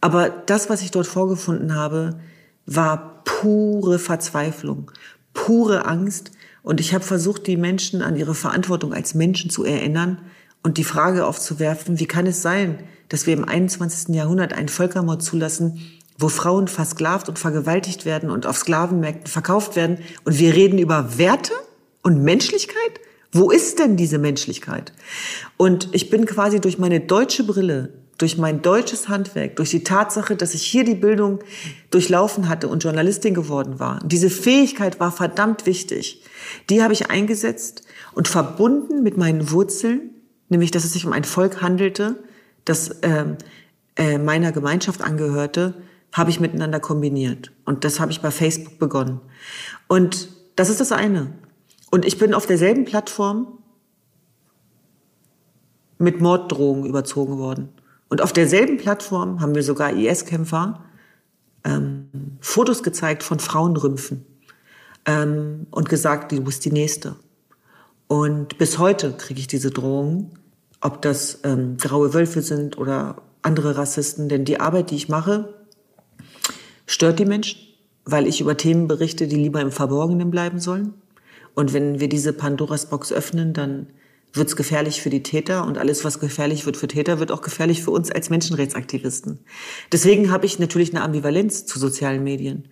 Aber 0.00 0.28
das, 0.28 0.68
was 0.68 0.82
ich 0.82 0.90
dort 0.90 1.06
vorgefunden 1.06 1.74
habe, 1.74 2.20
war 2.66 3.22
pure 3.24 3.98
Verzweiflung, 3.98 4.90
pure 5.32 5.86
Angst. 5.86 6.32
Und 6.62 6.80
ich 6.80 6.94
habe 6.94 7.04
versucht, 7.04 7.46
die 7.46 7.56
Menschen 7.56 8.02
an 8.02 8.16
ihre 8.16 8.34
Verantwortung 8.34 8.92
als 8.92 9.14
Menschen 9.14 9.50
zu 9.50 9.64
erinnern 9.64 10.18
und 10.62 10.78
die 10.78 10.84
Frage 10.84 11.26
aufzuwerfen, 11.26 11.98
wie 12.00 12.06
kann 12.06 12.26
es 12.26 12.42
sein, 12.42 12.78
dass 13.08 13.26
wir 13.26 13.34
im 13.34 13.44
21. 13.44 14.14
Jahrhundert 14.14 14.52
einen 14.52 14.68
Völkermord 14.68 15.22
zulassen, 15.22 15.80
wo 16.18 16.28
Frauen 16.28 16.68
versklavt 16.68 17.28
und 17.28 17.38
vergewaltigt 17.38 18.04
werden 18.04 18.30
und 18.30 18.46
auf 18.46 18.56
Sklavenmärkten 18.56 19.26
verkauft 19.26 19.76
werden. 19.76 19.98
Und 20.24 20.38
wir 20.38 20.54
reden 20.54 20.78
über 20.78 21.18
Werte 21.18 21.52
und 22.02 22.22
Menschlichkeit? 22.22 23.00
Wo 23.32 23.50
ist 23.50 23.80
denn 23.80 23.96
diese 23.96 24.18
Menschlichkeit? 24.18 24.92
Und 25.56 25.88
ich 25.92 26.10
bin 26.10 26.24
quasi 26.24 26.60
durch 26.60 26.78
meine 26.78 27.00
deutsche 27.00 27.42
Brille 27.42 27.92
durch 28.18 28.38
mein 28.38 28.62
deutsches 28.62 29.08
Handwerk, 29.08 29.56
durch 29.56 29.70
die 29.70 29.84
Tatsache, 29.84 30.36
dass 30.36 30.54
ich 30.54 30.62
hier 30.62 30.84
die 30.84 30.94
Bildung 30.94 31.40
durchlaufen 31.90 32.48
hatte 32.48 32.68
und 32.68 32.82
Journalistin 32.82 33.34
geworden 33.34 33.80
war. 33.80 34.00
diese 34.04 34.30
Fähigkeit 34.30 35.00
war 35.00 35.12
verdammt 35.12 35.66
wichtig. 35.66 36.22
Die 36.70 36.82
habe 36.82 36.92
ich 36.92 37.10
eingesetzt 37.10 37.82
und 38.12 38.28
verbunden 38.28 39.02
mit 39.02 39.16
meinen 39.16 39.50
Wurzeln, 39.50 40.10
nämlich 40.48 40.70
dass 40.70 40.84
es 40.84 40.92
sich 40.92 41.06
um 41.06 41.12
ein 41.12 41.24
Volk 41.24 41.60
handelte, 41.60 42.22
das 42.64 42.88
äh, 42.88 43.24
äh, 43.96 44.18
meiner 44.18 44.52
Gemeinschaft 44.52 45.02
angehörte, 45.02 45.74
habe 46.12 46.30
ich 46.30 46.40
miteinander 46.40 46.80
kombiniert. 46.80 47.52
Und 47.64 47.84
das 47.84 48.00
habe 48.00 48.12
ich 48.12 48.20
bei 48.20 48.30
Facebook 48.30 48.78
begonnen. 48.78 49.20
Und 49.88 50.28
das 50.56 50.70
ist 50.70 50.80
das 50.80 50.92
eine. 50.92 51.32
Und 51.90 52.04
ich 52.04 52.18
bin 52.18 52.34
auf 52.34 52.46
derselben 52.46 52.84
Plattform 52.84 53.58
mit 55.98 56.20
Morddrohungen 56.20 56.86
überzogen 56.86 57.38
worden. 57.38 57.68
Und 58.08 58.22
auf 58.22 58.32
derselben 58.32 58.76
Plattform 58.76 59.40
haben 59.40 59.54
wir 59.54 59.62
sogar 59.62 59.92
IS-Kämpfer 59.92 60.84
ähm, 61.64 62.38
Fotos 62.40 62.82
gezeigt 62.82 63.22
von 63.22 63.40
Frauenrümpfen 63.40 64.24
ähm, 65.06 65.66
und 65.70 65.88
gesagt, 65.88 66.32
du 66.32 66.42
bist 66.42 66.64
die 66.64 66.72
Nächste. 66.72 67.16
Und 68.06 68.58
bis 68.58 68.78
heute 68.78 69.12
kriege 69.12 69.40
ich 69.40 69.46
diese 69.46 69.70
Drohungen, 69.70 70.38
ob 70.84 71.00
das 71.00 71.40
ähm, 71.44 71.78
graue 71.78 72.12
Wölfe 72.12 72.42
sind 72.42 72.76
oder 72.76 73.22
andere 73.40 73.76
Rassisten. 73.76 74.28
Denn 74.28 74.44
die 74.44 74.60
Arbeit, 74.60 74.90
die 74.90 74.96
ich 74.96 75.08
mache, 75.08 75.54
stört 76.86 77.18
die 77.18 77.24
Menschen, 77.24 77.58
weil 78.04 78.26
ich 78.26 78.42
über 78.42 78.56
Themen 78.58 78.86
berichte, 78.86 79.26
die 79.26 79.36
lieber 79.36 79.62
im 79.62 79.72
Verborgenen 79.72 80.30
bleiben 80.30 80.60
sollen. 80.60 80.92
Und 81.54 81.72
wenn 81.72 82.00
wir 82.00 82.10
diese 82.10 82.34
Pandoras 82.34 82.90
Box 82.90 83.12
öffnen, 83.12 83.54
dann 83.54 83.86
wird 84.34 84.48
es 84.48 84.56
gefährlich 84.56 85.00
für 85.00 85.08
die 85.08 85.22
Täter 85.22 85.64
und 85.64 85.78
alles, 85.78 86.04
was 86.04 86.20
gefährlich 86.20 86.66
wird 86.66 86.76
für 86.76 86.88
Täter, 86.88 87.18
wird 87.18 87.32
auch 87.32 87.40
gefährlich 87.40 87.82
für 87.82 87.92
uns 87.92 88.10
als 88.10 88.28
Menschenrechtsaktivisten. 88.28 89.38
Deswegen 89.90 90.30
habe 90.30 90.44
ich 90.44 90.58
natürlich 90.58 90.90
eine 90.90 91.02
Ambivalenz 91.02 91.64
zu 91.64 91.78
sozialen 91.78 92.22
Medien. 92.22 92.68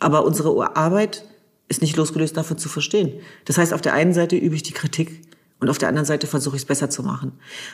Aber 0.00 0.26
unsere 0.26 0.76
Arbeit 0.76 1.24
ist 1.68 1.80
nicht 1.80 1.96
losgelöst 1.96 2.36
davon 2.36 2.58
zu 2.58 2.68
verstehen. 2.68 3.20
Das 3.46 3.56
heißt, 3.56 3.72
auf 3.72 3.80
der 3.80 3.94
einen 3.94 4.12
Seite 4.12 4.36
übe 4.36 4.54
ich 4.54 4.64
die 4.64 4.72
Kritik 4.72 5.22
und 5.60 5.70
auf 5.70 5.78
der 5.78 5.88
anderen 5.88 6.06
Seite 6.06 6.26
versuche 6.26 6.56
ich 6.56 6.62
es 6.62 6.68
besser 6.68 6.90
zu 6.90 7.02
machen. 7.02 7.32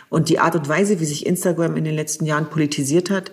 Und 0.09 0.29
die 0.29 0.39
Art 0.39 0.55
und 0.55 0.69
Weise, 0.69 1.01
wie 1.01 1.05
sich 1.05 1.27
Instagram 1.27 1.77
in 1.77 1.85
den 1.85 1.95
letzten 1.95 2.25
Jahren 2.25 2.49
politisiert 2.51 3.11
hat, 3.11 3.33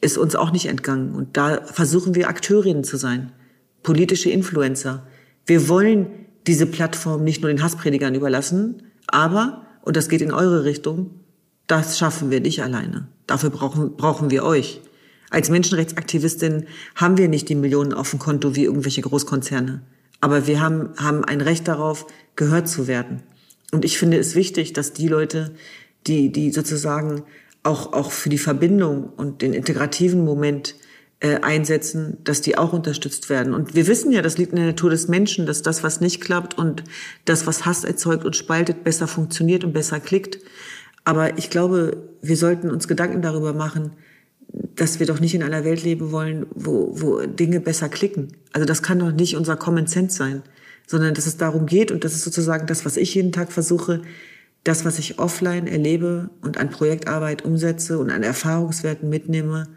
ist 0.00 0.18
uns 0.18 0.34
auch 0.34 0.50
nicht 0.50 0.66
entgangen. 0.66 1.14
Und 1.14 1.36
da 1.36 1.62
versuchen 1.64 2.14
wir 2.14 2.28
Akteurinnen 2.28 2.84
zu 2.84 2.96
sein, 2.96 3.32
politische 3.82 4.30
Influencer. 4.30 5.06
Wir 5.46 5.68
wollen 5.68 6.06
diese 6.46 6.66
Plattform 6.66 7.22
nicht 7.22 7.42
nur 7.42 7.50
den 7.50 7.62
Hasspredigern 7.62 8.14
überlassen, 8.14 8.82
aber, 9.06 9.66
und 9.82 9.96
das 9.96 10.08
geht 10.08 10.22
in 10.22 10.32
eure 10.32 10.64
Richtung, 10.64 11.20
das 11.66 11.98
schaffen 11.98 12.30
wir 12.30 12.40
nicht 12.40 12.62
alleine. 12.62 13.08
Dafür 13.26 13.50
brauchen, 13.50 13.96
brauchen 13.96 14.30
wir 14.30 14.44
euch. 14.44 14.80
Als 15.30 15.48
Menschenrechtsaktivistin 15.48 16.66
haben 16.94 17.16
wir 17.16 17.28
nicht 17.28 17.48
die 17.48 17.54
Millionen 17.54 17.94
auf 17.94 18.10
dem 18.10 18.18
Konto 18.18 18.54
wie 18.56 18.64
irgendwelche 18.64 19.00
Großkonzerne. 19.00 19.82
Aber 20.20 20.46
wir 20.46 20.60
haben, 20.60 20.90
haben 20.98 21.24
ein 21.24 21.40
Recht 21.40 21.66
darauf, 21.68 22.06
gehört 22.36 22.68
zu 22.68 22.86
werden. 22.86 23.22
Und 23.72 23.84
ich 23.84 23.98
finde 23.98 24.18
es 24.18 24.34
wichtig, 24.34 24.74
dass 24.74 24.92
die 24.92 25.08
Leute, 25.08 25.54
die, 26.06 26.30
die 26.30 26.52
sozusagen 26.52 27.24
auch, 27.62 27.92
auch 27.92 28.12
für 28.12 28.28
die 28.28 28.38
Verbindung 28.38 29.08
und 29.16 29.42
den 29.42 29.54
integrativen 29.54 30.24
Moment 30.24 30.76
äh, 31.20 31.36
einsetzen, 31.40 32.18
dass 32.24 32.40
die 32.40 32.58
auch 32.58 32.72
unterstützt 32.72 33.30
werden. 33.30 33.54
Und 33.54 33.74
wir 33.74 33.86
wissen 33.86 34.12
ja, 34.12 34.22
das 34.22 34.38
liegt 34.38 34.52
in 34.52 34.56
der 34.56 34.66
Natur 34.66 34.90
des 34.90 35.08
Menschen, 35.08 35.46
dass 35.46 35.62
das, 35.62 35.82
was 35.82 36.00
nicht 36.00 36.20
klappt 36.20 36.58
und 36.58 36.84
das, 37.24 37.46
was 37.46 37.64
Hass 37.64 37.84
erzeugt 37.84 38.24
und 38.24 38.36
spaltet, 38.36 38.84
besser 38.84 39.08
funktioniert 39.08 39.64
und 39.64 39.72
besser 39.72 40.00
klickt. 40.00 40.38
Aber 41.04 41.38
ich 41.38 41.48
glaube, 41.48 42.10
wir 42.20 42.36
sollten 42.36 42.70
uns 42.70 42.88
Gedanken 42.88 43.22
darüber 43.22 43.52
machen, 43.52 43.92
dass 44.76 44.98
wir 45.00 45.06
doch 45.06 45.20
nicht 45.20 45.34
in 45.34 45.42
einer 45.42 45.64
Welt 45.64 45.82
leben 45.82 46.12
wollen, 46.12 46.46
wo, 46.54 46.90
wo 47.00 47.20
Dinge 47.20 47.60
besser 47.60 47.88
klicken. 47.88 48.36
Also 48.52 48.66
das 48.66 48.82
kann 48.82 48.98
doch 48.98 49.12
nicht 49.12 49.36
unser 49.36 49.56
Common 49.56 49.86
Sense 49.86 50.16
sein, 50.16 50.42
sondern 50.86 51.14
dass 51.14 51.26
es 51.26 51.36
darum 51.36 51.66
geht, 51.66 51.90
und 51.90 52.04
das 52.04 52.14
ist 52.14 52.24
sozusagen 52.24 52.66
das, 52.66 52.84
was 52.84 52.96
ich 52.96 53.14
jeden 53.14 53.32
Tag 53.32 53.52
versuche, 53.52 54.02
das, 54.64 54.84
was 54.84 54.98
ich 54.98 55.18
offline 55.18 55.66
erlebe 55.66 56.30
und 56.40 56.58
an 56.58 56.70
Projektarbeit 56.70 57.44
umsetze 57.44 57.98
und 57.98 58.10
an 58.10 58.22
Erfahrungswerten 58.22 59.08
mitnehme, 59.08 59.68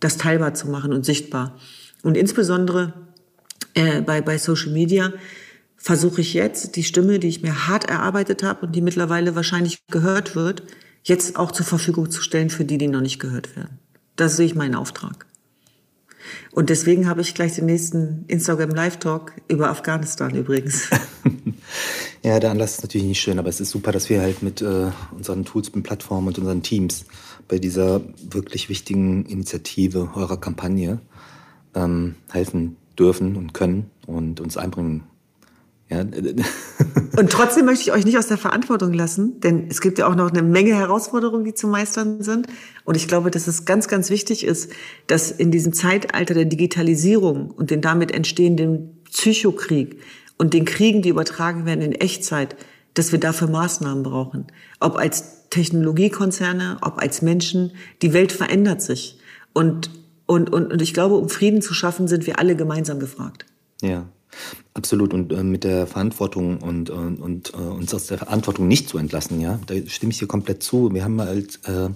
das 0.00 0.16
teilbar 0.16 0.54
zu 0.54 0.68
machen 0.68 0.92
und 0.92 1.04
sichtbar. 1.04 1.58
Und 2.02 2.16
insbesondere 2.16 2.94
äh, 3.74 4.00
bei, 4.00 4.20
bei 4.20 4.38
Social 4.38 4.72
Media 4.72 5.12
versuche 5.76 6.20
ich 6.20 6.34
jetzt 6.34 6.76
die 6.76 6.84
Stimme, 6.84 7.18
die 7.18 7.28
ich 7.28 7.42
mir 7.42 7.68
hart 7.68 7.88
erarbeitet 7.88 8.42
habe 8.42 8.66
und 8.66 8.74
die 8.74 8.82
mittlerweile 8.82 9.34
wahrscheinlich 9.34 9.84
gehört 9.88 10.34
wird, 10.34 10.62
jetzt 11.02 11.36
auch 11.36 11.50
zur 11.50 11.66
Verfügung 11.66 12.10
zu 12.10 12.22
stellen 12.22 12.50
für 12.50 12.64
die, 12.64 12.78
die 12.78 12.88
noch 12.88 13.00
nicht 13.00 13.18
gehört 13.18 13.56
werden. 13.56 13.78
Das 14.16 14.36
sehe 14.36 14.46
ich 14.46 14.54
meinen 14.54 14.74
Auftrag. 14.74 15.26
Und 16.52 16.70
deswegen 16.70 17.08
habe 17.08 17.20
ich 17.20 17.34
gleich 17.34 17.54
den 17.54 17.66
nächsten 17.66 18.24
Instagram 18.28 18.70
Live 18.70 18.98
Talk 18.98 19.32
über 19.48 19.70
Afghanistan 19.70 20.34
übrigens. 20.34 20.90
ja, 22.22 22.38
der 22.40 22.50
Anlass 22.50 22.74
ist 22.74 22.82
natürlich 22.82 23.06
nicht 23.06 23.20
schön, 23.20 23.38
aber 23.38 23.48
es 23.48 23.60
ist 23.60 23.70
super, 23.70 23.92
dass 23.92 24.08
wir 24.10 24.20
halt 24.20 24.42
mit 24.42 24.62
äh, 24.62 24.90
unseren 25.16 25.44
Tools 25.44 25.68
und 25.70 25.82
Plattformen 25.82 26.28
und 26.28 26.38
unseren 26.38 26.62
Teams 26.62 27.04
bei 27.48 27.58
dieser 27.58 28.00
wirklich 28.30 28.68
wichtigen 28.68 29.26
Initiative 29.26 30.10
eurer 30.14 30.38
Kampagne 30.38 31.00
ähm, 31.74 32.16
helfen 32.30 32.76
dürfen 32.98 33.36
und 33.36 33.54
können 33.54 33.90
und 34.06 34.40
uns 34.40 34.56
einbringen 34.56 35.04
ja. 35.92 36.00
Und 37.18 37.30
trotzdem 37.30 37.66
möchte 37.66 37.82
ich 37.82 37.92
euch 37.92 38.04
nicht 38.04 38.18
aus 38.18 38.26
der 38.26 38.38
Verantwortung 38.38 38.92
lassen, 38.92 39.40
denn 39.40 39.66
es 39.68 39.80
gibt 39.80 39.98
ja 39.98 40.06
auch 40.06 40.14
noch 40.14 40.30
eine 40.30 40.42
Menge 40.42 40.74
Herausforderungen, 40.74 41.44
die 41.44 41.54
zu 41.54 41.68
meistern 41.68 42.22
sind. 42.22 42.46
Und 42.84 42.96
ich 42.96 43.06
glaube, 43.06 43.30
dass 43.30 43.46
es 43.46 43.64
ganz, 43.64 43.88
ganz 43.88 44.08
wichtig 44.08 44.44
ist, 44.44 44.72
dass 45.06 45.30
in 45.30 45.50
diesem 45.50 45.72
Zeitalter 45.72 46.34
der 46.34 46.46
Digitalisierung 46.46 47.50
und 47.50 47.70
den 47.70 47.80
damit 47.80 48.12
entstehenden 48.12 49.02
Psychokrieg 49.10 50.00
und 50.38 50.54
den 50.54 50.64
Kriegen, 50.64 51.02
die 51.02 51.10
übertragen 51.10 51.66
werden 51.66 51.82
in 51.82 51.92
Echtzeit, 51.92 52.56
dass 52.94 53.12
wir 53.12 53.20
dafür 53.20 53.48
Maßnahmen 53.48 54.02
brauchen. 54.02 54.46
Ob 54.80 54.96
als 54.96 55.42
Technologiekonzerne, 55.52 56.78
ob 56.80 56.98
als 56.98 57.20
Menschen. 57.20 57.72
Die 58.00 58.14
Welt 58.14 58.32
verändert 58.32 58.80
sich. 58.80 59.18
Und, 59.52 59.90
und, 60.24 60.50
und, 60.50 60.72
und 60.72 60.80
ich 60.80 60.94
glaube, 60.94 61.14
um 61.14 61.28
Frieden 61.28 61.60
zu 61.60 61.74
schaffen, 61.74 62.08
sind 62.08 62.26
wir 62.26 62.38
alle 62.38 62.56
gemeinsam 62.56 62.98
gefragt. 62.98 63.44
Ja. 63.82 64.06
Absolut 64.74 65.12
und 65.12 65.32
äh, 65.32 65.42
mit 65.42 65.64
der 65.64 65.86
Verantwortung 65.86 66.58
und, 66.58 66.88
und, 66.88 67.20
und 67.20 67.52
äh, 67.52 67.56
uns 67.56 67.92
aus 67.92 68.06
der 68.06 68.18
Verantwortung 68.18 68.68
nicht 68.68 68.88
zu 68.88 68.96
entlassen, 68.96 69.40
ja, 69.40 69.58
da 69.66 69.74
stimme 69.86 70.12
ich 70.12 70.18
dir 70.18 70.26
komplett 70.26 70.62
zu. 70.62 70.92
Wir 70.94 71.04
haben 71.04 71.20
halt 71.20 71.60
äh, 71.66 71.90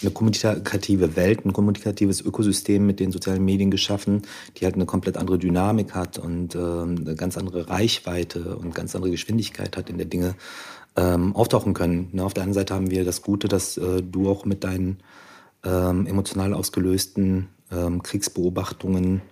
eine 0.00 0.10
kommunikative 0.12 1.16
Welt, 1.16 1.44
ein 1.44 1.52
kommunikatives 1.52 2.22
Ökosystem 2.22 2.86
mit 2.86 2.98
den 2.98 3.12
sozialen 3.12 3.44
Medien 3.44 3.70
geschaffen, 3.70 4.22
die 4.56 4.64
halt 4.64 4.74
eine 4.74 4.86
komplett 4.86 5.18
andere 5.18 5.38
Dynamik 5.38 5.94
hat 5.94 6.18
und 6.18 6.54
äh, 6.54 6.58
eine 6.58 7.14
ganz 7.14 7.36
andere 7.36 7.68
Reichweite 7.68 8.56
und 8.56 8.74
ganz 8.74 8.94
andere 8.94 9.10
Geschwindigkeit 9.10 9.76
hat, 9.76 9.90
in 9.90 9.98
der 9.98 10.06
Dinge 10.06 10.34
ähm, 10.96 11.36
auftauchen 11.36 11.74
können. 11.74 12.08
Na, 12.12 12.24
auf 12.24 12.34
der 12.34 12.44
anderen 12.44 12.60
Seite 12.60 12.74
haben 12.74 12.90
wir 12.90 13.04
das 13.04 13.22
Gute, 13.22 13.48
dass 13.48 13.76
äh, 13.76 14.02
du 14.02 14.30
auch 14.30 14.44
mit 14.44 14.64
deinen 14.64 14.98
ähm, 15.64 16.06
emotional 16.06 16.54
ausgelösten 16.54 17.48
ähm, 17.70 18.02
Kriegsbeobachtungen 18.02 19.22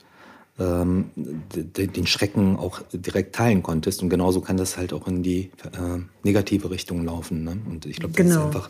ähm, 0.58 1.10
den 1.16 2.06
Schrecken 2.06 2.56
auch 2.56 2.82
direkt 2.92 3.34
teilen 3.34 3.62
konntest. 3.62 4.02
Und 4.02 4.10
genauso 4.10 4.42
kann 4.42 4.56
das 4.56 4.76
halt 4.76 4.92
auch 4.92 5.08
in 5.08 5.22
die 5.22 5.50
äh, 5.72 5.98
negative 6.22 6.70
Richtung 6.70 7.04
laufen. 7.04 7.44
Ne? 7.44 7.56
Und 7.68 7.86
ich 7.86 7.96
glaube, 7.96 8.14
das 8.14 8.26
genau. 8.26 8.40
ist 8.40 8.56
einfach 8.56 8.68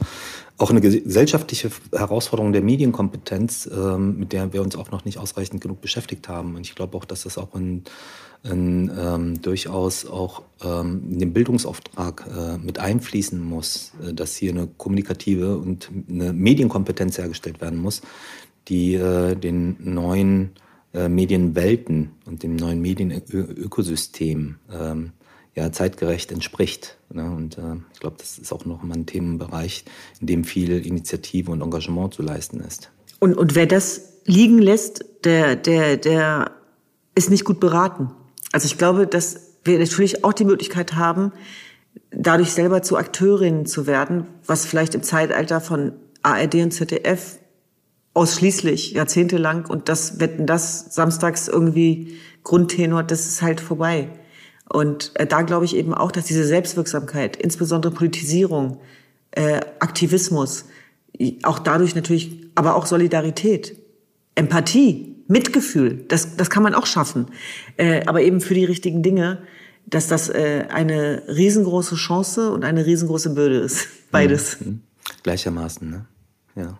auch 0.58 0.70
eine 0.70 0.80
gesellschaftliche 0.80 1.70
Herausforderung 1.92 2.52
der 2.52 2.62
Medienkompetenz, 2.62 3.68
ähm, 3.74 4.18
mit 4.18 4.32
der 4.32 4.52
wir 4.52 4.62
uns 4.62 4.76
auch 4.76 4.92
noch 4.92 5.04
nicht 5.04 5.18
ausreichend 5.18 5.60
genug 5.60 5.80
beschäftigt 5.80 6.28
haben. 6.28 6.54
Und 6.54 6.62
ich 6.62 6.76
glaube 6.76 6.96
auch, 6.96 7.04
dass 7.04 7.24
das 7.24 7.36
auch 7.36 7.52
in, 7.56 7.82
in 8.44 8.90
ähm, 8.96 9.42
durchaus 9.42 10.06
auch 10.06 10.42
ähm, 10.62 11.02
in 11.10 11.18
den 11.18 11.32
Bildungsauftrag 11.32 12.24
äh, 12.30 12.58
mit 12.58 12.78
einfließen 12.78 13.42
muss, 13.42 13.92
äh, 14.06 14.14
dass 14.14 14.36
hier 14.36 14.52
eine 14.52 14.68
kommunikative 14.68 15.58
und 15.58 15.90
eine 16.08 16.32
Medienkompetenz 16.32 17.18
hergestellt 17.18 17.60
werden 17.60 17.80
muss, 17.80 18.02
die 18.68 18.94
äh, 18.94 19.34
den 19.34 19.76
neuen 19.80 20.52
äh, 20.94 21.08
Medienwelten 21.08 22.10
und 22.26 22.42
dem 22.42 22.56
neuen 22.56 22.80
Medienökosystem 22.80 24.56
ähm, 24.72 25.12
ja, 25.54 25.70
zeitgerecht 25.70 26.32
entspricht. 26.32 26.98
Ne? 27.10 27.30
Und 27.30 27.58
äh, 27.58 27.76
ich 27.92 28.00
glaube, 28.00 28.16
das 28.18 28.38
ist 28.38 28.52
auch 28.52 28.64
noch 28.64 28.82
mal 28.82 28.94
ein 28.94 29.06
Themenbereich, 29.06 29.84
in 30.20 30.26
dem 30.26 30.44
viel 30.44 30.84
Initiative 30.84 31.50
und 31.50 31.60
Engagement 31.60 32.14
zu 32.14 32.22
leisten 32.22 32.60
ist. 32.60 32.90
Und, 33.18 33.36
und 33.36 33.54
wer 33.54 33.66
das 33.66 34.12
liegen 34.24 34.58
lässt, 34.58 35.04
der, 35.24 35.56
der, 35.56 35.96
der 35.96 36.52
ist 37.14 37.30
nicht 37.30 37.44
gut 37.44 37.60
beraten. 37.60 38.10
Also 38.52 38.66
ich 38.66 38.78
glaube, 38.78 39.06
dass 39.06 39.52
wir 39.64 39.78
natürlich 39.78 40.24
auch 40.24 40.32
die 40.32 40.44
Möglichkeit 40.44 40.94
haben, 40.94 41.32
dadurch 42.10 42.52
selber 42.52 42.82
zu 42.82 42.96
Akteurinnen 42.96 43.66
zu 43.66 43.86
werden, 43.86 44.26
was 44.46 44.66
vielleicht 44.66 44.94
im 44.94 45.02
Zeitalter 45.02 45.60
von 45.60 45.92
ARD 46.22 46.56
und 46.56 46.72
ZDF 46.72 47.38
ausschließlich 48.14 48.92
jahrzehntelang 48.92 49.66
und 49.66 49.88
das 49.88 50.20
wetten 50.20 50.46
das 50.46 50.94
samstags 50.94 51.48
irgendwie 51.48 52.18
Grundtenor, 52.44 53.02
das 53.02 53.26
ist 53.26 53.42
halt 53.42 53.60
vorbei. 53.60 54.08
Und 54.68 55.12
äh, 55.14 55.26
da 55.26 55.42
glaube 55.42 55.64
ich 55.64 55.76
eben 55.76 55.94
auch, 55.94 56.12
dass 56.12 56.26
diese 56.26 56.44
Selbstwirksamkeit, 56.44 57.36
insbesondere 57.36 57.92
Politisierung, 57.92 58.80
äh, 59.32 59.60
Aktivismus, 59.80 60.66
auch 61.42 61.58
dadurch 61.58 61.94
natürlich, 61.94 62.50
aber 62.54 62.74
auch 62.74 62.86
Solidarität, 62.86 63.76
Empathie, 64.34 65.16
Mitgefühl, 65.28 66.04
das, 66.08 66.36
das 66.36 66.50
kann 66.50 66.62
man 66.62 66.74
auch 66.74 66.86
schaffen. 66.86 67.26
Äh, 67.76 68.04
aber 68.06 68.22
eben 68.22 68.40
für 68.40 68.54
die 68.54 68.64
richtigen 68.64 69.02
Dinge, 69.02 69.42
dass 69.86 70.08
das 70.08 70.28
äh, 70.28 70.66
eine 70.70 71.22
riesengroße 71.28 71.96
Chance 71.96 72.52
und 72.52 72.64
eine 72.64 72.86
riesengroße 72.86 73.34
Bürde 73.34 73.58
ist. 73.58 73.88
Beides. 74.10 74.58
Mhm. 74.60 74.80
Gleichermaßen, 75.22 75.90
ne? 75.90 76.06
Ja. 76.54 76.78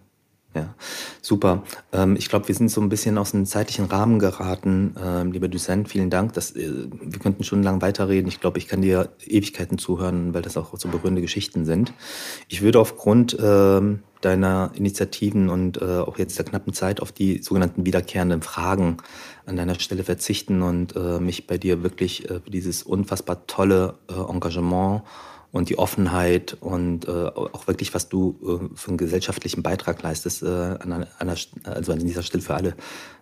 Ja, 0.55 0.74
super. 1.22 1.62
Ähm, 1.92 2.14
ich 2.16 2.28
glaube, 2.28 2.48
wir 2.48 2.55
sind 2.55 2.70
so 2.70 2.82
ein 2.82 2.90
bisschen 2.90 3.16
aus 3.16 3.30
dem 3.30 3.46
zeitlichen 3.46 3.86
Rahmen 3.86 4.18
geraten. 4.18 4.94
Ähm, 5.03 5.32
lieber 5.32 5.48
Ducent, 5.48 5.88
vielen 5.88 6.11
Dank. 6.11 6.34
Das, 6.34 6.55
äh, 6.55 6.70
wir 7.00 7.18
könnten 7.20 7.42
schon 7.42 7.62
lang 7.62 7.80
weiterreden. 7.80 8.28
Ich 8.28 8.38
glaube, 8.38 8.59
ich 8.59 8.68
kann 8.68 8.82
dir 8.82 9.09
Ewigkeiten 9.24 9.78
zuhören, 9.78 10.34
weil 10.34 10.42
das 10.42 10.59
auch 10.59 10.76
so 10.76 10.88
berührende 10.88 11.22
Geschichten 11.22 11.64
sind. 11.64 11.94
Ich 12.48 12.61
würde 12.61 12.80
aufgrund 12.80 13.34
ähm, 13.42 14.00
deiner 14.20 14.72
Initiativen 14.74 15.48
und 15.48 15.80
äh, 15.80 16.00
auch 16.00 16.18
jetzt 16.18 16.38
der 16.38 16.44
knappen 16.44 16.74
Zeit 16.74 17.00
auf 17.00 17.12
die 17.12 17.38
sogenannten 17.38 17.86
wiederkehrenden 17.86 18.42
Fragen 18.42 18.98
an 19.46 19.57
deiner 19.57 19.80
Stelle 19.80 20.05
verzichten 20.05 20.61
und 20.61 20.94
äh, 20.96 21.18
mich 21.18 21.46
bei 21.46 21.57
dir 21.57 21.82
wirklich 21.82 22.28
äh, 22.30 22.40
für 22.40 22.50
dieses 22.50 22.82
unfassbar 22.82 23.46
tolle 23.46 23.94
äh, 24.09 24.12
Engagement 24.12 25.03
und 25.53 25.68
die 25.68 25.78
Offenheit 25.78 26.57
und 26.61 27.07
äh, 27.07 27.11
auch 27.11 27.66
wirklich, 27.66 27.94
was 27.94 28.09
du 28.09 28.36
äh, 28.42 28.76
für 28.76 28.88
einen 28.88 28.96
gesellschaftlichen 28.96 29.62
Beitrag 29.62 30.03
leistest, 30.03 30.42
äh, 30.42 30.46
an, 30.46 31.07
einer, 31.18 31.36
also 31.64 31.92
an 31.92 31.98
dieser 32.00 32.22
Stelle 32.22 32.42
für 32.42 32.55
alle 32.55 32.74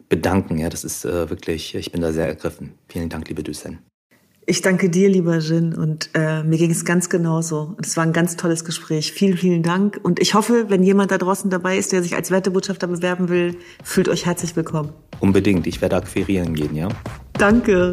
bedanken. 0.08 0.58
Ja, 0.58 0.68
das 0.68 0.84
ist 0.84 1.04
äh, 1.04 1.28
wirklich, 1.28 1.74
ich 1.74 1.92
bin 1.92 2.00
da 2.00 2.12
sehr 2.12 2.26
ergriffen. 2.26 2.74
Vielen 2.88 3.08
Dank, 3.08 3.28
liebe 3.28 3.42
Düsen. 3.42 3.80
Ich 4.46 4.62
danke 4.62 4.90
dir, 4.90 5.08
lieber 5.08 5.38
Jin, 5.38 5.74
und 5.74 6.10
äh, 6.14 6.42
mir 6.42 6.58
ging 6.58 6.70
es 6.70 6.84
ganz 6.84 7.08
genauso. 7.08 7.76
Es 7.80 7.96
war 7.96 8.04
ein 8.04 8.12
ganz 8.12 8.36
tolles 8.36 8.64
Gespräch. 8.64 9.12
Vielen, 9.12 9.36
vielen 9.36 9.62
Dank. 9.62 10.00
Und 10.02 10.18
ich 10.18 10.34
hoffe, 10.34 10.66
wenn 10.68 10.82
jemand 10.82 11.12
da 11.12 11.18
draußen 11.18 11.50
dabei 11.50 11.78
ist, 11.78 11.92
der 11.92 12.02
sich 12.02 12.16
als 12.16 12.30
Wertebotschafter 12.32 12.88
bewerben 12.88 13.28
will, 13.28 13.56
fühlt 13.84 14.08
euch 14.08 14.26
herzlich 14.26 14.56
willkommen. 14.56 14.92
Unbedingt. 15.20 15.66
Ich 15.68 15.80
werde 15.80 15.96
akquirieren 15.96 16.54
gehen, 16.54 16.74
ja? 16.74 16.88
Danke. 17.34 17.92